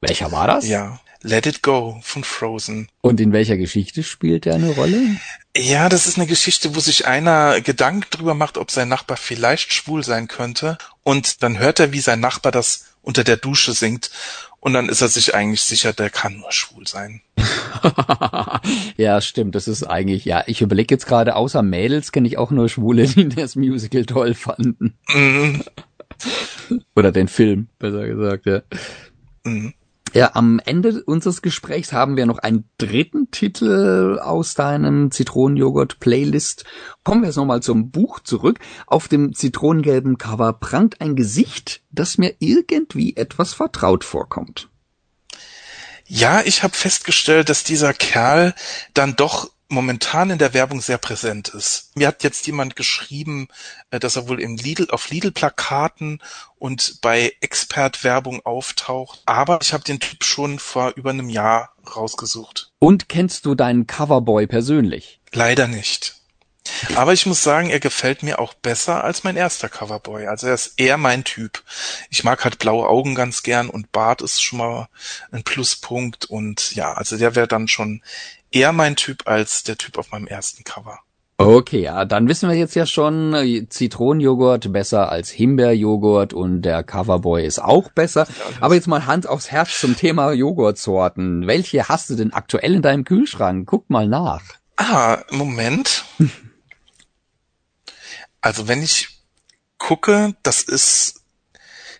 Welcher 0.00 0.32
war 0.32 0.46
das? 0.46 0.66
Ja, 0.66 1.00
Let 1.22 1.46
It 1.46 1.62
Go 1.62 1.98
von 2.02 2.24
Frozen. 2.24 2.88
Und 3.00 3.20
in 3.20 3.32
welcher 3.32 3.56
Geschichte 3.56 4.02
spielt 4.02 4.46
er 4.46 4.54
eine 4.54 4.70
Rolle? 4.70 5.16
Ja, 5.56 5.88
das 5.88 6.06
ist 6.06 6.18
eine 6.18 6.26
Geschichte, 6.26 6.74
wo 6.74 6.80
sich 6.80 7.06
einer 7.06 7.60
Gedanken 7.60 8.06
drüber 8.10 8.34
macht, 8.34 8.58
ob 8.58 8.70
sein 8.70 8.88
Nachbar 8.88 9.16
vielleicht 9.16 9.72
schwul 9.72 10.04
sein 10.04 10.28
könnte. 10.28 10.78
Und 11.06 11.44
dann 11.44 11.60
hört 11.60 11.78
er, 11.78 11.92
wie 11.92 12.00
sein 12.00 12.18
Nachbar 12.18 12.50
das 12.50 12.86
unter 13.00 13.22
der 13.22 13.36
Dusche 13.36 13.74
singt. 13.74 14.10
Und 14.58 14.72
dann 14.72 14.88
ist 14.88 15.02
er 15.02 15.06
sich 15.06 15.36
eigentlich 15.36 15.60
sicher, 15.60 15.92
der 15.92 16.10
kann 16.10 16.38
nur 16.38 16.50
schwul 16.50 16.84
sein. 16.84 17.20
ja, 18.96 19.20
stimmt. 19.20 19.54
Das 19.54 19.68
ist 19.68 19.84
eigentlich, 19.84 20.24
ja, 20.24 20.42
ich 20.48 20.62
überlege 20.62 20.92
jetzt 20.92 21.06
gerade, 21.06 21.36
außer 21.36 21.62
Mädels 21.62 22.10
kenne 22.10 22.26
ich 22.26 22.38
auch 22.38 22.50
nur 22.50 22.68
Schwule, 22.68 23.06
die 23.06 23.28
das 23.28 23.54
Musical 23.54 24.04
toll 24.04 24.34
fanden. 24.34 24.98
Mhm. 25.14 25.62
Oder 26.96 27.12
den 27.12 27.28
Film, 27.28 27.68
besser 27.78 28.04
gesagt, 28.08 28.46
ja. 28.46 28.62
Mhm. 29.44 29.74
Ja, 30.16 30.30
am 30.32 30.60
Ende 30.64 31.04
unseres 31.04 31.42
Gesprächs 31.42 31.92
haben 31.92 32.16
wir 32.16 32.24
noch 32.24 32.38
einen 32.38 32.70
dritten 32.78 33.30
Titel 33.30 34.18
aus 34.18 34.54
deinem 34.54 35.10
Zitronenjoghurt-Playlist. 35.10 36.64
Kommen 37.04 37.20
wir 37.20 37.26
jetzt 37.26 37.36
nochmal 37.36 37.60
zum 37.62 37.90
Buch 37.90 38.20
zurück. 38.20 38.58
Auf 38.86 39.08
dem 39.08 39.34
zitronengelben 39.34 40.16
Cover 40.16 40.54
prangt 40.54 41.02
ein 41.02 41.16
Gesicht, 41.16 41.82
das 41.90 42.16
mir 42.16 42.34
irgendwie 42.38 43.14
etwas 43.14 43.52
vertraut 43.52 44.04
vorkommt. 44.04 44.70
Ja, 46.06 46.40
ich 46.46 46.62
habe 46.62 46.74
festgestellt, 46.74 47.50
dass 47.50 47.62
dieser 47.62 47.92
Kerl 47.92 48.54
dann 48.94 49.16
doch 49.16 49.50
momentan 49.68 50.30
in 50.30 50.38
der 50.38 50.54
Werbung 50.54 50.80
sehr 50.80 50.98
präsent 50.98 51.48
ist. 51.48 51.96
Mir 51.96 52.08
hat 52.08 52.22
jetzt 52.22 52.46
jemand 52.46 52.76
geschrieben, 52.76 53.48
äh, 53.90 53.98
dass 53.98 54.16
er 54.16 54.28
wohl 54.28 54.40
im 54.40 54.56
Lidl 54.56 54.90
auf 54.90 55.10
Lidl 55.10 55.32
Plakaten 55.32 56.22
und 56.58 57.00
bei 57.00 57.34
Expert 57.40 58.04
Werbung 58.04 58.44
auftaucht, 58.44 59.22
aber 59.26 59.58
ich 59.62 59.72
habe 59.72 59.84
den 59.84 60.00
Typ 60.00 60.24
schon 60.24 60.58
vor 60.58 60.92
über 60.96 61.10
einem 61.10 61.28
Jahr 61.28 61.74
rausgesucht. 61.94 62.72
Und 62.78 63.08
kennst 63.08 63.46
du 63.46 63.54
deinen 63.54 63.86
Coverboy 63.86 64.46
persönlich? 64.46 65.20
Leider 65.32 65.66
nicht. 65.66 66.16
Aber 66.94 67.12
ich 67.12 67.26
muss 67.26 67.42
sagen, 67.42 67.70
er 67.70 67.80
gefällt 67.80 68.22
mir 68.22 68.38
auch 68.38 68.54
besser 68.54 69.04
als 69.04 69.24
mein 69.24 69.36
erster 69.36 69.68
Coverboy. 69.68 70.26
Also 70.26 70.48
er 70.48 70.54
ist 70.54 70.74
eher 70.78 70.96
mein 70.96 71.24
Typ. 71.24 71.62
Ich 72.10 72.24
mag 72.24 72.44
halt 72.44 72.58
blaue 72.58 72.88
Augen 72.88 73.14
ganz 73.14 73.42
gern 73.42 73.70
und 73.70 73.92
Bart 73.92 74.22
ist 74.22 74.42
schon 74.42 74.58
mal 74.58 74.88
ein 75.30 75.44
Pluspunkt 75.44 76.24
und 76.24 76.74
ja, 76.74 76.92
also 76.94 77.16
der 77.16 77.34
wäre 77.34 77.48
dann 77.48 77.68
schon 77.68 78.02
eher 78.56 78.72
mein 78.72 78.96
Typ 78.96 79.26
als 79.26 79.62
der 79.64 79.76
Typ 79.76 79.98
auf 79.98 80.10
meinem 80.10 80.26
ersten 80.26 80.64
Cover. 80.64 81.00
Okay, 81.38 81.82
ja, 81.82 82.06
dann 82.06 82.28
wissen 82.28 82.48
wir 82.48 82.56
jetzt 82.56 82.74
ja 82.74 82.86
schon, 82.86 83.34
äh, 83.34 83.68
Zitronenjoghurt 83.68 84.72
besser 84.72 85.12
als 85.12 85.30
Himbeerjoghurt 85.30 86.32
und 86.32 86.62
der 86.62 86.82
Coverboy 86.82 87.44
ist 87.44 87.58
auch 87.58 87.90
besser. 87.90 88.26
Aber 88.60 88.74
jetzt 88.74 88.86
mal 88.86 89.04
Hand 89.04 89.28
aufs 89.28 89.50
Herz 89.50 89.78
zum 89.78 89.96
Thema 89.96 90.32
Joghurtsorten. 90.32 91.46
Welche 91.46 91.88
hast 91.88 92.08
du 92.08 92.16
denn 92.16 92.32
aktuell 92.32 92.74
in 92.74 92.82
deinem 92.82 93.04
Kühlschrank? 93.04 93.68
Guck 93.68 93.90
mal 93.90 94.08
nach. 94.08 94.42
Ah, 94.78 95.18
Moment. 95.30 96.04
also 98.40 98.66
wenn 98.66 98.82
ich 98.82 99.08
gucke, 99.76 100.34
das 100.42 100.62
ist 100.62 101.20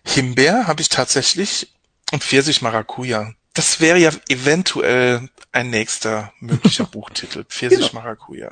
Himbeer 0.03 0.65
habe 0.65 0.81
ich 0.81 0.89
tatsächlich 0.89 1.73
und 2.11 2.23
Pfirsich 2.23 2.63
Maracuja. 2.63 3.33
Das 3.57 3.79
wäre 3.79 3.97
ja 3.97 4.11
eventuell 4.29 5.29
ein 5.51 5.71
nächster 5.71 6.31
möglicher 6.39 6.85
Buchtitel. 6.91 7.43
Pfirsich 7.43 7.89
genau. 7.89 7.93
Maracuja. 7.93 8.49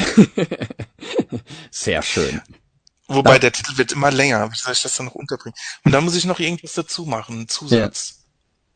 Sehr 1.70 2.02
schön. 2.02 2.42
Wobei 3.08 3.34
da, 3.34 3.40
der 3.40 3.52
Titel 3.52 3.78
wird 3.78 3.92
immer 3.92 4.10
länger. 4.10 4.52
Wie 4.52 4.58
soll 4.58 4.74
ich 4.74 4.82
das 4.82 4.96
dann 4.96 5.06
noch 5.06 5.14
unterbringen? 5.14 5.56
Und 5.84 5.92
dann 5.92 6.04
muss 6.04 6.16
ich 6.16 6.26
noch 6.26 6.40
irgendwas 6.40 6.74
dazu 6.74 7.06
machen, 7.06 7.36
einen 7.36 7.48
Zusatz. 7.48 8.25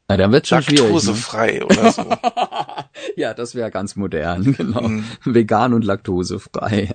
Na, 0.09 0.17
dann 0.17 0.31
wird 0.31 0.47
schon 0.47 0.57
Laktosefrei 0.57 1.59
ne? 1.59 1.65
oder 1.65 1.91
so. 1.91 2.03
ja, 3.15 3.35
das 3.35 3.53
wäre 3.53 3.69
ganz 3.69 3.95
modern, 3.95 4.53
genau. 4.57 4.87
Mm. 4.87 5.03
Vegan 5.23 5.71
und 5.75 5.85
laktosefrei. 5.85 6.89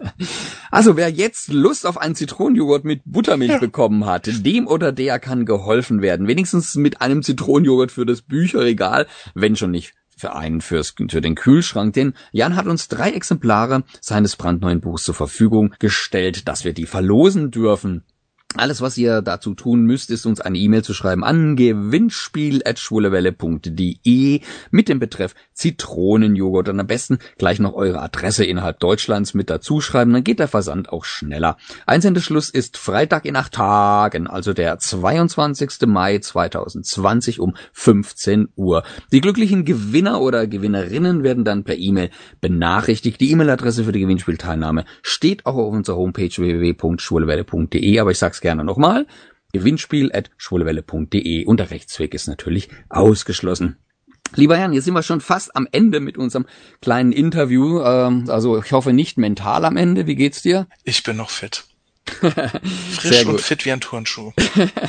Also 0.73 0.97
wer 0.97 1.11
jetzt 1.11 1.53
Lust 1.53 1.87
auf 1.87 1.97
einen 1.97 2.17
Zitronenjoghurt 2.17 2.85
mit 2.85 3.03
Buttermilch 3.05 3.53
ja. 3.53 3.59
bekommen 3.59 4.05
hat, 4.05 4.29
dem 4.45 4.67
oder 4.67 4.91
der 4.91 5.21
kann 5.21 5.47
geholfen 5.47 6.03
werden. 6.03 6.27
Wenigstens 6.27 6.75
mit 6.75 7.01
einem 7.01 7.23
Zitronenjoghurt 7.23 7.93
für 7.93 8.05
das 8.05 8.21
Bücherregal, 8.23 9.07
wenn 9.35 9.55
schon 9.55 9.71
nicht 9.71 9.95
für 10.17 10.35
einen 10.35 10.61
fürs, 10.61 10.95
für 11.09 11.21
den 11.21 11.37
Kühlschrank, 11.37 11.95
denn 11.95 12.15
Jan 12.33 12.57
hat 12.57 12.67
uns 12.67 12.89
drei 12.89 13.11
Exemplare 13.11 13.85
seines 14.01 14.35
brandneuen 14.35 14.81
Buchs 14.81 15.05
zur 15.05 15.15
Verfügung 15.15 15.73
gestellt, 15.79 16.49
dass 16.49 16.65
wir 16.65 16.73
die 16.73 16.87
verlosen 16.87 17.53
dürfen. 17.53 18.03
Alles, 18.57 18.81
was 18.81 18.97
ihr 18.97 19.21
dazu 19.21 19.55
tun 19.55 19.83
müsst, 19.83 20.13
ist 20.13 20.27
uns 20.27 20.41
eine 20.41 20.59
E-Mail 20.59 20.85
zu 20.85 20.95
schreiben 20.95 21.25
an 21.25 21.57
gewinnspiel.schwulewelle.de 21.57 24.41
mit 24.71 24.89
dem 24.89 25.01
Betreff 25.01 25.35
Zitronenjoghurt 25.55 26.69
und 26.69 26.79
am 26.79 26.87
besten 26.87 27.19
gleich 27.37 27.59
noch 27.59 27.75
eure 27.75 28.01
Adresse 28.01 28.45
innerhalb 28.45 28.79
Deutschlands 28.79 29.35
mit 29.35 29.51
dazu 29.51 29.81
schreiben, 29.81 30.13
dann 30.13 30.23
geht 30.23 30.39
der 30.39 30.47
Versand 30.47 30.91
auch 30.91 31.05
schneller. 31.05 31.57
Einsendeschluss 31.87 32.49
ist 32.49 32.77
Freitag 32.77 33.25
in 33.25 33.35
acht 33.35 33.55
Tagen, 33.55 34.29
also 34.29 34.53
der 34.53 34.79
22. 34.79 35.87
Mai 35.87 36.19
2020 36.19 37.41
um 37.41 37.57
15 37.73 38.51
Uhr. 38.55 38.85
Die 39.11 39.21
glücklichen 39.21 39.65
Gewinner 39.65 40.21
oder 40.21 40.47
Gewinnerinnen 40.47 41.25
werden 41.25 41.45
dann 41.45 41.65
per 41.65 41.77
E-Mail 41.77 42.11
benachrichtigt. 42.41 43.21
Die 43.21 43.33
E-Mail-Adresse 43.33 43.83
für 43.83 43.91
die 43.91 44.01
Gewinnspielteilnahme 44.01 44.85
steht 45.03 45.45
auch 45.45 45.57
auf 45.57 45.73
unserer 45.73 45.97
Homepage 45.97 46.31
www.schwulewelle.de, 46.31 47.99
aber 47.99 48.13
ich 48.13 48.19
sag's 48.19 48.43
gerne 48.45 48.63
nochmal. 48.63 49.07
Gewinnspiel 49.53 50.13
at 50.13 50.31
schwulewelle.de 50.37 51.47
und 51.47 51.59
der 51.59 51.71
Rechtsweg 51.71 52.13
ist 52.13 52.29
natürlich 52.29 52.69
ausgeschlossen. 52.91 53.77
Lieber 54.35 54.59
Jan, 54.59 54.73
jetzt 54.73 54.85
sind 54.85 54.95
wir 54.95 55.03
schon 55.03 55.21
fast 55.21 55.57
am 55.57 55.67
Ende 55.71 56.01
mit 56.01 56.19
unserem 56.19 56.47
kleinen 56.81 57.13
Interview. 57.13 57.81
Ähm, 57.81 58.25
also 58.29 58.59
ich 58.59 58.73
hoffe 58.73 58.93
nicht 58.93 59.17
mental 59.17 59.65
am 59.65 59.77
Ende. 59.77 60.07
Wie 60.07 60.17
geht's 60.17 60.43
dir? 60.43 60.67
Ich 60.83 61.03
bin 61.05 61.17
noch 61.17 61.31
fit. 61.31 61.65
Frisch 62.07 63.27
und 63.27 63.41
fit 63.41 63.65
wie 63.65 63.73
ein 63.73 63.81
Turnschuh. 63.81 64.33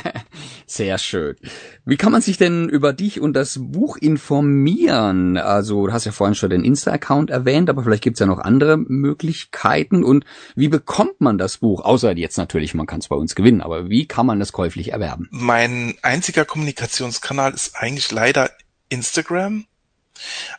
Sehr 0.66 0.98
schön. 0.98 1.36
Wie 1.84 1.96
kann 1.96 2.12
man 2.12 2.20
sich 2.20 2.36
denn 2.36 2.68
über 2.68 2.92
dich 2.92 3.20
und 3.20 3.34
das 3.34 3.58
Buch 3.60 3.96
informieren? 3.96 5.36
Also, 5.36 5.86
du 5.86 5.92
hast 5.92 6.04
ja 6.04 6.12
vorhin 6.12 6.34
schon 6.34 6.50
den 6.50 6.64
Insta-Account 6.64 7.30
erwähnt, 7.30 7.70
aber 7.70 7.82
vielleicht 7.82 8.02
gibt's 8.02 8.20
ja 8.20 8.26
noch 8.26 8.38
andere 8.38 8.76
Möglichkeiten. 8.76 10.04
Und 10.04 10.24
wie 10.54 10.68
bekommt 10.68 11.20
man 11.20 11.38
das 11.38 11.58
Buch? 11.58 11.82
Außer 11.82 12.16
jetzt 12.16 12.36
natürlich, 12.36 12.74
man 12.74 12.86
kann 12.86 13.00
es 13.00 13.08
bei 13.08 13.16
uns 13.16 13.34
gewinnen, 13.34 13.60
aber 13.60 13.88
wie 13.88 14.06
kann 14.06 14.26
man 14.26 14.40
es 14.40 14.52
käuflich 14.52 14.92
erwerben? 14.92 15.28
Mein 15.30 15.94
einziger 16.02 16.44
Kommunikationskanal 16.44 17.52
ist 17.54 17.76
eigentlich 17.76 18.10
leider 18.12 18.50
Instagram. 18.88 19.66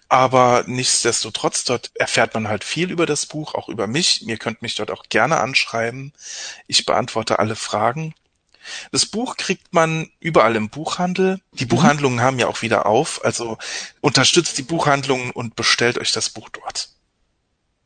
Aber 0.09 0.63
nichtsdestotrotz, 0.67 1.63
dort 1.63 1.91
erfährt 1.95 2.33
man 2.33 2.47
halt 2.47 2.63
viel 2.63 2.91
über 2.91 3.05
das 3.05 3.25
Buch, 3.25 3.55
auch 3.55 3.69
über 3.69 3.87
mich. 3.87 4.27
Ihr 4.27 4.37
könnt 4.37 4.61
mich 4.61 4.75
dort 4.75 4.91
auch 4.91 5.03
gerne 5.09 5.39
anschreiben. 5.39 6.13
Ich 6.67 6.85
beantworte 6.85 7.39
alle 7.39 7.55
Fragen. 7.55 8.13
Das 8.91 9.05
Buch 9.05 9.37
kriegt 9.37 9.73
man 9.73 10.09
überall 10.19 10.55
im 10.55 10.69
Buchhandel. 10.69 11.39
Die. 11.53 11.65
Buchhandlungen 11.65 12.21
haben 12.21 12.39
ja 12.39 12.47
auch 12.47 12.61
wieder 12.61 12.85
auf, 12.85 13.23
also 13.23 13.57
unterstützt 14.01 14.57
die 14.57 14.63
Buchhandlungen 14.63 15.31
und 15.31 15.55
bestellt 15.55 15.97
euch 15.97 16.11
das 16.11 16.29
Buch 16.29 16.49
dort. 16.49 16.89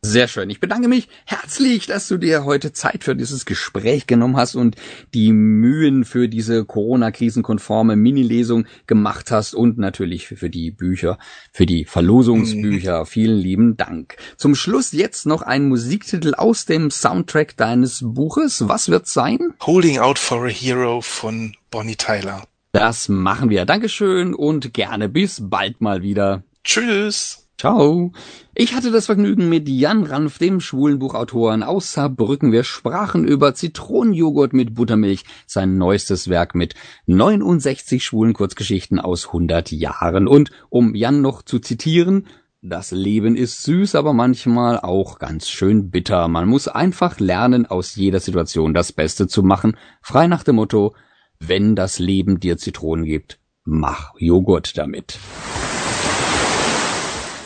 Sehr 0.03 0.27
schön. 0.27 0.49
Ich 0.49 0.59
bedanke 0.59 0.87
mich 0.87 1.09
herzlich, 1.25 1.85
dass 1.85 2.07
du 2.07 2.17
dir 2.17 2.43
heute 2.43 2.73
Zeit 2.73 3.03
für 3.03 3.15
dieses 3.15 3.45
Gespräch 3.45 4.07
genommen 4.07 4.35
hast 4.35 4.55
und 4.55 4.75
die 5.13 5.31
Mühen 5.31 6.05
für 6.05 6.27
diese 6.27 6.65
Corona-krisenkonforme 6.65 7.95
Mini-Lesung 7.95 8.65
gemacht 8.87 9.29
hast 9.29 9.53
und 9.53 9.77
natürlich 9.77 10.27
für 10.27 10.49
die 10.49 10.71
Bücher, 10.71 11.19
für 11.51 11.67
die 11.67 11.85
Verlosungsbücher. 11.85 13.05
Vielen 13.05 13.37
lieben 13.37 13.77
Dank. 13.77 14.15
Zum 14.37 14.55
Schluss 14.55 14.91
jetzt 14.91 15.27
noch 15.27 15.43
ein 15.43 15.67
Musiktitel 15.69 16.33
aus 16.33 16.65
dem 16.65 16.89
Soundtrack 16.89 17.55
deines 17.55 17.99
Buches. 18.03 18.67
Was 18.67 18.89
wird's 18.89 19.13
sein? 19.13 19.53
Holding 19.61 19.99
Out 19.99 20.17
for 20.17 20.45
a 20.45 20.49
Hero 20.49 21.01
von 21.01 21.55
Bonnie 21.69 21.95
Tyler. 21.95 22.47
Das 22.71 23.07
machen 23.07 23.51
wir. 23.51 23.65
Dankeschön 23.65 24.33
und 24.33 24.73
gerne 24.73 25.09
bis 25.09 25.47
bald 25.47 25.79
mal 25.79 26.01
wieder. 26.01 26.41
Tschüss. 26.63 27.40
Ciao. 27.62 28.12
Ich 28.55 28.74
hatte 28.74 28.89
das 28.89 29.05
Vergnügen 29.05 29.47
mit 29.47 29.70
Jan 29.70 30.01
Ranf, 30.03 30.39
dem 30.39 30.62
schwulen 30.62 30.97
Buchautoren 30.97 31.62
aus 31.62 31.93
Saarbrücken. 31.93 32.51
Wir 32.51 32.64
sprachen 32.64 33.24
über 33.24 33.53
Zitronenjoghurt 33.53 34.53
mit 34.53 34.74
Buttermilch, 34.74 35.26
sein 35.45 35.78
neuestes 35.78 36.28
Werk 36.28 36.55
mit 36.55 36.74
69 37.05 38.03
schwulen 38.03 38.34
Kurzgeschichten 38.34 38.99
aus 38.99 39.28
100 39.28 39.72
Jahren. 39.72 40.28
Und 40.28 40.49
um 40.70 40.95
Jan 40.95 41.22
noch 41.22 41.43
zu 41.43 41.59
zitieren, 41.59 42.26
das 42.64 42.89
Leben 42.89 43.36
ist 43.36 43.62
süß, 43.62 43.93
aber 43.93 44.14
manchmal 44.14 44.80
auch 44.80 45.20
ganz 45.20 45.47
schön 45.47 45.91
bitter. 45.91 46.28
Man 46.30 46.49
muss 46.49 46.68
einfach 46.68 47.20
lernen, 47.20 47.68
aus 47.68 47.95
jeder 47.95 48.22
Situation 48.22 48.74
das 48.74 48.91
Beste 48.91 49.28
zu 49.28 49.43
machen. 49.43 49.78
Frei 50.01 50.26
nach 50.26 50.43
dem 50.43 50.55
Motto, 50.55 50.95
wenn 51.38 51.76
das 51.76 51.99
Leben 51.99 52.39
dir 52.39 52.57
Zitronen 52.57 53.05
gibt, 53.05 53.39
mach 53.66 54.14
Joghurt 54.18 54.80
damit. 54.80 55.20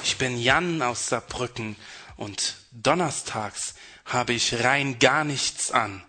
Ich 0.06 0.20
bin 0.20 0.40
Jan 0.40 0.84
aus 0.84 1.10
Saarbrücken 1.10 1.76
und 2.16 2.58
donnerstags 2.72 3.74
habe 4.06 4.34
ich 4.34 4.64
rein 4.64 5.00
gar 5.00 5.24
nichts 5.24 5.72
an, 5.72 6.04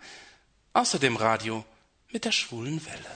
außer 0.74 0.98
dem 0.98 1.16
Radio 1.16 1.64
mit 2.12 2.26
der 2.26 2.32
schwulen 2.32 2.84
Welle. 2.84 3.10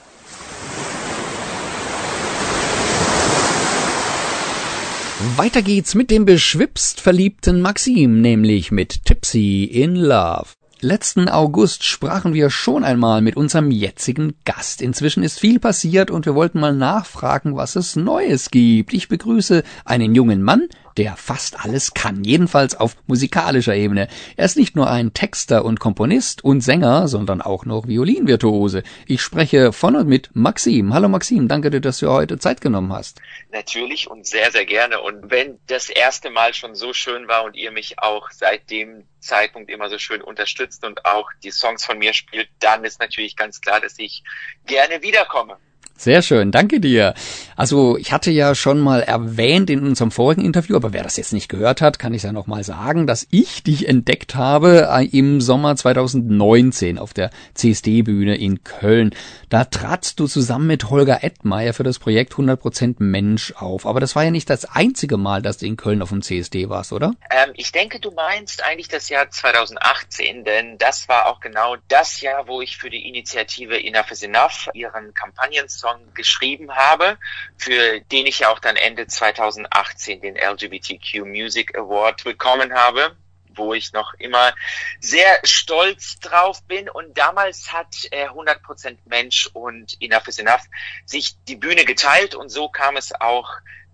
Weiter 5.37 5.61
geht's 5.61 5.93
mit 5.93 6.09
dem 6.09 6.25
beschwipst 6.25 6.99
verliebten 6.99 7.61
Maxim, 7.61 8.19
nämlich 8.19 8.71
mit 8.71 9.05
Tipsy 9.05 9.65
in 9.65 9.95
Love. 9.95 10.47
Letzten 10.83 11.29
August 11.29 11.83
sprachen 11.83 12.33
wir 12.33 12.49
schon 12.49 12.83
einmal 12.83 13.21
mit 13.21 13.37
unserem 13.37 13.69
jetzigen 13.69 14.33
Gast. 14.45 14.81
Inzwischen 14.81 15.21
ist 15.21 15.39
viel 15.39 15.59
passiert 15.59 16.09
und 16.09 16.25
wir 16.25 16.33
wollten 16.33 16.59
mal 16.59 16.73
nachfragen, 16.73 17.55
was 17.55 17.75
es 17.75 17.95
Neues 17.95 18.49
gibt. 18.49 18.91
Ich 18.91 19.07
begrüße 19.07 19.61
einen 19.85 20.15
jungen 20.15 20.41
Mann, 20.41 20.69
der 20.97 21.15
fast 21.15 21.63
alles 21.63 21.93
kann, 21.93 22.23
jedenfalls 22.23 22.75
auf 22.75 22.95
musikalischer 23.07 23.75
Ebene. 23.75 24.07
Er 24.37 24.45
ist 24.45 24.57
nicht 24.57 24.75
nur 24.75 24.89
ein 24.89 25.13
Texter 25.13 25.65
und 25.65 25.79
Komponist 25.79 26.43
und 26.43 26.61
Sänger, 26.61 27.07
sondern 27.07 27.41
auch 27.41 27.65
noch 27.65 27.87
Violinvirtuose. 27.87 28.83
Ich 29.07 29.21
spreche 29.21 29.73
von 29.73 29.95
und 29.95 30.07
mit 30.07 30.29
Maxim. 30.33 30.93
Hallo 30.93 31.09
Maxim, 31.09 31.47
danke 31.47 31.69
dir, 31.69 31.81
dass 31.81 31.99
du 31.99 32.09
heute 32.09 32.39
Zeit 32.39 32.61
genommen 32.61 32.93
hast. 32.93 33.21
Natürlich 33.51 34.09
und 34.09 34.25
sehr, 34.25 34.51
sehr 34.51 34.65
gerne. 34.65 35.01
Und 35.01 35.31
wenn 35.31 35.59
das 35.67 35.89
erste 35.89 36.29
Mal 36.29 36.53
schon 36.53 36.75
so 36.75 36.93
schön 36.93 37.27
war 37.27 37.43
und 37.43 37.55
ihr 37.55 37.71
mich 37.71 37.99
auch 37.99 38.29
seit 38.31 38.69
dem 38.69 39.05
Zeitpunkt 39.19 39.69
immer 39.69 39.89
so 39.89 39.97
schön 39.97 40.21
unterstützt 40.21 40.85
und 40.85 41.05
auch 41.05 41.29
die 41.43 41.51
Songs 41.51 41.85
von 41.85 41.99
mir 41.99 42.13
spielt, 42.13 42.49
dann 42.59 42.83
ist 42.83 42.99
natürlich 42.99 43.35
ganz 43.35 43.61
klar, 43.61 43.79
dass 43.79 43.97
ich 43.97 44.23
gerne 44.65 45.01
wiederkomme. 45.01 45.57
Sehr 46.01 46.23
schön, 46.23 46.49
danke 46.49 46.79
dir. 46.79 47.13
Also 47.55 47.95
ich 47.95 48.11
hatte 48.11 48.31
ja 48.31 48.55
schon 48.55 48.79
mal 48.79 49.01
erwähnt 49.03 49.69
in 49.69 49.85
unserem 49.85 50.09
vorigen 50.09 50.43
Interview, 50.43 50.75
aber 50.75 50.93
wer 50.93 51.03
das 51.03 51.15
jetzt 51.15 51.31
nicht 51.31 51.47
gehört 51.47 51.79
hat, 51.79 51.99
kann 51.99 52.15
ich 52.15 52.23
ja 52.23 52.31
noch 52.31 52.47
mal 52.47 52.63
sagen, 52.63 53.05
dass 53.05 53.27
ich 53.29 53.61
dich 53.61 53.87
entdeckt 53.87 54.33
habe 54.33 54.89
äh, 54.91 55.05
im 55.05 55.41
Sommer 55.41 55.75
2019 55.75 56.97
auf 56.97 57.13
der 57.13 57.29
CSD-Bühne 57.53 58.35
in 58.35 58.63
Köln. 58.63 59.11
Da 59.51 59.65
tratst 59.65 60.17
du 60.21 60.27
zusammen 60.27 60.67
mit 60.67 60.89
Holger 60.89 61.25
Edmeier 61.25 61.73
für 61.73 61.83
das 61.83 61.99
Projekt 61.99 62.35
100% 62.35 62.95
Mensch 62.99 63.51
auf. 63.57 63.85
Aber 63.85 63.99
das 63.99 64.15
war 64.15 64.23
ja 64.23 64.31
nicht 64.31 64.49
das 64.49 64.63
einzige 64.63 65.17
Mal, 65.17 65.41
dass 65.41 65.57
du 65.57 65.65
in 65.65 65.75
Köln 65.75 66.01
auf 66.01 66.07
dem 66.07 66.21
CSD 66.21 66.69
warst, 66.69 66.93
oder? 66.93 67.15
Ähm, 67.29 67.51
ich 67.55 67.73
denke, 67.73 67.99
du 67.99 68.11
meinst 68.11 68.63
eigentlich 68.63 68.87
das 68.87 69.09
Jahr 69.09 69.29
2018, 69.29 70.45
denn 70.45 70.77
das 70.77 71.09
war 71.09 71.25
auch 71.25 71.41
genau 71.41 71.75
das 71.89 72.21
Jahr, 72.21 72.47
wo 72.47 72.61
ich 72.61 72.77
für 72.77 72.89
die 72.89 73.05
Initiative 73.09 73.77
Enough 73.77 74.11
is 74.11 74.23
Enough 74.23 74.69
ihren 74.73 75.13
Kampagnensong 75.13 75.97
Song 75.97 76.13
geschrieben 76.13 76.71
habe, 76.71 77.17
für 77.57 77.99
den 78.09 78.27
ich 78.27 78.39
ja 78.39 78.53
auch 78.53 78.59
dann 78.59 78.77
Ende 78.77 79.07
2018 79.07 80.21
den 80.21 80.37
LGBTQ 80.37 81.25
Music 81.25 81.77
Award 81.77 82.23
bekommen 82.23 82.73
habe 82.73 83.17
wo 83.55 83.73
ich 83.73 83.93
noch 83.93 84.13
immer 84.15 84.53
sehr 84.99 85.39
stolz 85.43 86.19
drauf 86.19 86.63
bin. 86.63 86.89
Und 86.89 87.17
damals 87.17 87.71
hat 87.71 87.95
äh, 88.11 88.27
100% 88.27 88.97
Mensch 89.05 89.49
und 89.53 89.97
Enough 90.01 90.27
is 90.27 90.39
Enough 90.39 90.63
sich 91.05 91.35
die 91.47 91.55
Bühne 91.55 91.85
geteilt 91.85 92.35
und 92.35 92.49
so 92.49 92.69
kam 92.69 92.97
es 92.97 93.13
auch 93.13 93.49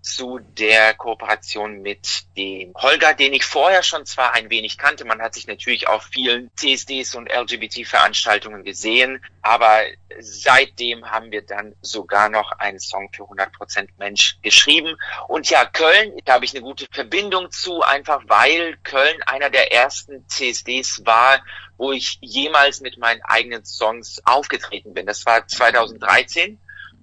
zu 0.08 0.38
der 0.38 0.94
Kooperation 0.94 1.82
mit 1.82 2.24
dem 2.36 2.72
Holger, 2.74 3.14
den 3.14 3.34
ich 3.34 3.44
vorher 3.44 3.82
schon 3.82 4.06
zwar 4.06 4.34
ein 4.34 4.50
wenig 4.50 4.78
kannte. 4.78 5.04
Man 5.04 5.20
hat 5.20 5.34
sich 5.34 5.46
natürlich 5.46 5.86
auf 5.86 6.04
vielen 6.04 6.50
CSDs 6.56 7.14
und 7.14 7.30
LGBT-Veranstaltungen 7.30 8.64
gesehen, 8.64 9.22
aber 9.42 9.82
seitdem 10.18 11.10
haben 11.10 11.30
wir 11.30 11.42
dann 11.42 11.74
sogar 11.82 12.28
noch 12.28 12.52
einen 12.52 12.80
Song 12.80 13.10
für 13.12 13.24
100% 13.24 13.88
Mensch 13.98 14.38
geschrieben. 14.42 14.96
Und 15.28 15.50
ja, 15.50 15.64
Köln, 15.66 16.16
da 16.24 16.34
habe 16.34 16.44
ich 16.44 16.54
eine 16.54 16.62
gute 16.62 16.86
Verbindung 16.90 17.50
zu, 17.50 17.82
einfach 17.82 18.22
weil 18.26 18.76
Köln 18.82 19.22
einer 19.26 19.50
der 19.50 19.72
ersten 19.72 20.26
CSDs 20.28 21.04
war, 21.04 21.42
wo 21.76 21.92
ich 21.92 22.18
jemals 22.20 22.80
mit 22.80 22.98
meinen 22.98 23.22
eigenen 23.22 23.64
Songs 23.64 24.20
aufgetreten 24.24 24.94
bin. 24.94 25.06
Das 25.06 25.26
war 25.26 25.46
2013 25.46 26.58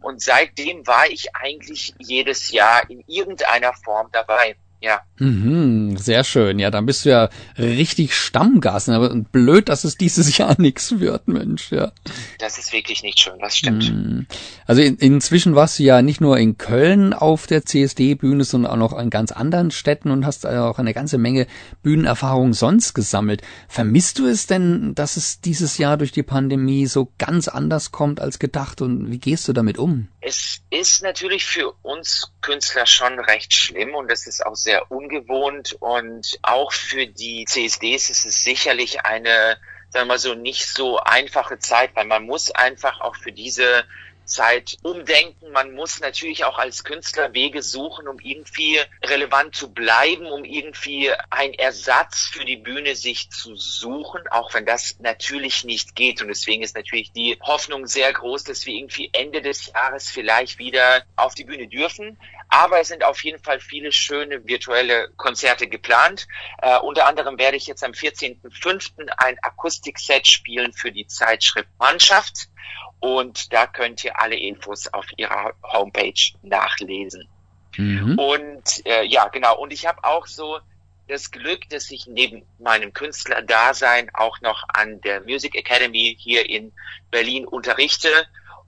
und 0.05 0.21
seitdem 0.21 0.85
war 0.85 1.07
ich 1.07 1.35
eigentlich 1.35 1.95
jedes 1.97 2.51
Jahr 2.51 2.87
in 2.91 3.03
irgendeiner 3.07 3.73
Form 3.73 4.09
dabei. 4.11 4.55
Ja. 4.81 5.01
Mhm, 5.17 5.97
sehr 5.97 6.23
schön. 6.23 6.59
Ja, 6.59 6.69
dann 6.69 6.85
bist 6.85 7.05
du 7.05 7.09
ja 7.09 7.29
richtig 7.57 8.13
Stammgast. 8.13 8.89
Aber 8.89 9.09
blöd, 9.15 9.69
dass 9.69 9.83
es 9.83 9.97
dieses 9.97 10.37
Jahr 10.37 10.55
nichts 10.59 10.99
wird, 10.99 11.27
Mensch, 11.27 11.71
ja. 11.71 11.91
Das 12.39 12.57
ist 12.57 12.73
wirklich 12.73 13.01
nicht 13.01 13.19
schön, 13.19 13.39
das 13.39 13.57
stimmt. 13.57 13.91
Mhm. 13.91 14.27
Also 14.65 14.81
in, 14.81 14.97
inzwischen 14.97 15.55
warst 15.55 15.79
du 15.79 15.83
ja 15.83 16.01
nicht 16.01 16.21
nur 16.21 16.37
in 16.37 16.57
Köln 16.57 17.13
auf 17.13 17.47
der 17.47 17.65
CSD-Bühne, 17.65 18.43
sondern 18.43 18.71
auch 18.71 18.91
noch 18.91 18.99
in 18.99 19.09
ganz 19.09 19.31
anderen 19.31 19.71
Städten 19.71 20.11
und 20.11 20.25
hast 20.25 20.45
auch 20.45 20.77
eine 20.79 20.93
ganze 20.93 21.17
Menge 21.17 21.47
Bühnenerfahrung 21.81 22.53
sonst 22.53 22.93
gesammelt. 22.93 23.41
Vermisst 23.67 24.19
du 24.19 24.27
es 24.27 24.47
denn, 24.47 24.95
dass 24.95 25.17
es 25.17 25.41
dieses 25.41 25.77
Jahr 25.77 25.97
durch 25.97 26.11
die 26.11 26.23
Pandemie 26.23 26.85
so 26.87 27.11
ganz 27.17 27.47
anders 27.47 27.91
kommt 27.91 28.19
als 28.19 28.39
gedacht 28.39 28.81
und 28.81 29.09
wie 29.11 29.19
gehst 29.19 29.47
du 29.47 29.53
damit 29.53 29.77
um? 29.77 30.09
Es 30.21 30.61
ist 30.69 31.03
natürlich 31.03 31.45
für 31.45 31.71
uns 31.83 32.31
Künstler 32.41 32.85
schon 32.85 33.19
recht 33.19 33.53
schlimm 33.53 33.93
und 33.95 34.11
es 34.11 34.27
ist 34.27 34.45
auch 34.45 34.55
sehr 34.65 34.91
ungewohnt 34.91 35.77
und 35.79 36.37
auch 36.41 36.73
für 36.73 37.07
die 37.07 37.45
CSDs 37.45 38.09
ist 38.09 38.25
es 38.25 38.43
sicherlich 38.43 39.05
eine, 39.05 39.57
sagen 39.89 40.07
wir 40.07 40.13
mal 40.13 40.19
so, 40.19 40.35
nicht 40.35 40.67
so 40.67 40.99
einfache 40.99 41.57
Zeit, 41.59 41.95
weil 41.95 42.05
man 42.05 42.25
muss 42.25 42.51
einfach 42.51 42.99
auch 42.99 43.15
für 43.15 43.31
diese 43.31 43.85
Zeit 44.25 44.77
umdenken. 44.83 45.51
Man 45.51 45.73
muss 45.73 45.99
natürlich 45.99 46.43
auch 46.45 46.57
als 46.57 46.83
Künstler 46.83 47.33
Wege 47.33 47.61
suchen, 47.61 48.07
um 48.07 48.19
irgendwie 48.19 48.79
relevant 49.03 49.55
zu 49.55 49.73
bleiben, 49.73 50.25
um 50.27 50.43
irgendwie 50.43 51.11
einen 51.29 51.53
Ersatz 51.53 52.29
für 52.31 52.45
die 52.45 52.57
Bühne 52.57 52.95
sich 52.95 53.29
zu 53.29 53.55
suchen, 53.55 54.21
auch 54.29 54.53
wenn 54.53 54.65
das 54.65 54.99
natürlich 54.99 55.63
nicht 55.63 55.95
geht. 55.95 56.21
Und 56.21 56.27
deswegen 56.27 56.63
ist 56.63 56.75
natürlich 56.75 57.11
die 57.11 57.37
Hoffnung 57.41 57.87
sehr 57.87 58.11
groß, 58.11 58.43
dass 58.43 58.65
wir 58.65 58.73
irgendwie 58.73 59.09
Ende 59.13 59.41
des 59.41 59.67
Jahres 59.67 60.09
vielleicht 60.09 60.59
wieder 60.59 61.03
auf 61.15 61.35
die 61.35 61.45
Bühne 61.45 61.67
dürfen. 61.67 62.17
Aber 62.49 62.79
es 62.79 62.87
sind 62.87 63.03
auf 63.03 63.23
jeden 63.23 63.41
Fall 63.41 63.59
viele 63.59 63.91
schöne 63.91 64.45
virtuelle 64.45 65.09
Konzerte 65.17 65.67
geplant. 65.67 66.27
Äh, 66.61 66.77
unter 66.79 67.07
anderem 67.07 67.37
werde 67.37 67.57
ich 67.57 67.67
jetzt 67.67 67.83
am 67.83 67.91
14.05. 67.91 69.09
ein 69.17 69.37
Akustikset 69.41 70.27
spielen 70.27 70.71
für 70.73 70.91
die 70.91 71.07
Zeitschrift 71.07 71.69
Mannschaft. 71.79 72.49
Und 73.05 73.53
da 73.53 73.67
könnt 73.67 74.03
ihr 74.03 74.19
alle 74.19 74.35
Infos 74.35 74.87
auf 74.87 75.05
ihrer 75.17 75.53
Homepage 75.61 76.33
nachlesen. 76.41 77.29
Mhm. 77.77 78.17
Und 78.17 78.83
äh, 78.87 79.03
ja, 79.03 79.27
genau. 79.27 79.59
Und 79.59 79.71
ich 79.71 79.85
habe 79.85 80.03
auch 80.03 80.25
so 80.25 80.57
das 81.07 81.29
Glück, 81.29 81.69
dass 81.69 81.91
ich 81.91 82.07
neben 82.07 82.41
meinem 82.57 82.93
Künstlerdasein 82.93 84.09
auch 84.15 84.41
noch 84.41 84.63
an 84.69 85.01
der 85.01 85.21
Music 85.21 85.53
Academy 85.53 86.17
hier 86.17 86.49
in 86.49 86.73
Berlin 87.11 87.45
unterrichte. 87.45 88.09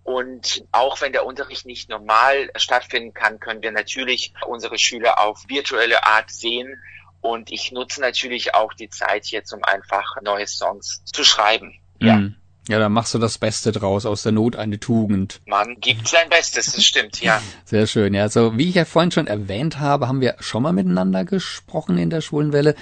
Und 0.03 0.63
auch 0.71 1.01
wenn 1.01 1.13
der 1.13 1.25
Unterricht 1.25 1.65
nicht 1.65 1.89
normal 1.89 2.51
stattfinden 2.57 3.15
kann, 3.15 3.39
können 3.39 3.63
wir 3.63 3.71
natürlich 3.71 4.35
unsere 4.45 4.77
Schüler 4.77 5.19
auf 5.19 5.45
virtuelle 5.47 6.05
Art 6.05 6.29
sehen. 6.29 6.79
Und 7.21 7.51
ich 7.51 7.71
nutze 7.71 8.01
natürlich 8.01 8.53
auch 8.53 8.73
die 8.73 8.89
Zeit 8.89 9.25
jetzt, 9.31 9.51
um 9.51 9.63
einfach 9.63 10.21
neue 10.21 10.45
Songs 10.45 11.03
zu 11.05 11.23
schreiben. 11.23 11.79
Mhm. 11.99 12.07
Ja, 12.07 12.21
dann 12.67 12.91
machst 12.91 13.13
du 13.13 13.19
das 13.19 13.37
Beste 13.37 13.71
draus, 13.71 14.05
aus 14.05 14.23
der 14.23 14.31
Not 14.31 14.55
eine 14.55 14.79
Tugend. 14.79 15.41
Man 15.45 15.79
gibt 15.79 16.07
sein 16.07 16.29
Bestes, 16.29 16.73
das 16.73 16.83
stimmt, 16.83 17.21
ja. 17.21 17.41
Sehr 17.65 17.87
schön, 17.87 18.13
ja. 18.13 18.23
Also 18.23 18.57
wie 18.57 18.69
ich 18.69 18.75
ja 18.75 18.85
vorhin 18.85 19.11
schon 19.11 19.27
erwähnt 19.27 19.79
habe, 19.79 20.07
haben 20.07 20.21
wir 20.21 20.35
schon 20.39 20.63
mal 20.63 20.73
miteinander 20.73 21.23
gesprochen 21.25 21.97
in 21.97 22.09
der 22.09 22.21
Schwulenwelle. 22.21 22.75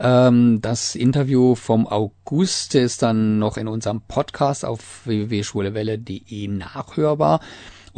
Ähm, 0.00 0.60
das 0.60 0.94
Interview 0.94 1.54
vom 1.54 1.86
August 1.86 2.74
ist 2.74 3.02
dann 3.02 3.38
noch 3.38 3.56
in 3.56 3.68
unserem 3.68 4.00
Podcast 4.02 4.64
auf 4.64 5.06
www.schwulewelle.de 5.06 6.48
nachhörbar. 6.48 7.40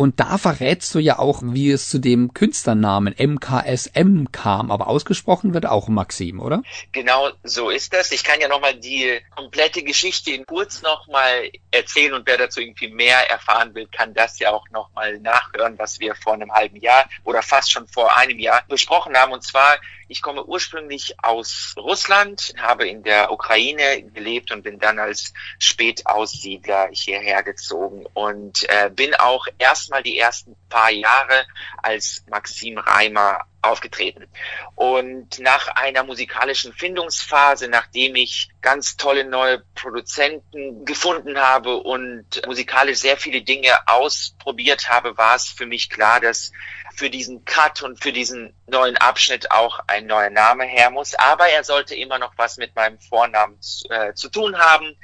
Und 0.00 0.18
da 0.18 0.38
verrätst 0.38 0.94
du 0.94 0.98
ja 0.98 1.18
auch, 1.18 1.42
wie 1.44 1.70
es 1.70 1.90
zu 1.90 1.98
dem 1.98 2.32
Künstlernamen 2.32 3.14
MKSM 3.18 4.32
kam. 4.32 4.70
Aber 4.70 4.86
ausgesprochen 4.86 5.52
wird 5.52 5.66
auch 5.66 5.88
Maxim, 5.88 6.40
oder? 6.40 6.62
Genau 6.92 7.28
so 7.42 7.68
ist 7.68 7.92
das. 7.92 8.10
Ich 8.10 8.24
kann 8.24 8.40
ja 8.40 8.48
nochmal 8.48 8.76
die 8.76 9.20
komplette 9.36 9.82
Geschichte 9.82 10.30
in 10.30 10.46
kurz 10.46 10.80
nochmal 10.80 11.50
erzählen 11.70 12.14
und 12.14 12.26
wer 12.26 12.38
dazu 12.38 12.62
irgendwie 12.62 12.88
mehr 12.88 13.28
erfahren 13.28 13.74
will, 13.74 13.88
kann 13.88 14.14
das 14.14 14.38
ja 14.38 14.52
auch 14.52 14.66
nochmal 14.70 15.18
nachhören, 15.18 15.78
was 15.78 16.00
wir 16.00 16.14
vor 16.14 16.32
einem 16.32 16.50
halben 16.50 16.76
Jahr 16.76 17.06
oder 17.24 17.42
fast 17.42 17.70
schon 17.70 17.86
vor 17.86 18.16
einem 18.16 18.38
Jahr 18.38 18.62
besprochen 18.68 19.14
haben. 19.14 19.32
Und 19.32 19.42
zwar 19.42 19.76
ich 20.10 20.22
komme 20.22 20.44
ursprünglich 20.44 21.14
aus 21.22 21.74
Russland, 21.76 22.52
habe 22.58 22.86
in 22.88 23.04
der 23.04 23.30
Ukraine 23.30 24.02
gelebt 24.02 24.50
und 24.50 24.62
bin 24.62 24.80
dann 24.80 24.98
als 24.98 25.32
Spätaussiedler 25.60 26.88
hierher 26.90 27.44
gezogen 27.44 28.06
und 28.12 28.68
äh, 28.68 28.90
bin 28.90 29.14
auch 29.14 29.46
erstmal 29.58 30.02
die 30.02 30.18
ersten 30.18 30.56
paar 30.68 30.90
Jahre 30.90 31.46
als 31.80 32.24
Maxim 32.28 32.78
Reimer 32.78 33.46
aufgetreten. 33.62 34.26
Und 34.74 35.38
nach 35.38 35.68
einer 35.68 36.04
musikalischen 36.04 36.72
Findungsphase, 36.72 37.68
nachdem 37.68 38.16
ich 38.16 38.48
ganz 38.60 38.96
tolle 38.96 39.24
neue 39.24 39.62
Produzenten 39.74 40.84
gefunden 40.84 41.38
habe 41.38 41.76
und 41.76 42.46
musikalisch 42.46 42.98
sehr 42.98 43.16
viele 43.16 43.42
Dinge 43.42 43.70
ausprobiert 43.86 44.88
habe, 44.88 45.16
war 45.16 45.34
es 45.34 45.48
für 45.48 45.66
mich 45.66 45.90
klar, 45.90 46.20
dass 46.20 46.52
für 46.94 47.10
diesen 47.10 47.44
Cut 47.44 47.82
und 47.82 48.02
für 48.02 48.12
diesen 48.12 48.54
neuen 48.66 48.96
Abschnitt 48.96 49.50
auch 49.50 49.80
ein 49.86 50.06
neuer 50.06 50.30
Name 50.30 50.64
her 50.64 50.90
muss. 50.90 51.14
Aber 51.14 51.48
er 51.48 51.64
sollte 51.64 51.94
immer 51.94 52.18
noch 52.18 52.32
was 52.36 52.56
mit 52.56 52.74
meinem 52.76 52.98
Vornamen 52.98 53.58
äh, 53.88 54.12
zu 54.14 54.28
tun 54.28 54.58
haben. 54.58 54.96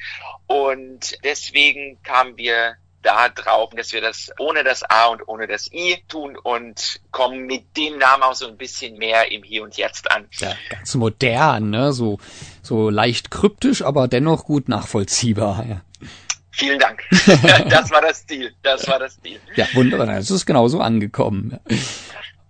Und 0.47 1.17
deswegen 1.25 2.03
kamen 2.03 2.37
wir 2.37 2.77
da 3.07 3.29
drauf, 3.29 3.71
dass 3.77 3.93
wir 3.93 4.01
das 4.01 4.33
ohne 4.39 4.65
das 4.65 4.83
A 4.83 5.07
und 5.07 5.27
ohne 5.29 5.47
das 5.47 5.73
I 5.73 6.03
tun 6.09 6.37
und 6.37 7.01
kommen 7.13 7.47
mit 7.47 7.77
dem 7.77 7.99
Namen 7.99 8.25
auch 8.25 8.35
so 8.35 8.49
ein 8.49 8.57
bisschen 8.57 8.99
mehr 8.99 9.31
im 9.31 9.45
Hier 9.45 9.63
und 9.63 9.77
Jetzt 9.77 10.11
an. 10.11 10.27
Ja, 10.39 10.55
ganz 10.69 10.95
modern, 10.97 11.71
ne? 11.71 11.93
So, 11.93 12.19
so 12.63 12.91
leicht 12.91 13.31
kryptisch, 13.31 13.83
aber 13.83 14.09
dennoch 14.09 14.45
gut 14.45 14.69
nachvollziehbar. 14.69 15.65
Ja. 15.69 15.81
Vielen 16.51 16.81
Dank. 16.81 17.03
das 17.69 17.91
war 17.91 18.01
das 18.01 18.27
Ziel. 18.27 18.53
Das 18.63 18.89
war 18.89 18.99
das 18.99 19.21
Ziel. 19.21 19.39
Ja, 19.55 19.67
wunderbar. 19.75 20.07
Das 20.07 20.31
ist 20.31 20.47
genauso 20.47 20.81
angekommen. 20.81 21.61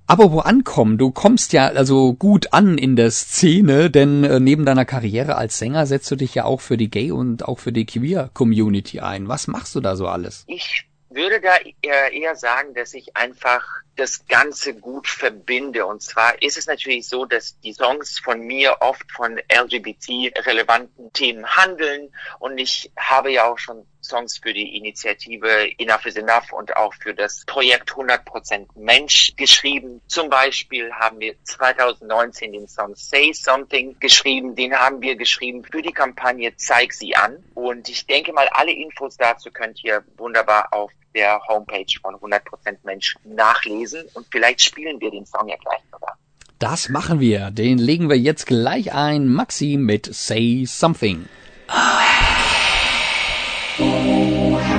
Apropos 0.09 0.45
ankommen, 0.45 0.99
du 0.99 1.11
kommst 1.11 1.53
ja 1.53 1.67
also 1.67 2.15
gut 2.15 2.53
an 2.53 2.79
in 2.79 2.95
der 2.95 3.11
Szene, 3.11 3.91
denn 3.91 4.23
äh, 4.23 4.39
neben 4.39 4.65
deiner 4.65 4.85
Karriere 4.85 5.35
als 5.35 5.59
Sänger 5.59 5.87
setzt 5.87 6.09
du 6.13 6.17
dich 6.17 6.35
ja 6.37 6.45
auch 6.45 6.61
für 6.61 6.77
die 6.77 6.91
Gay- 6.91 7.11
und 7.11 7.45
auch 7.45 7.59
für 7.59 7.73
die 7.73 7.87
Queer-Community 7.87 9.01
ein. 9.01 9.27
Was 9.27 9.49
machst 9.49 9.75
du 9.75 9.81
da 9.81 9.97
so 9.97 10.07
alles? 10.07 10.45
Ich 10.47 10.87
würde 11.11 11.41
da 11.41 11.57
eher 11.83 12.37
sagen, 12.37 12.75
dass 12.75 12.95
ich 12.95 13.17
einfach 13.17 13.65
das 13.97 14.27
Ganze 14.27 14.75
gut 14.75 15.09
verbinde. 15.09 15.87
Und 15.87 16.03
zwar 16.03 16.41
ist 16.43 16.59
es 16.59 16.67
natürlich 16.67 17.09
so, 17.09 17.25
dass 17.25 17.59
die 17.61 17.73
Songs 17.73 18.19
von 18.19 18.41
mir 18.41 18.77
oft 18.81 19.11
von 19.11 19.41
LGBT-relevanten 19.51 21.13
Themen 21.13 21.47
handeln. 21.47 22.13
Und 22.39 22.59
ich 22.59 22.93
habe 22.97 23.33
ja 23.33 23.51
auch 23.51 23.59
schon 23.59 23.87
Songs 24.07 24.39
für 24.39 24.53
die 24.53 24.77
Initiative 24.77 25.71
Enough 25.79 26.07
is 26.07 26.17
Enough 26.17 26.53
und 26.53 26.77
auch 26.77 26.95
für 26.95 27.15
das 27.15 27.45
Projekt 27.47 27.91
100% 27.91 28.67
Mensch 28.77 29.35
geschrieben. 29.37 30.01
Zum 30.07 30.31
Beispiel 30.31 30.93
haben 30.93 31.21
wir 31.21 31.35
2019 31.45 32.53
den 32.53 32.69
Song 32.69 32.95
Say 32.95 33.33
Something 33.33 33.97
geschrieben. 34.01 34.55
Den 34.55 34.75
haben 34.75 35.01
wir 35.03 35.17
geschrieben 35.17 35.65
für 35.65 35.83
die 35.83 35.93
Kampagne 35.93 36.55
Zeig 36.57 36.93
sie 36.93 37.17
an. 37.17 37.37
Und 37.55 37.89
ich 37.89 38.07
denke 38.07 38.33
mal, 38.33 38.49
alle 38.53 38.73
Infos 38.73 39.17
dazu 39.17 39.51
könnt 39.51 39.83
ihr 39.85 40.05
wunderbar 40.17 40.73
auf 40.73 40.91
der 41.15 41.41
Homepage 41.49 41.87
von 42.01 42.15
100% 42.15 42.41
Mensch 42.85 43.17
nachlesen 43.25 44.05
und 44.15 44.27
vielleicht 44.31 44.63
spielen 44.63 45.01
wir 45.01 45.11
den 45.11 45.25
Song 45.25 45.49
ja 45.49 45.57
gleich 45.57 45.81
sogar. 45.91 46.17
Das 46.59 46.89
machen 46.89 47.21
wir. 47.21 47.51
Den 47.51 47.79
legen 47.79 48.09
wir 48.09 48.17
jetzt 48.17 48.47
gleich 48.47 48.93
ein. 48.95 49.29
Maxi 49.29 49.77
mit 49.79 50.09
Say 50.15 50.65
Something. 50.67 51.27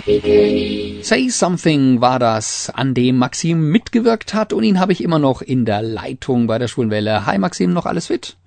Say 0.07 1.27
Something 1.27 1.99
war 1.99 2.17
das, 2.17 2.69
an 2.69 2.93
dem 2.93 3.17
Maxim 3.17 3.71
mitgewirkt 3.71 4.33
hat 4.33 4.53
und 4.53 4.63
ihn 4.63 4.79
habe 4.79 4.93
ich 4.93 5.03
immer 5.03 5.19
noch 5.19 5.41
in 5.41 5.65
der 5.65 5.81
Leitung 5.81 6.47
bei 6.47 6.57
der 6.57 6.69
Schwulenwelle. 6.69 7.25
Hi 7.25 7.37
Maxim, 7.37 7.73
noch 7.73 7.85
alles 7.85 8.07
fit? 8.07 8.37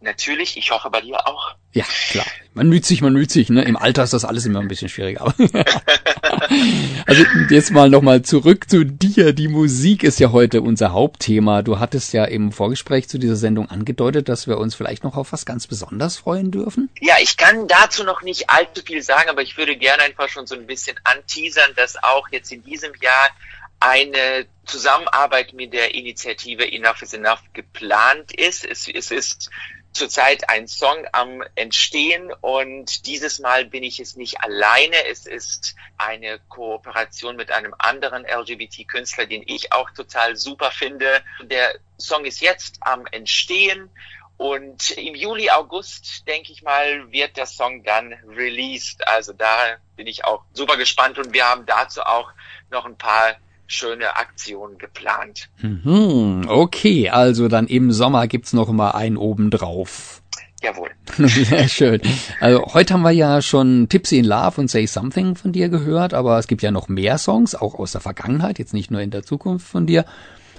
Natürlich, 0.00 0.56
ich 0.56 0.70
hoffe 0.70 0.88
bei 0.88 1.02
dir 1.02 1.28
auch. 1.28 1.54
Ja, 1.72 1.84
klar. 2.10 2.26
Man 2.52 2.68
müht 2.68 2.84
sich, 2.84 3.00
man 3.00 3.12
müht 3.12 3.30
sich, 3.30 3.48
ne? 3.48 3.62
Im 3.62 3.76
Alter 3.76 4.02
ist 4.02 4.12
das 4.12 4.24
alles 4.24 4.44
immer 4.44 4.58
ein 4.58 4.66
bisschen 4.66 4.88
schwieriger. 4.88 5.32
also 7.06 7.24
jetzt 7.48 7.70
mal 7.70 7.88
nochmal 7.88 8.22
zurück 8.22 8.68
zu 8.68 8.84
dir. 8.84 9.32
Die 9.32 9.46
Musik 9.46 10.02
ist 10.02 10.18
ja 10.18 10.32
heute 10.32 10.62
unser 10.62 10.92
Hauptthema. 10.92 11.62
Du 11.62 11.78
hattest 11.78 12.12
ja 12.12 12.24
im 12.24 12.50
Vorgespräch 12.50 13.08
zu 13.08 13.18
dieser 13.18 13.36
Sendung 13.36 13.70
angedeutet, 13.70 14.28
dass 14.28 14.48
wir 14.48 14.58
uns 14.58 14.74
vielleicht 14.74 15.04
noch 15.04 15.16
auf 15.16 15.32
was 15.32 15.46
ganz 15.46 15.68
Besonderes 15.68 16.16
freuen 16.16 16.50
dürfen. 16.50 16.90
Ja, 17.00 17.14
ich 17.22 17.36
kann 17.36 17.68
dazu 17.68 18.02
noch 18.02 18.22
nicht 18.22 18.50
allzu 18.50 18.82
viel 18.82 19.02
sagen, 19.02 19.30
aber 19.30 19.42
ich 19.42 19.56
würde 19.56 19.76
gerne 19.76 20.02
einfach 20.02 20.28
schon 20.28 20.48
so 20.48 20.56
ein 20.56 20.66
bisschen 20.66 20.98
anteasern, 21.04 21.70
dass 21.76 22.02
auch 22.02 22.28
jetzt 22.32 22.50
in 22.50 22.64
diesem 22.64 22.92
Jahr 23.00 23.30
eine 23.78 24.46
Zusammenarbeit 24.66 25.54
mit 25.54 25.72
der 25.72 25.94
Initiative 25.94 26.70
Enough 26.70 27.02
is 27.02 27.14
Enough 27.14 27.42
geplant 27.52 28.32
ist. 28.32 28.64
Es, 28.64 28.88
es 28.88 29.12
ist 29.12 29.50
zurzeit 29.92 30.48
ein 30.48 30.68
Song 30.68 31.06
am 31.12 31.42
Entstehen 31.54 32.32
und 32.40 33.06
dieses 33.06 33.40
Mal 33.40 33.64
bin 33.64 33.82
ich 33.82 34.00
es 34.00 34.16
nicht 34.16 34.40
alleine. 34.40 34.96
Es 35.06 35.26
ist 35.26 35.74
eine 35.98 36.38
Kooperation 36.48 37.36
mit 37.36 37.50
einem 37.50 37.74
anderen 37.78 38.24
LGBT-Künstler, 38.24 39.26
den 39.26 39.42
ich 39.46 39.72
auch 39.72 39.90
total 39.90 40.36
super 40.36 40.70
finde. 40.70 41.22
Der 41.42 41.78
Song 41.98 42.24
ist 42.24 42.40
jetzt 42.40 42.78
am 42.80 43.06
Entstehen 43.06 43.90
und 44.36 44.92
im 44.92 45.14
Juli, 45.14 45.50
August, 45.50 46.26
denke 46.26 46.50
ich 46.52 46.62
mal, 46.62 47.12
wird 47.12 47.36
der 47.36 47.44
Song 47.44 47.82
dann 47.82 48.14
released. 48.26 49.06
Also 49.06 49.34
da 49.34 49.76
bin 49.96 50.06
ich 50.06 50.24
auch 50.24 50.44
super 50.54 50.78
gespannt 50.78 51.18
und 51.18 51.34
wir 51.34 51.46
haben 51.46 51.66
dazu 51.66 52.00
auch 52.00 52.32
noch 52.70 52.86
ein 52.86 52.96
paar 52.96 53.36
schöne 53.70 54.16
Aktion 54.16 54.78
geplant. 54.78 55.48
Mhm, 55.62 56.46
okay, 56.48 57.08
also 57.08 57.48
dann 57.48 57.66
im 57.66 57.92
Sommer 57.92 58.26
gibt's 58.26 58.52
noch 58.52 58.70
mal 58.70 58.90
einen 58.90 59.16
obendrauf. 59.16 60.22
Jawohl. 60.62 60.90
Sehr 61.16 61.68
schön. 61.68 62.02
Also 62.40 62.66
heute 62.74 62.94
haben 62.94 63.02
wir 63.02 63.12
ja 63.12 63.40
schon 63.40 63.88
Tipsy 63.88 64.18
in 64.18 64.26
Love 64.26 64.60
und 64.60 64.68
Say 64.68 64.86
Something 64.86 65.36
von 65.36 65.52
dir 65.52 65.70
gehört, 65.70 66.12
aber 66.12 66.38
es 66.38 66.48
gibt 66.48 66.62
ja 66.62 66.70
noch 66.70 66.88
mehr 66.88 67.16
Songs, 67.16 67.54
auch 67.54 67.78
aus 67.78 67.92
der 67.92 68.02
Vergangenheit, 68.02 68.58
jetzt 68.58 68.74
nicht 68.74 68.90
nur 68.90 69.00
in 69.00 69.10
der 69.10 69.22
Zukunft 69.22 69.66
von 69.66 69.86
dir. 69.86 70.04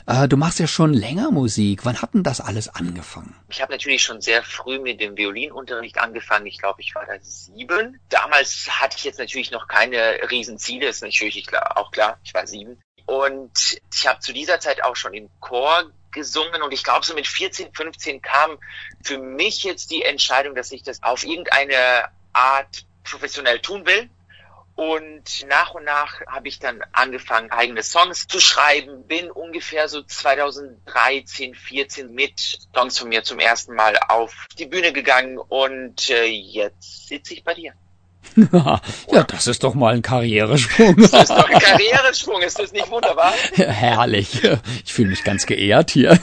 Äh, 0.07 0.27
du 0.27 0.37
machst 0.37 0.59
ja 0.59 0.67
schon 0.67 0.93
länger 0.93 1.31
Musik. 1.31 1.85
Wann 1.85 2.01
hat 2.01 2.13
denn 2.13 2.23
das 2.23 2.41
alles 2.41 2.67
angefangen? 2.69 3.35
Ich 3.49 3.61
habe 3.61 3.71
natürlich 3.71 4.01
schon 4.01 4.21
sehr 4.21 4.43
früh 4.43 4.79
mit 4.79 4.99
dem 4.99 5.15
Violinunterricht 5.15 5.97
angefangen. 5.99 6.47
Ich 6.47 6.57
glaube, 6.57 6.81
ich 6.81 6.95
war 6.95 7.05
da 7.05 7.13
sieben. 7.21 7.99
Damals 8.09 8.67
hatte 8.69 8.97
ich 8.97 9.03
jetzt 9.03 9.19
natürlich 9.19 9.51
noch 9.51 9.67
keine 9.67 10.19
Riesenziele, 10.29 10.87
ist 10.87 11.03
natürlich 11.03 11.45
auch 11.75 11.91
klar, 11.91 12.19
ich 12.23 12.33
war 12.33 12.47
sieben. 12.47 12.77
Und 13.11 13.81
ich 13.93 14.07
habe 14.07 14.21
zu 14.21 14.31
dieser 14.31 14.61
Zeit 14.61 14.85
auch 14.85 14.95
schon 14.95 15.13
im 15.13 15.29
Chor 15.41 15.91
gesungen 16.11 16.61
und 16.61 16.71
ich 16.71 16.81
glaube, 16.81 17.05
so 17.05 17.13
mit 17.13 17.27
14, 17.27 17.73
15 17.73 18.21
kam 18.21 18.57
für 19.03 19.17
mich 19.17 19.65
jetzt 19.65 19.91
die 19.91 20.03
Entscheidung, 20.03 20.55
dass 20.55 20.71
ich 20.71 20.81
das 20.81 21.03
auf 21.03 21.25
irgendeine 21.25 22.05
Art 22.31 22.85
professionell 23.03 23.59
tun 23.59 23.85
will. 23.85 24.09
Und 24.75 25.45
nach 25.47 25.73
und 25.73 25.83
nach 25.83 26.21
habe 26.25 26.47
ich 26.47 26.59
dann 26.59 26.81
angefangen, 26.93 27.51
eigene 27.51 27.83
Songs 27.83 28.27
zu 28.27 28.39
schreiben. 28.39 29.05
Bin 29.07 29.29
ungefähr 29.29 29.89
so 29.89 30.01
2013, 30.01 31.53
14 31.53 32.13
mit 32.15 32.39
Songs 32.73 32.97
von 32.97 33.09
mir 33.09 33.25
zum 33.25 33.39
ersten 33.39 33.75
Mal 33.75 33.99
auf 34.07 34.47
die 34.57 34.67
Bühne 34.67 34.93
gegangen 34.93 35.37
und 35.37 36.09
äh, 36.09 36.27
jetzt 36.27 37.09
sitze 37.09 37.33
ich 37.33 37.43
bei 37.43 37.55
dir. 37.55 37.73
ja, 38.53 39.23
das 39.27 39.47
ist 39.47 39.63
doch 39.63 39.73
mal 39.73 39.93
ein 39.93 40.01
Karrieresprung. 40.01 40.95
Das 40.97 41.13
ist 41.13 41.29
doch 41.29 41.49
ein 41.49 41.59
Karrieresprung, 41.59 42.41
ist 42.41 42.59
das 42.59 42.71
nicht 42.71 42.89
wunderbar? 42.89 43.33
Herrlich. 43.55 44.41
Ich 44.85 44.93
fühle 44.93 45.09
mich 45.09 45.23
ganz 45.23 45.45
geehrt 45.45 45.91
hier. 45.91 46.17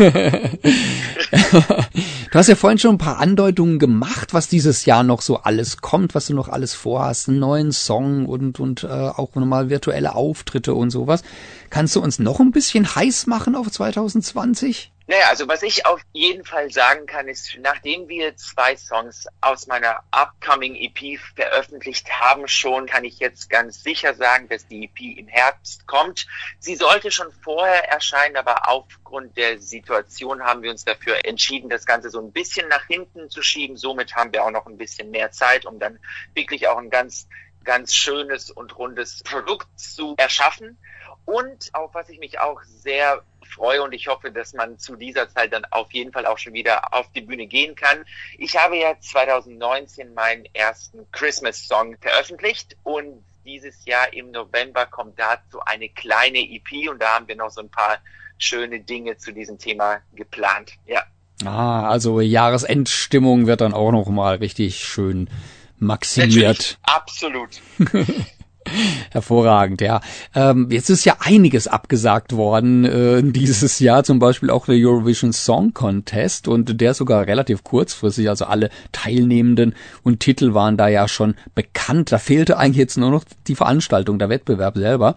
Du 2.30 2.38
hast 2.38 2.48
ja 2.48 2.56
vorhin 2.56 2.78
schon 2.78 2.94
ein 2.94 2.98
paar 2.98 3.18
Andeutungen 3.18 3.78
gemacht, 3.78 4.34
was 4.34 4.48
dieses 4.48 4.84
Jahr 4.86 5.02
noch 5.02 5.20
so 5.20 5.38
alles 5.38 5.78
kommt, 5.78 6.14
was 6.14 6.26
du 6.26 6.34
noch 6.34 6.48
alles 6.48 6.74
vorhast, 6.74 7.28
einen 7.28 7.38
neuen 7.38 7.72
Song 7.72 8.26
und, 8.26 8.60
und 8.60 8.84
äh, 8.84 8.88
auch 8.88 9.34
nochmal 9.34 9.70
virtuelle 9.70 10.14
Auftritte 10.14 10.74
und 10.74 10.90
sowas. 10.90 11.22
Kannst 11.70 11.96
du 11.96 12.00
uns 12.00 12.18
noch 12.18 12.40
ein 12.40 12.52
bisschen 12.52 12.94
heiß 12.94 13.26
machen 13.26 13.54
auf 13.54 13.70
2020? 13.70 14.92
Naja, 15.10 15.30
also 15.30 15.48
was 15.48 15.62
ich 15.62 15.86
auf 15.86 16.02
jeden 16.12 16.44
Fall 16.44 16.70
sagen 16.70 17.06
kann, 17.06 17.28
ist, 17.28 17.56
nachdem 17.62 18.08
wir 18.08 18.36
zwei 18.36 18.76
Songs 18.76 19.26
aus 19.40 19.66
meiner 19.66 20.02
upcoming 20.10 20.74
EP 20.74 21.18
veröffentlicht 21.34 22.10
haben 22.20 22.46
schon, 22.46 22.84
kann 22.84 23.06
ich 23.06 23.18
jetzt 23.18 23.48
ganz 23.48 23.82
sicher 23.82 24.12
sagen, 24.12 24.48
dass 24.50 24.66
die 24.66 24.84
EP 24.84 25.18
im 25.18 25.26
Herbst 25.26 25.86
kommt. 25.86 26.26
Sie 26.58 26.76
sollte 26.76 27.10
schon 27.10 27.32
vorher 27.42 27.88
erscheinen, 27.88 28.36
aber 28.36 28.68
aufgrund 28.68 29.34
der 29.38 29.58
Situation 29.58 30.42
haben 30.42 30.62
wir 30.62 30.70
uns 30.70 30.84
dafür 30.84 31.24
entschieden, 31.24 31.70
das 31.70 31.86
Ganze 31.86 32.10
so 32.10 32.20
ein 32.20 32.30
bisschen 32.30 32.68
nach 32.68 32.86
hinten 32.86 33.30
zu 33.30 33.40
schieben. 33.42 33.78
Somit 33.78 34.14
haben 34.14 34.30
wir 34.34 34.44
auch 34.44 34.50
noch 34.50 34.66
ein 34.66 34.76
bisschen 34.76 35.10
mehr 35.10 35.32
Zeit, 35.32 35.64
um 35.64 35.78
dann 35.78 35.98
wirklich 36.34 36.68
auch 36.68 36.76
ein 36.76 36.90
ganz, 36.90 37.28
ganz 37.64 37.94
schönes 37.94 38.50
und 38.50 38.76
rundes 38.76 39.22
Produkt 39.22 39.68
zu 39.80 40.16
erschaffen. 40.18 40.76
Und 41.24 41.70
auf 41.72 41.94
was 41.94 42.10
ich 42.10 42.18
mich 42.18 42.40
auch 42.40 42.62
sehr 42.62 43.22
freue 43.48 43.82
und 43.82 43.92
ich 43.92 44.06
hoffe, 44.08 44.30
dass 44.30 44.52
man 44.52 44.78
zu 44.78 44.96
dieser 44.96 45.28
Zeit 45.28 45.52
dann 45.52 45.64
auf 45.70 45.92
jeden 45.92 46.12
Fall 46.12 46.26
auch 46.26 46.38
schon 46.38 46.52
wieder 46.52 46.94
auf 46.94 47.10
die 47.12 47.20
Bühne 47.20 47.46
gehen 47.46 47.74
kann. 47.74 48.04
Ich 48.38 48.56
habe 48.56 48.76
ja 48.76 48.98
2019 48.98 50.14
meinen 50.14 50.44
ersten 50.52 51.06
Christmas-Song 51.12 51.96
veröffentlicht 52.00 52.76
und 52.84 53.24
dieses 53.44 53.84
Jahr 53.86 54.12
im 54.12 54.30
November 54.30 54.86
kommt 54.86 55.18
dazu 55.18 55.60
eine 55.64 55.88
kleine 55.88 56.38
EP 56.38 56.90
und 56.90 57.00
da 57.00 57.14
haben 57.14 57.28
wir 57.28 57.36
noch 57.36 57.50
so 57.50 57.62
ein 57.62 57.70
paar 57.70 57.98
schöne 58.36 58.80
Dinge 58.80 59.16
zu 59.16 59.32
diesem 59.32 59.58
Thema 59.58 60.00
geplant. 60.14 60.72
Ja. 60.86 61.02
Ah, 61.44 61.88
also 61.88 62.20
Jahresendstimmung 62.20 63.46
wird 63.46 63.60
dann 63.60 63.72
auch 63.72 63.92
noch 63.92 64.08
mal 64.08 64.36
richtig 64.36 64.84
schön 64.84 65.30
maximiert. 65.78 66.36
Natürlich, 66.36 66.78
absolut. 66.82 67.60
Hervorragend, 69.10 69.80
ja. 69.80 70.00
Ähm, 70.34 70.68
jetzt 70.70 70.90
ist 70.90 71.04
ja 71.04 71.16
einiges 71.20 71.68
abgesagt 71.68 72.36
worden 72.36 72.84
äh, 72.84 73.22
dieses 73.24 73.78
Jahr, 73.78 74.04
zum 74.04 74.18
Beispiel 74.18 74.50
auch 74.50 74.66
der 74.66 74.76
Eurovision 74.76 75.32
Song 75.32 75.74
Contest 75.74 76.48
und 76.48 76.80
der 76.80 76.94
sogar 76.94 77.26
relativ 77.26 77.64
kurzfristig, 77.64 78.28
also 78.28 78.46
alle 78.46 78.70
Teilnehmenden 78.92 79.74
und 80.02 80.20
Titel 80.20 80.54
waren 80.54 80.76
da 80.76 80.88
ja 80.88 81.08
schon 81.08 81.34
bekannt. 81.54 82.12
Da 82.12 82.18
fehlte 82.18 82.58
eigentlich 82.58 82.76
jetzt 82.76 82.96
nur 82.96 83.10
noch 83.10 83.24
die 83.46 83.54
Veranstaltung, 83.54 84.18
der 84.18 84.28
Wettbewerb 84.28 84.76
selber. 84.76 85.16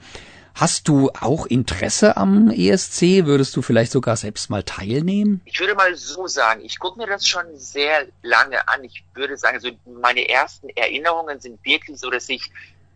Hast 0.54 0.88
du 0.88 1.10
auch 1.20 1.46
Interesse 1.46 2.18
am 2.18 2.52
ESC? 2.52 3.26
Würdest 3.26 3.56
du 3.56 3.62
vielleicht 3.62 3.92
sogar 3.92 4.18
selbst 4.18 4.50
mal 4.50 4.64
teilnehmen? 4.64 5.42
Ich 5.46 5.60
würde 5.60 5.76
mal 5.76 5.96
so 5.96 6.28
sagen, 6.28 6.62
ich 6.64 6.78
gucke 6.78 7.00
mir 7.00 7.08
das 7.08 7.26
schon 7.26 7.46
sehr 7.56 8.06
lange 8.22 8.68
an. 8.68 8.84
Ich 8.84 9.04
würde 9.14 9.38
sagen, 9.38 9.60
so 9.60 9.70
meine 10.02 10.28
ersten 10.28 10.70
Erinnerungen 10.70 11.40
sind 11.40 11.64
wirklich 11.64 11.98
so, 11.98 12.10
dass 12.10 12.28
ich 12.30 12.52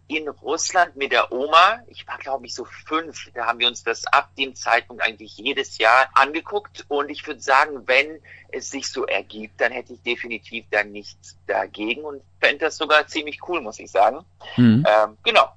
in 0.07 0.27
Russland 0.27 0.95
mit 0.95 1.11
der 1.11 1.31
Oma. 1.31 1.79
Ich 1.87 2.07
war, 2.07 2.17
glaube 2.17 2.45
ich, 2.45 2.53
so 2.53 2.65
fünf. 2.65 3.31
Da 3.33 3.47
haben 3.47 3.59
wir 3.59 3.67
uns 3.67 3.83
das 3.83 4.05
ab 4.07 4.29
dem 4.37 4.55
Zeitpunkt 4.55 5.01
eigentlich 5.01 5.37
jedes 5.37 5.77
Jahr 5.77 6.09
angeguckt. 6.13 6.85
Und 6.87 7.09
ich 7.09 7.25
würde 7.25 7.41
sagen, 7.41 7.87
wenn 7.87 8.19
es 8.49 8.69
sich 8.69 8.89
so 8.89 9.05
ergibt, 9.05 9.59
dann 9.59 9.71
hätte 9.71 9.93
ich 9.93 10.01
definitiv 10.03 10.65
da 10.69 10.83
nichts 10.83 11.37
dagegen 11.47 12.03
und 12.03 12.21
fände 12.39 12.65
das 12.65 12.77
sogar 12.77 13.07
ziemlich 13.07 13.39
cool, 13.47 13.61
muss 13.61 13.79
ich 13.79 13.89
sagen. 13.89 14.23
Mhm. 14.57 14.85
Ähm, 14.87 15.17
genau. 15.23 15.49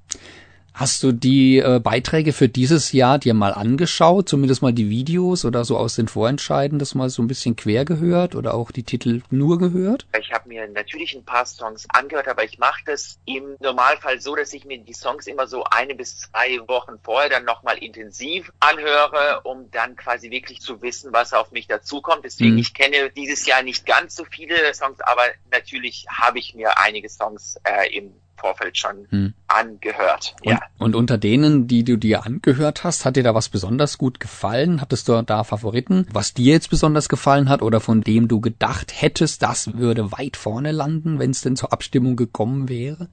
Hast 0.78 1.02
du 1.02 1.10
die 1.10 1.58
äh, 1.58 1.80
Beiträge 1.80 2.32
für 2.32 2.48
dieses 2.48 2.92
Jahr 2.92 3.18
dir 3.18 3.34
mal 3.34 3.52
angeschaut, 3.52 4.28
zumindest 4.28 4.62
mal 4.62 4.72
die 4.72 4.88
Videos 4.88 5.44
oder 5.44 5.64
so 5.64 5.76
aus 5.76 5.96
den 5.96 6.06
Vorentscheiden, 6.06 6.78
das 6.78 6.94
mal 6.94 7.10
so 7.10 7.20
ein 7.20 7.26
bisschen 7.26 7.56
quer 7.56 7.84
gehört 7.84 8.36
oder 8.36 8.54
auch 8.54 8.70
die 8.70 8.84
Titel 8.84 9.22
nur 9.28 9.58
gehört? 9.58 10.06
Ich 10.20 10.30
habe 10.30 10.48
mir 10.48 10.68
natürlich 10.68 11.16
ein 11.16 11.24
paar 11.24 11.46
Songs 11.46 11.84
angehört, 11.88 12.28
aber 12.28 12.44
ich 12.44 12.60
mache 12.60 12.80
das 12.86 13.18
im 13.24 13.56
Normalfall 13.58 14.20
so, 14.20 14.36
dass 14.36 14.52
ich 14.52 14.66
mir 14.66 14.78
die 14.78 14.94
Songs 14.94 15.26
immer 15.26 15.48
so 15.48 15.64
eine 15.64 15.96
bis 15.96 16.20
zwei 16.20 16.60
Wochen 16.68 16.92
vorher 17.02 17.28
dann 17.28 17.44
nochmal 17.44 17.78
intensiv 17.78 18.52
anhöre, 18.60 19.40
um 19.42 19.68
dann 19.72 19.96
quasi 19.96 20.30
wirklich 20.30 20.60
zu 20.60 20.80
wissen, 20.80 21.12
was 21.12 21.32
auf 21.32 21.50
mich 21.50 21.66
dazukommt. 21.66 22.24
Deswegen, 22.24 22.52
mhm. 22.52 22.58
ich 22.58 22.72
kenne 22.72 23.10
dieses 23.10 23.44
Jahr 23.46 23.64
nicht 23.64 23.84
ganz 23.84 24.14
so 24.14 24.24
viele 24.24 24.72
Songs, 24.74 25.00
aber 25.00 25.22
natürlich 25.50 26.06
habe 26.08 26.38
ich 26.38 26.54
mir 26.54 26.78
einige 26.78 27.08
Songs 27.08 27.56
äh, 27.64 27.92
im 27.96 28.12
Vorfeld 28.39 28.78
schon 28.78 29.07
hm. 29.11 29.34
angehört. 29.47 30.34
Und, 30.45 30.53
ja. 30.53 30.61
und 30.78 30.95
unter 30.95 31.18
denen, 31.18 31.66
die 31.66 31.84
du 31.84 31.97
dir 31.97 32.24
angehört 32.24 32.84
hast, 32.84 33.05
hat 33.05 33.16
dir 33.16 33.22
da 33.22 33.34
was 33.34 33.49
besonders 33.49 33.99
gut 33.99 34.20
gefallen? 34.20 34.80
Hattest 34.80 35.09
du 35.09 35.20
da 35.22 35.45
Favoriten, 35.45 36.07
was 36.12 36.34
dir 36.34 36.53
jetzt 36.53 36.70
besonders 36.70 37.09
gefallen 37.09 37.49
hat 37.49 37.62
oder 37.62 37.80
von 37.80 38.01
dem 38.03 38.28
du 38.28 38.41
gedacht 38.41 38.93
hättest, 38.95 39.43
das 39.43 39.76
würde 39.76 40.12
weit 40.12 40.36
vorne 40.36 40.72
landen, 40.72 41.18
wenn 41.18 41.30
es 41.30 41.43
denn 41.43 41.57
zur 41.57 41.72
Abstimmung 41.72 42.16
gekommen 42.16 42.68
wäre? 42.68 43.09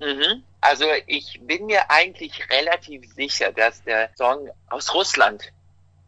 Mhm. 0.00 0.42
Also 0.60 0.86
ich 1.06 1.40
bin 1.42 1.66
mir 1.66 1.90
eigentlich 1.90 2.40
relativ 2.50 3.12
sicher, 3.14 3.52
dass 3.52 3.82
der 3.84 4.10
Song 4.16 4.48
aus 4.70 4.94
Russland 4.94 5.52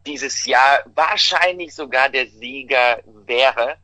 dieses 0.07 0.45
Jahr 0.45 0.79
wahrscheinlich 0.95 1.75
sogar 1.75 2.09
der 2.09 2.27
Sieger 2.27 3.01
wäre. 3.25 3.75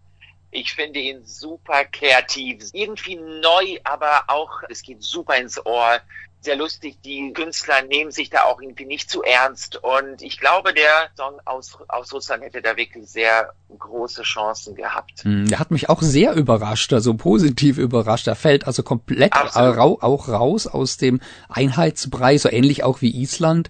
Ich 0.53 0.73
finde 0.73 0.99
ihn 0.99 1.25
super 1.25 1.83
kreativ, 1.85 2.63
irgendwie 2.73 3.15
neu, 3.15 3.79
aber 3.83 4.25
auch, 4.27 4.61
es 4.69 4.83
geht 4.83 5.01
super 5.01 5.35
ins 5.35 5.63
Ohr. 5.65 5.99
Sehr 6.41 6.55
lustig, 6.57 6.97
die 7.03 7.31
Künstler 7.33 7.83
nehmen 7.83 8.11
sich 8.11 8.29
da 8.29 8.43
auch 8.43 8.61
irgendwie 8.61 8.85
nicht 8.85 9.09
zu 9.09 9.23
ernst. 9.23 9.77
Und 9.77 10.21
ich 10.21 10.39
glaube, 10.39 10.73
der 10.73 11.09
Song 11.15 11.39
aus, 11.45 11.77
aus 11.87 12.13
Russland 12.13 12.43
hätte 12.43 12.61
da 12.61 12.75
wirklich 12.75 13.07
sehr 13.09 13.53
große 13.77 14.23
Chancen 14.23 14.75
gehabt. 14.75 15.23
Hm, 15.23 15.47
der 15.47 15.59
hat 15.59 15.71
mich 15.71 15.89
auch 15.89 16.01
sehr 16.01 16.33
überrascht, 16.33 16.93
also 16.93 17.13
positiv 17.15 17.77
überrascht. 17.77 18.27
Er 18.27 18.35
fällt 18.35 18.67
also 18.67 18.83
komplett 18.83 19.33
rau 19.55 19.97
auch 20.01 20.27
raus 20.27 20.67
aus 20.67 20.97
dem 20.97 21.21
Einheitsbrei, 21.49 22.37
so 22.37 22.49
ähnlich 22.49 22.83
auch 22.83 23.01
wie 23.01 23.21
Island. 23.21 23.69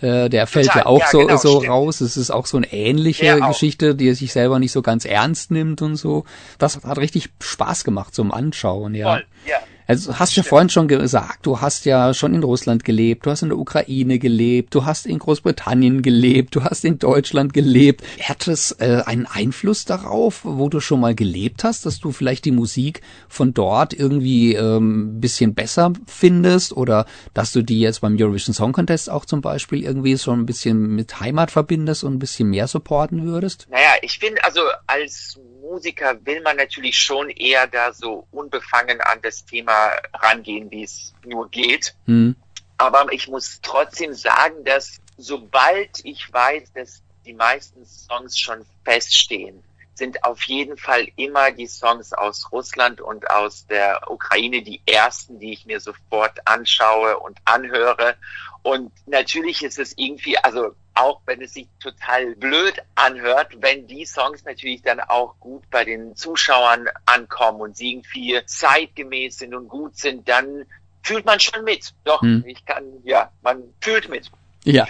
Der, 0.00 0.28
der 0.28 0.46
fällt 0.46 0.66
Total, 0.66 0.82
ja 0.82 0.86
auch 0.86 1.00
ja, 1.00 1.06
so, 1.08 1.18
genau, 1.18 1.36
so 1.36 1.58
raus. 1.58 2.00
Es 2.00 2.16
ist 2.16 2.30
auch 2.30 2.46
so 2.46 2.56
eine 2.56 2.72
ähnliche 2.72 3.26
ja, 3.26 3.48
Geschichte, 3.48 3.94
die 3.94 4.08
er 4.08 4.14
sich 4.14 4.32
selber 4.32 4.58
nicht 4.58 4.72
so 4.72 4.82
ganz 4.82 5.04
ernst 5.04 5.50
nimmt 5.50 5.82
und 5.82 5.96
so. 5.96 6.24
Das 6.58 6.82
hat 6.82 6.98
richtig 6.98 7.30
Spaß 7.40 7.84
gemacht 7.84 8.14
zum 8.14 8.32
Anschauen, 8.32 8.94
ja. 8.94 9.12
Voll, 9.12 9.24
ja. 9.46 9.58
Also 9.86 10.18
hast 10.18 10.34
ja 10.36 10.42
vorhin 10.42 10.70
schon 10.70 10.88
gesagt, 10.88 11.44
du 11.44 11.60
hast 11.60 11.84
ja 11.84 12.14
schon 12.14 12.34
in 12.34 12.42
Russland 12.42 12.84
gelebt, 12.84 13.26
du 13.26 13.30
hast 13.30 13.42
in 13.42 13.50
der 13.50 13.58
Ukraine 13.58 14.18
gelebt, 14.18 14.74
du 14.74 14.86
hast 14.86 15.04
in 15.04 15.18
Großbritannien 15.18 16.00
gelebt, 16.00 16.56
du 16.56 16.64
hast 16.64 16.84
in 16.84 16.98
Deutschland 16.98 17.52
gelebt. 17.52 18.02
Hat 18.22 18.48
es 18.48 18.72
äh, 18.80 19.02
einen 19.04 19.26
Einfluss 19.26 19.84
darauf, 19.84 20.40
wo 20.44 20.70
du 20.70 20.80
schon 20.80 21.00
mal 21.00 21.14
gelebt 21.14 21.64
hast, 21.64 21.84
dass 21.84 22.00
du 22.00 22.12
vielleicht 22.12 22.46
die 22.46 22.50
Musik 22.50 23.02
von 23.28 23.52
dort 23.52 23.92
irgendwie 23.92 24.54
ähm, 24.54 25.20
bisschen 25.20 25.54
besser 25.54 25.92
findest 26.06 26.72
oder 26.74 27.04
dass 27.34 27.52
du 27.52 27.62
die 27.62 27.80
jetzt 27.80 28.00
beim 28.00 28.16
Eurovision 28.18 28.54
Song 28.54 28.72
Contest 28.72 29.10
auch 29.10 29.26
zum 29.26 29.42
Beispiel 29.42 29.84
irgendwie 29.84 30.16
schon 30.16 30.40
ein 30.40 30.46
bisschen 30.46 30.94
mit 30.94 31.20
Heimat 31.20 31.50
verbindest 31.50 32.04
und 32.04 32.14
ein 32.14 32.18
bisschen 32.18 32.48
mehr 32.48 32.68
supporten 32.68 33.26
würdest? 33.26 33.66
Naja, 33.70 33.90
ich 34.00 34.18
finde 34.18 34.42
also 34.44 34.60
als 34.86 35.38
Musiker 35.60 36.18
will 36.24 36.42
man 36.42 36.56
natürlich 36.56 36.98
schon 36.98 37.30
eher 37.30 37.66
da 37.66 37.92
so 37.92 38.26
unbefangen 38.30 39.00
an 39.00 39.18
das 39.22 39.44
Thema 39.44 39.73
rangehen, 40.12 40.70
wie 40.70 40.84
es 40.84 41.14
nur 41.24 41.50
geht. 41.50 41.94
Mhm. 42.06 42.36
Aber 42.76 43.12
ich 43.12 43.28
muss 43.28 43.60
trotzdem 43.62 44.14
sagen, 44.14 44.64
dass 44.64 45.00
sobald 45.16 46.04
ich 46.04 46.32
weiß, 46.32 46.72
dass 46.72 47.02
die 47.24 47.34
meisten 47.34 47.84
Songs 47.86 48.38
schon 48.38 48.64
feststehen, 48.84 49.62
sind 49.94 50.24
auf 50.24 50.42
jeden 50.44 50.76
Fall 50.76 51.06
immer 51.16 51.52
die 51.52 51.68
Songs 51.68 52.12
aus 52.12 52.50
Russland 52.50 53.00
und 53.00 53.30
aus 53.30 53.66
der 53.66 54.10
Ukraine 54.10 54.62
die 54.62 54.80
ersten, 54.86 55.38
die 55.38 55.52
ich 55.52 55.66
mir 55.66 55.80
sofort 55.80 56.46
anschaue 56.46 57.18
und 57.20 57.38
anhöre. 57.44 58.16
Und 58.62 58.92
natürlich 59.06 59.62
ist 59.62 59.78
es 59.78 59.96
irgendwie, 59.96 60.36
also 60.38 60.74
auch 60.94 61.20
wenn 61.26 61.42
es 61.42 61.54
sich 61.54 61.68
total 61.80 62.34
blöd 62.36 62.74
anhört, 62.94 63.48
wenn 63.60 63.86
die 63.86 64.04
Songs 64.04 64.44
natürlich 64.44 64.82
dann 64.82 65.00
auch 65.00 65.34
gut 65.40 65.62
bei 65.70 65.84
den 65.84 66.14
Zuschauern 66.16 66.86
ankommen 67.06 67.60
und 67.60 67.76
sie 67.76 67.92
irgendwie 67.92 68.40
zeitgemäß 68.46 69.38
sind 69.38 69.54
und 69.54 69.68
gut 69.68 69.96
sind, 69.96 70.28
dann 70.28 70.64
fühlt 71.02 71.24
man 71.26 71.40
schon 71.40 71.64
mit. 71.64 71.92
Doch, 72.04 72.22
hm. 72.22 72.44
ich 72.46 72.64
kann, 72.64 72.84
ja, 73.04 73.30
man 73.42 73.62
fühlt 73.80 74.08
mit. 74.08 74.30
Ja. 74.64 74.86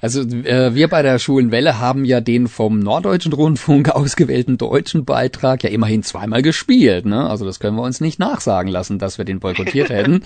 Also 0.00 0.20
äh, 0.22 0.74
wir 0.76 0.86
bei 0.86 1.02
der 1.02 1.18
Schulenwelle 1.18 1.80
haben 1.80 2.04
ja 2.04 2.20
den 2.20 2.46
vom 2.46 2.78
Norddeutschen 2.78 3.32
Rundfunk 3.32 3.88
ausgewählten 3.94 4.56
deutschen 4.56 5.04
Beitrag 5.04 5.64
ja 5.64 5.70
immerhin 5.70 6.04
zweimal 6.04 6.42
gespielt. 6.42 7.04
Ne? 7.04 7.28
Also 7.28 7.44
das 7.44 7.58
können 7.58 7.76
wir 7.76 7.82
uns 7.82 8.00
nicht 8.00 8.20
nachsagen 8.20 8.70
lassen, 8.70 8.98
dass 8.98 9.18
wir 9.18 9.24
den 9.24 9.40
boykottiert 9.40 9.88
hätten. 9.90 10.22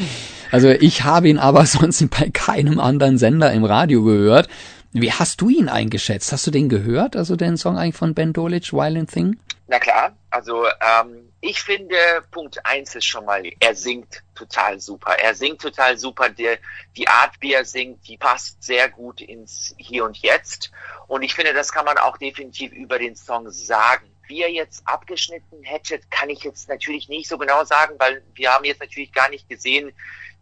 Also 0.50 0.68
ich 0.68 1.04
habe 1.04 1.28
ihn 1.28 1.38
aber 1.38 1.64
sonst 1.66 2.06
bei 2.10 2.28
keinem 2.30 2.78
anderen 2.78 3.16
Sender 3.16 3.52
im 3.52 3.64
Radio 3.64 4.02
gehört. 4.02 4.48
Wie 4.92 5.12
hast 5.12 5.40
du 5.40 5.48
ihn 5.48 5.68
eingeschätzt? 5.68 6.32
Hast 6.32 6.46
du 6.46 6.50
den 6.50 6.68
gehört, 6.68 7.16
also 7.16 7.34
den 7.34 7.56
Song 7.56 7.78
eigentlich 7.78 7.96
von 7.96 8.14
Ben 8.14 8.32
Dolic, 8.32 8.72
Violent 8.72 9.10
Thing? 9.10 9.40
Na 9.66 9.78
klar, 9.78 10.14
also 10.28 10.66
ähm, 10.66 11.32
ich 11.40 11.62
finde, 11.62 11.96
Punkt 12.30 12.64
eins 12.66 12.94
ist 12.94 13.06
schon 13.06 13.24
mal, 13.24 13.42
er 13.58 13.74
singt 13.74 14.22
total 14.34 14.78
super. 14.78 15.18
Er 15.18 15.34
singt 15.34 15.62
total 15.62 15.96
super. 15.96 16.28
Der, 16.28 16.58
die 16.94 17.08
Art, 17.08 17.32
wie 17.40 17.54
er 17.54 17.64
singt, 17.64 18.06
die 18.06 18.18
passt 18.18 18.62
sehr 18.62 18.90
gut 18.90 19.22
ins 19.22 19.74
Hier 19.78 20.04
und 20.04 20.18
Jetzt. 20.18 20.70
Und 21.08 21.22
ich 21.22 21.34
finde, 21.34 21.54
das 21.54 21.72
kann 21.72 21.86
man 21.86 21.96
auch 21.96 22.18
definitiv 22.18 22.70
über 22.72 22.98
den 22.98 23.16
Song 23.16 23.50
sagen. 23.50 24.10
Wie 24.28 24.42
er 24.42 24.50
jetzt 24.50 24.86
abgeschnitten 24.86 25.62
hätte, 25.62 26.00
kann 26.10 26.28
ich 26.28 26.44
jetzt 26.44 26.68
natürlich 26.68 27.08
nicht 27.08 27.28
so 27.28 27.38
genau 27.38 27.64
sagen, 27.64 27.94
weil 27.98 28.22
wir 28.34 28.52
haben 28.52 28.64
jetzt 28.64 28.80
natürlich 28.80 29.12
gar 29.12 29.30
nicht 29.30 29.48
gesehen, 29.48 29.92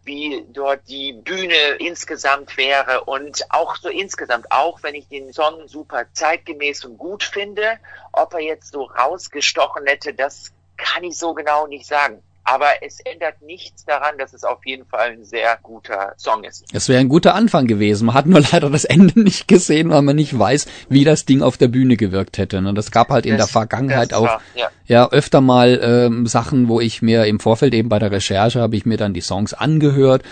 wie 0.05 0.47
dort 0.49 0.89
die 0.89 1.13
Bühne 1.13 1.77
insgesamt 1.79 2.57
wäre 2.57 3.05
und 3.05 3.45
auch 3.51 3.77
so 3.77 3.89
insgesamt, 3.89 4.51
auch 4.51 4.83
wenn 4.83 4.95
ich 4.95 5.09
den 5.09 5.33
Song 5.33 5.69
super 5.69 6.07
zeitgemäß 6.13 6.85
und 6.85 6.99
gut 6.99 7.23
finde, 7.23 7.79
ob 8.13 8.35
er 8.35 8.41
jetzt 8.41 8.73
so 8.73 8.85
rausgestochen 8.85 9.87
hätte, 9.87 10.15
das 10.15 10.53
kann 10.77 11.05
ich 11.05 11.19
so 11.19 11.35
genau 11.35 11.67
nicht 11.67 11.87
sagen. 11.87 12.23
Aber 12.45 12.67
es 12.83 13.01
ändert 13.01 13.43
nichts 13.43 13.85
daran, 13.85 14.19
dass 14.19 14.33
es 14.33 14.45
auf 14.45 14.65
jeden 14.65 14.87
Fall 14.87 15.13
ein 15.13 15.25
sehr 15.25 15.59
guter 15.63 16.15
Song 16.17 16.43
ist. 16.45 16.65
Es 16.73 16.89
wäre 16.89 17.01
ein 17.01 17.09
guter 17.09 17.35
Anfang 17.35 17.67
gewesen. 17.67 18.07
Man 18.07 18.15
hat 18.15 18.27
nur 18.27 18.41
leider 18.53 18.71
das 18.71 18.85
Ende 18.85 19.21
nicht 19.21 19.47
gesehen, 19.47 19.91
weil 19.91 20.03
man 20.03 20.17
nicht 20.17 20.37
weiß, 20.37 20.67
wie 20.89 21.05
das 21.05 21.27
Ding 21.27 21.43
auf 21.43 21.57
der 21.57 21.69
Bühne 21.69 21.97
gewirkt 21.97 22.39
hätte. 22.39 22.59
Und 22.59 22.75
das 22.75 22.91
gab 22.91 23.11
halt 23.11 23.27
in 23.27 23.37
das, 23.37 23.47
der 23.47 23.53
Vergangenheit 23.53 24.15
auch 24.15 24.41
ja. 24.55 24.71
ja. 24.87 25.11
öfter 25.11 25.41
mal 25.41 25.81
ähm, 25.83 26.27
Sachen, 26.27 26.69
wo 26.69 26.81
ich 26.81 27.03
mir 27.03 27.27
im 27.27 27.41
Vorfeld 27.41 27.75
eben 27.75 27.89
bei 27.89 27.99
der 27.99 28.11
Recherche 28.11 28.61
habe 28.61 28.77
ich 28.77 28.87
mir 28.87 28.97
dann 28.97 29.15
die 29.15 29.21
Songs 29.21 29.55
angehört 29.55 30.23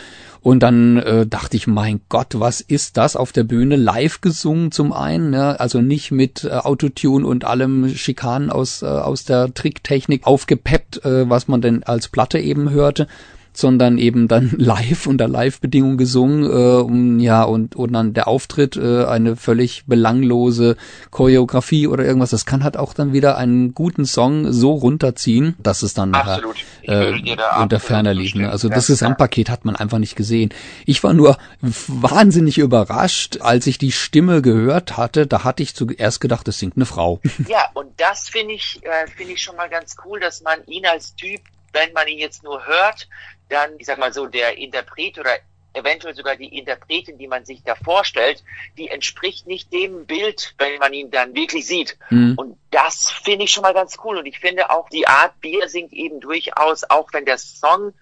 und 0.41 0.63
dann 0.63 0.97
äh, 0.99 1.27
dachte 1.27 1.57
ich, 1.57 1.67
mein 1.67 2.01
Gott, 2.09 2.39
was 2.39 2.61
ist 2.61 2.97
das 2.97 3.17
auf 3.17 3.33
der 3.33 3.45
Bühne? 3.45 3.77
Live 3.77 4.21
gesungen 4.21 4.73
zum 4.73 4.93
einen, 4.93 5.31
ne? 5.31 5.59
also 5.59 5.81
nicht 5.81 6.11
mit 6.11 6.45
äh, 6.45 6.51
Autotune 6.51 7.27
und 7.27 7.45
allem 7.45 7.89
Schikanen 7.89 8.51
aus, 8.51 8.83
äh, 8.83 8.87
aus 8.87 9.25
der 9.25 9.53
Tricktechnik 9.53 10.27
aufgepeppt, 10.27 11.05
äh, 11.05 11.29
was 11.29 11.49
man 11.49 11.61
denn 11.61 11.83
als 11.83 12.09
Platte 12.09 12.39
eben 12.39 12.71
hörte, 12.71 13.09
sondern 13.59 13.99
eben 13.99 14.29
dann 14.29 14.55
live 14.57 15.07
unter 15.07 15.29
Live-Bedingungen 15.29 15.99
gesungen 15.99 16.45
äh, 16.45 16.81
und, 16.81 17.21
ja 17.21 17.43
und 17.43 17.77
und 17.77 17.93
dann 17.93 18.15
der 18.15 18.29
Auftritt 18.29 18.77
äh, 18.77 19.05
eine 19.05 19.37
völlig 19.37 19.85
belanglose 19.87 20.77
Choreografie 21.11 21.87
oder 21.87 22.05
irgendwas. 22.05 22.31
Das 22.31 22.47
kann 22.47 22.65
halt 22.65 22.77
auch 22.77 22.95
dann 22.95 23.13
wieder 23.13 23.37
einen 23.37 23.75
guten 23.75 24.05
Song 24.05 24.53
so 24.53 24.73
runterziehen 24.73 25.57
dass 25.59 25.83
es 25.83 25.95
dann. 25.95 26.11
Nachher, 26.11 26.43
äh, 26.83 27.13
unter 27.61 27.81
ferner 27.81 28.15
liegt 28.15 28.37
ne? 28.37 28.51
also 28.51 28.69
das 28.69 28.87
Gesamtpaket 28.87 29.51
hat 29.51 29.65
man 29.65 29.77
einfach 29.77 29.99
nicht 29.99 30.17
gesehen. 30.17 30.55
Ich 30.87 31.03
war 31.03 31.13
nur 31.13 31.37
wahnsinnig 31.61 32.59
überrascht 32.59 33.39
als 33.41 33.67
ich 33.67 33.79
die 33.79 33.93
Stimme 33.93 34.43
gehört 34.43 34.97
hatte. 34.97 35.27
Da 35.27 35.45
hatte 35.45 35.63
ich 35.63 35.75
zuerst 35.75 36.21
gedacht 36.21 36.47
das 36.49 36.59
singt 36.59 36.77
eine 36.77 36.87
Frau. 36.87 37.21
Ja 37.49 37.71
und 37.75 37.89
das 37.97 38.29
finde 38.29 38.55
ich 38.55 38.81
äh, 38.83 39.07
finde 39.17 39.33
ich 39.33 39.43
schon 39.43 39.57
mal 39.57 39.69
ganz 39.69 39.97
cool 40.05 40.21
dass 40.21 40.43
man 40.43 40.65
ihn 40.67 40.85
als 40.87 41.15
Typ 41.15 41.41
wenn 41.73 41.93
man 41.93 42.09
ihn 42.09 42.19
jetzt 42.19 42.43
nur 42.43 42.67
hört, 42.67 43.09
dann, 43.49 43.79
ich 43.79 43.87
sag 43.87 43.99
mal 43.99 44.13
so, 44.13 44.27
der 44.27 44.59
Interpret 44.59 45.19
oder 45.19 45.33
eventuell 45.75 46.15
sogar 46.15 46.37
die 46.37 46.59
Interpretin, 46.59 47.19
die 47.19 47.29
man 47.29 47.45
sich 47.45 47.63
da 47.63 47.75
vorstellt, 47.75 48.43
die 48.77 48.89
entspricht 48.89 49.47
nicht 49.47 49.73
dem 49.73 50.07
Bild, 50.07 50.55
wenn 50.59 50.79
man 50.79 50.93
ihn 50.93 51.11
dann 51.11 51.35
wirklich 51.35 51.67
sieht. 51.67 51.97
Mhm. 52.11 52.35
Und 52.37 52.59
das 52.71 53.11
finde 53.11 53.45
ich 53.45 53.51
schon 53.51 53.63
mal 53.63 53.75
ganz 53.75 53.97
cool. 54.05 54.19
Und 54.19 54.27
ich 54.27 54.39
finde 54.39 54.71
auch 54.71 54.89
die 54.89 55.07
Art, 55.07 55.35
wie 55.41 55.59
er 55.59 55.69
singt, 55.69 55.93
eben 55.93 56.21
durchaus, 56.21 56.89
auch 56.89 57.13
wenn 57.13 57.25
der 57.25 57.39
Song 57.39 57.93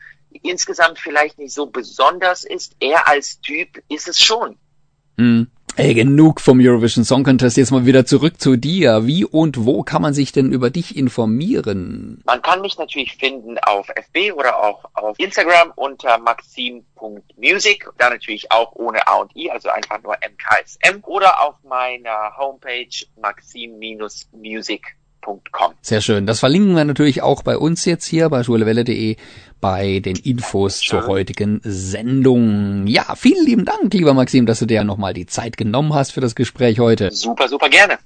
insgesamt 0.42 0.98
vielleicht 0.98 1.38
nicht 1.38 1.54
so 1.54 1.66
besonders 1.66 2.44
ist, 2.44 2.76
er 2.80 3.08
als 3.08 3.40
Typ 3.40 3.82
ist 3.88 4.08
es 4.08 4.22
schon. 4.22 4.58
Mhm. 5.16 5.50
Ey, 5.78 5.92
genug 5.92 6.40
vom 6.40 6.58
Eurovision 6.58 7.04
Song 7.04 7.22
Contest. 7.22 7.58
Jetzt 7.58 7.70
mal 7.70 7.84
wieder 7.84 8.06
zurück 8.06 8.40
zu 8.40 8.56
dir. 8.56 9.06
Wie 9.06 9.26
und 9.26 9.66
wo 9.66 9.82
kann 9.82 10.00
man 10.00 10.14
sich 10.14 10.32
denn 10.32 10.50
über 10.50 10.70
dich 10.70 10.96
informieren? 10.96 12.22
Man 12.24 12.40
kann 12.40 12.62
mich 12.62 12.78
natürlich 12.78 13.14
finden 13.16 13.58
auf 13.58 13.86
FB 13.90 14.32
oder 14.32 14.64
auch 14.64 14.86
auf 14.94 15.18
Instagram 15.18 15.74
unter 15.76 16.16
maxim.music. 16.16 17.90
Da 17.98 18.08
natürlich 18.08 18.50
auch 18.50 18.72
ohne 18.74 19.06
A 19.06 19.16
und 19.16 19.36
I, 19.36 19.50
also 19.50 19.68
einfach 19.68 20.02
nur 20.02 20.14
MKSM. 20.14 21.04
Oder 21.04 21.42
auf 21.42 21.56
meiner 21.62 22.34
Homepage 22.38 22.88
maxim-music 25.26 25.76
sehr 25.86 26.00
schön. 26.00 26.26
Das 26.26 26.40
verlinken 26.40 26.74
wir 26.74 26.84
natürlich 26.84 27.22
auch 27.22 27.42
bei 27.42 27.56
uns 27.56 27.84
jetzt 27.84 28.06
hier 28.06 28.28
bei 28.28 28.42
schulewelle.de 28.42 29.16
bei 29.60 30.00
den 30.00 30.16
Infos 30.16 30.82
Schön. 30.82 31.00
zur 31.00 31.08
heutigen 31.08 31.60
Sendung. 31.62 32.86
Ja, 32.86 33.14
vielen 33.16 33.44
lieben 33.46 33.64
Dank, 33.64 33.94
lieber 33.94 34.12
Maxim, 34.12 34.46
dass 34.46 34.58
du 34.58 34.66
dir 34.66 34.84
nochmal 34.84 35.14
die 35.14 35.26
Zeit 35.26 35.56
genommen 35.56 35.94
hast 35.94 36.10
für 36.10 36.20
das 36.20 36.34
Gespräch 36.34 36.80
heute. 36.80 37.10
Super, 37.12 37.48
super 37.48 37.68
gerne. 37.68 37.98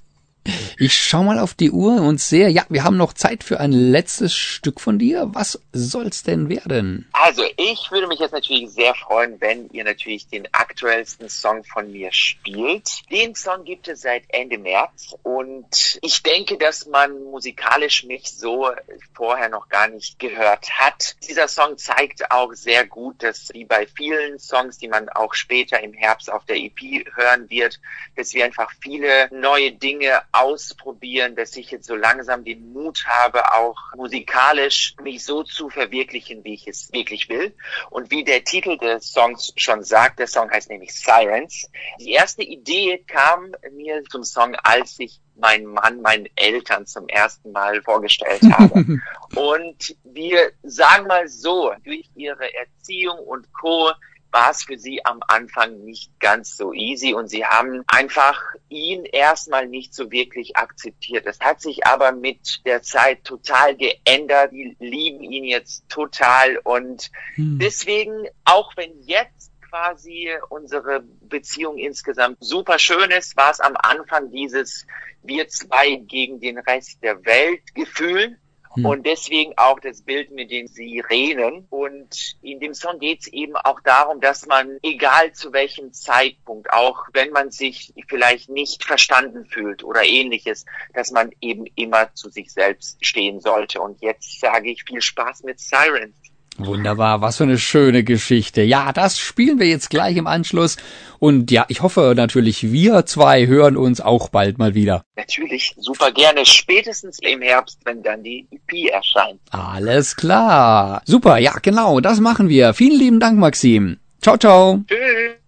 Ich 0.77 0.97
schau 0.97 1.23
mal 1.23 1.37
auf 1.37 1.53
die 1.53 1.69
Uhr 1.69 2.01
und 2.01 2.19
sehe, 2.19 2.49
ja, 2.49 2.65
wir 2.69 2.83
haben 2.83 2.97
noch 2.97 3.13
Zeit 3.13 3.43
für 3.43 3.59
ein 3.59 3.71
letztes 3.71 4.33
Stück 4.33 4.81
von 4.81 4.97
dir. 4.97 5.29
Was 5.33 5.61
soll's 5.71 6.23
denn 6.23 6.49
werden? 6.49 7.07
Also, 7.13 7.43
ich 7.57 7.91
würde 7.91 8.07
mich 8.07 8.19
jetzt 8.19 8.31
natürlich 8.31 8.71
sehr 8.71 8.95
freuen, 8.95 9.39
wenn 9.39 9.69
ihr 9.69 9.83
natürlich 9.83 10.27
den 10.27 10.51
aktuellsten 10.53 11.29
Song 11.29 11.63
von 11.63 11.91
mir 11.91 12.11
spielt. 12.11 13.09
Den 13.11 13.35
Song 13.35 13.63
gibt 13.63 13.87
es 13.87 14.01
seit 14.01 14.23
Ende 14.29 14.57
März 14.57 15.15
und 15.21 15.99
ich 16.01 16.23
denke, 16.23 16.57
dass 16.57 16.87
man 16.87 17.11
musikalisch 17.25 18.03
mich 18.05 18.31
so 18.31 18.71
vorher 19.13 19.49
noch 19.49 19.69
gar 19.69 19.87
nicht 19.87 20.17
gehört 20.17 20.67
hat. 20.79 21.15
Dieser 21.27 21.47
Song 21.47 21.77
zeigt 21.77 22.31
auch 22.31 22.53
sehr 22.53 22.87
gut, 22.87 23.21
dass 23.21 23.49
wie 23.53 23.65
bei 23.65 23.85
vielen 23.85 24.39
Songs, 24.39 24.79
die 24.79 24.87
man 24.87 25.09
auch 25.09 25.35
später 25.35 25.79
im 25.81 25.93
Herbst 25.93 26.31
auf 26.31 26.45
der 26.45 26.57
EP 26.57 27.05
hören 27.15 27.49
wird, 27.51 27.79
dass 28.15 28.33
wir 28.33 28.45
einfach 28.45 28.71
viele 28.81 29.29
neue 29.31 29.71
Dinge 29.71 30.23
ausprobieren, 30.31 31.35
dass 31.35 31.55
ich 31.55 31.71
jetzt 31.71 31.87
so 31.87 31.95
langsam 31.95 32.43
den 32.43 32.71
Mut 32.73 33.03
habe, 33.05 33.53
auch 33.53 33.77
musikalisch 33.95 34.95
mich 35.01 35.23
so 35.23 35.43
zu 35.43 35.69
verwirklichen, 35.69 36.43
wie 36.43 36.53
ich 36.53 36.67
es 36.67 36.91
wirklich 36.93 37.29
will. 37.29 37.53
Und 37.89 38.11
wie 38.11 38.23
der 38.23 38.43
Titel 38.43 38.77
des 38.77 39.11
Songs 39.11 39.53
schon 39.57 39.83
sagt, 39.83 40.19
der 40.19 40.27
Song 40.27 40.49
heißt 40.49 40.69
nämlich 40.69 40.93
Sirens. 40.93 41.69
Die 41.99 42.11
erste 42.11 42.43
Idee 42.43 43.03
kam 43.07 43.51
mir 43.71 44.03
zum 44.05 44.23
Song, 44.23 44.55
als 44.63 44.95
ich 44.99 45.19
meinen 45.35 45.65
Mann 45.65 46.01
meinen 46.01 46.27
Eltern 46.35 46.85
zum 46.85 47.07
ersten 47.07 47.51
Mal 47.51 47.81
vorgestellt 47.81 48.41
habe. 48.51 48.99
und 49.35 49.95
wir 50.03 50.51
sagen 50.63 51.07
mal 51.07 51.27
so, 51.27 51.73
durch 51.83 52.09
ihre 52.15 52.53
Erziehung 52.53 53.19
und 53.19 53.51
Co 53.53 53.91
war 54.31 54.51
es 54.51 54.63
für 54.63 54.77
sie 54.77 55.05
am 55.05 55.19
Anfang 55.27 55.83
nicht 55.83 56.19
ganz 56.19 56.55
so 56.55 56.73
easy 56.73 57.13
und 57.13 57.27
sie 57.29 57.45
haben 57.45 57.83
einfach 57.87 58.41
ihn 58.69 59.05
erstmal 59.05 59.67
nicht 59.67 59.93
so 59.93 60.11
wirklich 60.11 60.55
akzeptiert. 60.55 61.25
Das 61.25 61.39
hat 61.39 61.61
sich 61.61 61.85
aber 61.85 62.11
mit 62.11 62.61
der 62.65 62.81
Zeit 62.81 63.23
total 63.23 63.75
geändert. 63.75 64.51
Die 64.51 64.75
lieben 64.79 65.23
ihn 65.23 65.43
jetzt 65.43 65.87
total 65.89 66.57
und 66.63 67.11
hm. 67.35 67.59
deswegen, 67.59 68.27
auch 68.45 68.75
wenn 68.77 69.01
jetzt 69.01 69.51
quasi 69.69 70.29
unsere 70.49 71.01
Beziehung 71.21 71.77
insgesamt 71.77 72.37
super 72.41 72.79
schön 72.79 73.09
ist, 73.11 73.37
war 73.37 73.51
es 73.51 73.59
am 73.59 73.75
Anfang 73.77 74.31
dieses 74.31 74.85
wir 75.23 75.47
zwei 75.47 75.95
gegen 75.95 76.39
den 76.39 76.57
Rest 76.57 77.03
der 77.03 77.23
Welt 77.25 77.61
Gefühl. 77.75 78.37
Hm. 78.75 78.85
Und 78.85 79.05
deswegen 79.05 79.53
auch 79.57 79.79
das 79.79 80.01
Bild 80.01 80.31
mit 80.31 80.51
den 80.51 80.67
Sirenen. 80.67 81.67
Und 81.69 82.35
in 82.41 82.59
dem 82.59 82.73
Song 82.73 82.99
geht 82.99 83.21
es 83.21 83.27
eben 83.27 83.55
auch 83.55 83.79
darum, 83.81 84.21
dass 84.21 84.45
man, 84.45 84.77
egal 84.81 85.33
zu 85.33 85.51
welchem 85.53 85.93
Zeitpunkt, 85.93 86.71
auch 86.71 87.05
wenn 87.13 87.31
man 87.31 87.51
sich 87.51 87.93
vielleicht 88.07 88.49
nicht 88.49 88.83
verstanden 88.83 89.45
fühlt 89.45 89.83
oder 89.83 90.03
ähnliches, 90.03 90.65
dass 90.93 91.11
man 91.11 91.31
eben 91.41 91.65
immer 91.75 92.13
zu 92.13 92.29
sich 92.29 92.51
selbst 92.51 93.03
stehen 93.05 93.39
sollte. 93.39 93.81
Und 93.81 94.01
jetzt 94.01 94.39
sage 94.39 94.71
ich 94.71 94.83
viel 94.83 95.01
Spaß 95.01 95.43
mit 95.43 95.59
Sirens. 95.59 96.30
Wunderbar, 96.57 97.21
was 97.21 97.37
für 97.37 97.43
eine 97.43 97.57
schöne 97.57 98.03
Geschichte. 98.03 98.61
Ja, 98.61 98.91
das 98.93 99.17
spielen 99.17 99.59
wir 99.59 99.67
jetzt 99.67 99.89
gleich 99.89 100.17
im 100.17 100.27
Anschluss. 100.27 100.77
Und 101.17 101.49
ja, 101.49 101.65
ich 101.69 101.81
hoffe 101.81 102.13
natürlich, 102.15 102.71
wir 102.71 103.05
zwei 103.05 103.47
hören 103.47 103.77
uns 103.77 104.01
auch 104.01 104.29
bald 104.29 104.57
mal 104.57 104.75
wieder. 104.75 105.03
Natürlich, 105.15 105.75
super 105.79 106.11
gerne. 106.11 106.45
Spätestens 106.45 107.19
im 107.21 107.41
Herbst, 107.41 107.79
wenn 107.85 108.03
dann 108.03 108.23
die 108.23 108.47
EP 108.51 108.91
erscheint. 108.91 109.39
Alles 109.49 110.15
klar. 110.15 111.01
Super, 111.05 111.37
ja, 111.37 111.53
genau, 111.61 111.99
das 111.99 112.19
machen 112.19 112.49
wir. 112.49 112.73
Vielen 112.73 112.99
lieben 112.99 113.19
Dank, 113.19 113.39
Maxim. 113.39 113.97
Ciao, 114.21 114.37
ciao. 114.37 114.83
Tschüss. 114.87 115.41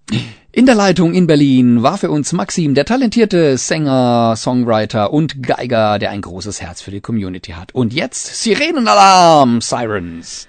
In 0.55 0.67
der 0.67 0.75
Leitung 0.75 1.15
in 1.15 1.25
Berlin 1.25 1.81
war 1.81 1.97
für 1.97 2.11
uns 2.11 2.31
Maxim, 2.31 2.75
der 2.75 2.85
talentierte 2.85 3.57
Sänger, 3.57 4.35
Songwriter 4.37 5.11
und 5.11 5.41
Geiger, 5.41 5.97
der 5.97 6.11
ein 6.11 6.21
großes 6.21 6.61
Herz 6.61 6.79
für 6.79 6.91
die 6.91 7.01
Community 7.01 7.53
hat. 7.53 7.73
Und 7.73 7.91
jetzt 7.91 8.43
Sirenenalarm, 8.43 9.61
Sirens. 9.61 10.47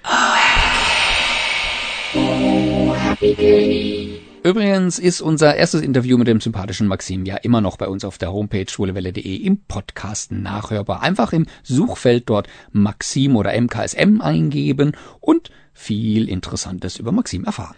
Übrigens 4.43 4.99
ist 4.99 5.21
unser 5.21 5.55
erstes 5.55 5.81
Interview 5.81 6.19
mit 6.19 6.27
dem 6.27 6.39
sympathischen 6.39 6.87
Maxim 6.87 7.25
ja 7.25 7.35
immer 7.37 7.61
noch 7.61 7.77
bei 7.77 7.87
uns 7.87 8.05
auf 8.05 8.19
der 8.19 8.31
Homepage 8.31 8.69
schwulewelle.de 8.69 9.35
im 9.37 9.57
Podcast 9.63 10.31
nachhörbar. 10.31 11.01
Einfach 11.01 11.33
im 11.33 11.47
Suchfeld 11.63 12.29
dort 12.29 12.47
Maxim 12.71 13.35
oder 13.35 13.59
MKSM 13.59 14.21
eingeben 14.21 14.95
und 15.19 15.49
viel 15.73 16.29
Interessantes 16.29 16.97
über 16.97 17.11
Maxim 17.11 17.43
erfahren. 17.45 17.75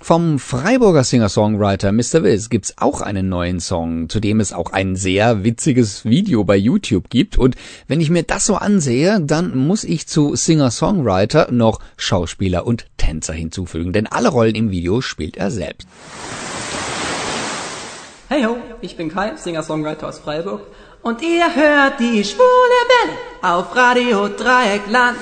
Vom 0.00 0.38
Freiburger 0.38 1.02
Singer-Songwriter 1.02 1.90
Mr. 1.90 2.22
Wiz 2.22 2.48
gibt's 2.50 2.74
auch 2.78 3.00
einen 3.00 3.28
neuen 3.28 3.58
Song, 3.58 4.08
zu 4.08 4.20
dem 4.20 4.38
es 4.38 4.52
auch 4.52 4.72
ein 4.72 4.94
sehr 4.94 5.42
witziges 5.42 6.04
Video 6.04 6.44
bei 6.44 6.56
YouTube 6.56 7.10
gibt. 7.10 7.36
Und 7.36 7.56
wenn 7.88 8.00
ich 8.00 8.08
mir 8.08 8.22
das 8.22 8.46
so 8.46 8.54
ansehe, 8.54 9.20
dann 9.20 9.56
muss 9.56 9.82
ich 9.82 10.06
zu 10.06 10.36
Singer-Songwriter 10.36 11.48
noch 11.50 11.80
Schauspieler 11.96 12.64
und 12.64 12.86
Tänzer 12.96 13.32
hinzufügen, 13.32 13.92
denn 13.92 14.06
alle 14.06 14.28
Rollen 14.28 14.54
im 14.54 14.70
Video 14.70 15.00
spielt 15.00 15.36
er 15.36 15.50
selbst. 15.50 15.88
Hey 18.28 18.44
ho, 18.44 18.56
ich 18.80 18.96
bin 18.96 19.08
Kai, 19.08 19.32
Singer-Songwriter 19.36 20.06
aus 20.06 20.20
Freiburg 20.20 20.62
und 21.02 21.22
ihr 21.22 21.54
hört 21.54 21.98
die 21.98 22.22
schwule 22.22 22.44
Welle 22.88 23.16
auf 23.42 23.74
Radio 23.74 24.28
Dreieckland. 24.28 25.16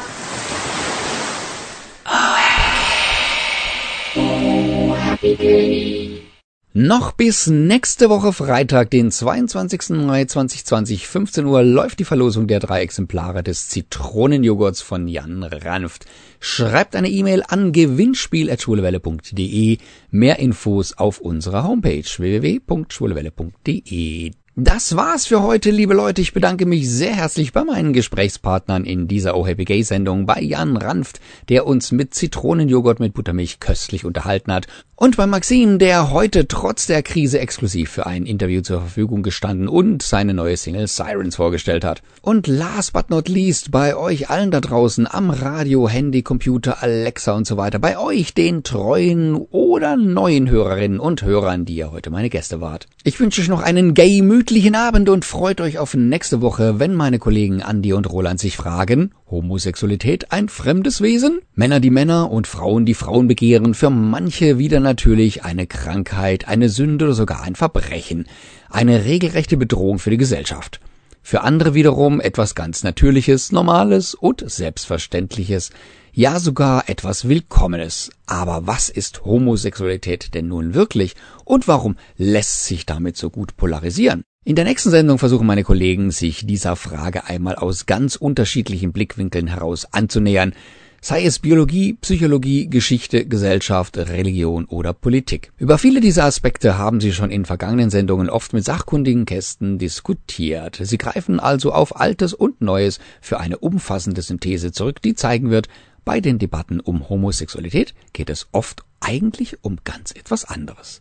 Noch 6.78 7.12
bis 7.12 7.46
nächste 7.46 8.10
Woche 8.10 8.34
Freitag, 8.34 8.90
den 8.90 9.10
22. 9.10 10.04
Mai 10.04 10.26
2020, 10.26 11.08
15 11.08 11.46
Uhr, 11.46 11.62
läuft 11.62 12.00
die 12.00 12.04
Verlosung 12.04 12.46
der 12.46 12.60
drei 12.60 12.82
Exemplare 12.82 13.42
des 13.42 13.70
Zitronenjoghurts 13.70 14.82
von 14.82 15.08
Jan 15.08 15.42
Ranft. 15.42 16.04
Schreibt 16.38 16.94
eine 16.94 17.08
E-Mail 17.08 17.42
an 17.48 17.72
gewinnspiel.schwulewelle.de. 17.72 19.78
Mehr 20.10 20.38
Infos 20.38 20.92
auf 20.92 21.18
unserer 21.18 21.64
Homepage 21.64 22.04
www.schwulewelle.de. 22.04 24.32
Das 24.58 24.96
war's 24.96 25.26
für 25.26 25.42
heute, 25.42 25.70
liebe 25.70 25.92
Leute. 25.92 26.22
Ich 26.22 26.32
bedanke 26.32 26.64
mich 26.64 26.90
sehr 26.90 27.14
herzlich 27.14 27.52
bei 27.52 27.62
meinen 27.62 27.92
Gesprächspartnern 27.92 28.86
in 28.86 29.06
dieser 29.06 29.36
Oh 29.36 29.46
Happy 29.46 29.66
Gay 29.66 29.82
Sendung, 29.82 30.24
bei 30.24 30.40
Jan 30.40 30.78
Ranft, 30.78 31.20
der 31.50 31.66
uns 31.66 31.92
mit 31.92 32.14
Zitronenjoghurt 32.14 32.98
mit 32.98 33.12
Buttermilch 33.12 33.60
köstlich 33.60 34.06
unterhalten 34.06 34.50
hat, 34.50 34.66
und 34.96 35.18
bei 35.18 35.26
Maxim, 35.26 35.78
der 35.78 36.10
heute 36.10 36.48
trotz 36.48 36.86
der 36.86 37.02
Krise 37.02 37.38
exklusiv 37.38 37.90
für 37.90 38.06
ein 38.06 38.24
Interview 38.24 38.62
zur 38.62 38.80
Verfügung 38.80 39.22
gestanden 39.22 39.68
und 39.68 40.02
seine 40.02 40.32
neue 40.32 40.56
Single 40.56 40.86
Sirens 40.86 41.36
vorgestellt 41.36 41.84
hat. 41.84 42.02
Und 42.22 42.46
last 42.46 42.94
but 42.94 43.10
not 43.10 43.28
least 43.28 43.70
bei 43.70 43.94
euch 43.94 44.30
allen 44.30 44.50
da 44.50 44.60
draußen 44.62 45.06
am 45.06 45.28
Radio, 45.28 45.86
Handy, 45.86 46.22
Computer, 46.22 46.82
Alexa 46.82 47.32
und 47.34 47.46
so 47.46 47.58
weiter, 47.58 47.78
bei 47.78 47.98
euch 47.98 48.32
den 48.32 48.62
treuen 48.62 49.36
oder 49.36 49.96
neuen 49.96 50.48
Hörerinnen 50.48 50.98
und 50.98 51.22
Hörern, 51.22 51.66
die 51.66 51.76
ihr 51.76 51.92
heute 51.92 52.08
meine 52.08 52.30
Gäste 52.30 52.62
wart. 52.62 52.86
Ich 53.04 53.20
wünsche 53.20 53.42
euch 53.42 53.48
noch 53.48 53.62
einen 53.62 53.92
gemütlichen 53.92 54.74
Abend 54.74 55.10
und 55.10 55.26
freut 55.26 55.60
euch 55.60 55.78
auf 55.78 55.94
nächste 55.94 56.40
Woche, 56.40 56.80
wenn 56.80 56.94
meine 56.94 57.18
Kollegen 57.18 57.60
Andy 57.60 57.92
und 57.92 58.10
Roland 58.10 58.40
sich 58.40 58.56
fragen, 58.56 59.12
Homosexualität 59.30 60.30
ein 60.30 60.48
fremdes 60.48 61.00
Wesen? 61.00 61.40
Männer, 61.54 61.80
die 61.80 61.90
Männer 61.90 62.30
und 62.30 62.46
Frauen, 62.46 62.86
die 62.86 62.94
Frauen 62.94 63.26
begehren, 63.26 63.74
für 63.74 63.90
manche 63.90 64.58
wieder 64.58 64.78
natürlich 64.78 65.44
eine 65.44 65.66
Krankheit, 65.66 66.46
eine 66.46 66.68
Sünde 66.68 67.06
oder 67.06 67.14
sogar 67.14 67.42
ein 67.42 67.56
Verbrechen, 67.56 68.26
eine 68.70 69.04
regelrechte 69.04 69.56
Bedrohung 69.56 69.98
für 69.98 70.10
die 70.10 70.16
Gesellschaft. 70.16 70.80
Für 71.22 71.40
andere 71.40 71.74
wiederum 71.74 72.20
etwas 72.20 72.54
ganz 72.54 72.84
Natürliches, 72.84 73.50
Normales 73.50 74.14
und 74.14 74.48
Selbstverständliches, 74.48 75.70
ja 76.12 76.38
sogar 76.38 76.88
etwas 76.88 77.28
Willkommenes. 77.28 78.12
Aber 78.26 78.68
was 78.68 78.88
ist 78.88 79.24
Homosexualität 79.24 80.34
denn 80.34 80.46
nun 80.46 80.72
wirklich 80.74 81.16
und 81.44 81.66
warum 81.66 81.96
lässt 82.16 82.66
sich 82.66 82.86
damit 82.86 83.16
so 83.16 83.30
gut 83.30 83.56
polarisieren? 83.56 84.22
In 84.46 84.54
der 84.54 84.64
nächsten 84.64 84.90
Sendung 84.90 85.18
versuchen 85.18 85.44
meine 85.44 85.64
Kollegen, 85.64 86.12
sich 86.12 86.46
dieser 86.46 86.76
Frage 86.76 87.24
einmal 87.24 87.56
aus 87.56 87.84
ganz 87.84 88.14
unterschiedlichen 88.14 88.92
Blickwinkeln 88.92 89.48
heraus 89.48 89.88
anzunähern, 89.90 90.52
sei 91.00 91.24
es 91.24 91.40
Biologie, 91.40 91.94
Psychologie, 91.94 92.70
Geschichte, 92.70 93.26
Gesellschaft, 93.26 93.98
Religion 93.98 94.66
oder 94.66 94.92
Politik. 94.92 95.50
Über 95.58 95.78
viele 95.78 96.00
dieser 96.00 96.26
Aspekte 96.26 96.78
haben 96.78 97.00
sie 97.00 97.12
schon 97.12 97.32
in 97.32 97.44
vergangenen 97.44 97.90
Sendungen 97.90 98.30
oft 98.30 98.52
mit 98.52 98.64
sachkundigen 98.64 99.24
Kästen 99.24 99.78
diskutiert. 99.78 100.78
Sie 100.80 100.96
greifen 100.96 101.40
also 101.40 101.72
auf 101.72 102.00
Altes 102.00 102.32
und 102.32 102.60
Neues 102.60 103.00
für 103.20 103.40
eine 103.40 103.58
umfassende 103.58 104.22
Synthese 104.22 104.70
zurück, 104.70 105.02
die 105.02 105.16
zeigen 105.16 105.50
wird, 105.50 105.66
bei 106.04 106.20
den 106.20 106.38
Debatten 106.38 106.78
um 106.78 107.08
Homosexualität 107.08 107.94
geht 108.12 108.30
es 108.30 108.46
oft 108.52 108.84
eigentlich 109.00 109.64
um 109.64 109.78
ganz 109.82 110.12
etwas 110.12 110.44
anderes. 110.44 111.00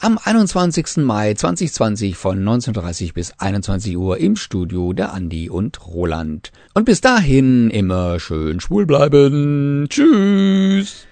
Am 0.00 0.16
21. 0.16 0.98
Mai 0.98 1.34
2020 1.34 2.16
von 2.16 2.40
19.30 2.44 3.14
bis 3.14 3.32
21 3.38 3.96
Uhr 3.96 4.18
im 4.18 4.36
Studio 4.36 4.92
der 4.92 5.12
Andi 5.12 5.50
und 5.50 5.84
Roland. 5.84 6.52
Und 6.72 6.84
bis 6.84 7.00
dahin 7.00 7.68
immer 7.70 8.20
schön 8.20 8.60
schwul 8.60 8.86
bleiben. 8.86 9.88
Tschüss. 9.88 11.08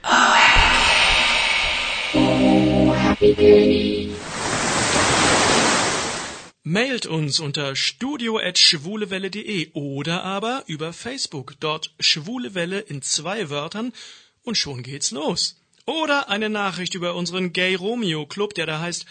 Mailt 6.63 7.07
uns 7.07 7.41
unter 7.41 7.75
studio@schwulewelle.de 7.75 9.71
oder 9.73 10.23
aber 10.23 10.63
über 10.69 10.93
Facebook, 10.93 11.55
dort 11.59 11.93
schwule 11.99 12.55
Welle 12.55 12.79
in 12.79 13.03
zwei 13.03 13.51
Wörtern 13.51 13.93
und 14.45 14.57
schon 14.57 14.85
geht's 14.85 15.11
los. 15.11 15.57
Oder 15.87 16.29
eine 16.29 16.51
Nachricht 16.51 16.95
über 16.95 17.15
unseren 17.15 17.53
Gay 17.53 17.77
Romeo 17.77 18.27
Club, 18.27 18.55
der 18.55 18.67
da 18.67 18.81
heißt 18.81 19.07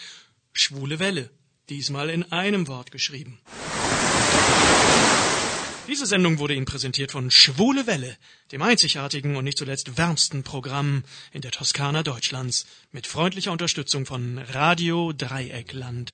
Schwule 0.51 0.99
Welle. 0.99 1.29
Diesmal 1.69 2.09
in 2.09 2.31
einem 2.31 2.67
Wort 2.67 2.91
geschrieben. 2.91 3.39
Diese 5.87 6.05
Sendung 6.05 6.39
wurde 6.39 6.55
Ihnen 6.55 6.65
präsentiert 6.65 7.11
von 7.11 7.31
Schwule 7.31 7.87
Welle, 7.87 8.17
dem 8.51 8.61
einzigartigen 8.61 9.35
und 9.35 9.45
nicht 9.45 9.57
zuletzt 9.57 9.97
wärmsten 9.97 10.43
Programm 10.43 11.03
in 11.31 11.41
der 11.41 11.51
Toskana 11.51 12.03
Deutschlands, 12.03 12.65
mit 12.91 13.07
freundlicher 13.07 13.51
Unterstützung 13.51 14.05
von 14.05 14.39
Radio 14.39 15.13
Dreieckland. 15.13 16.03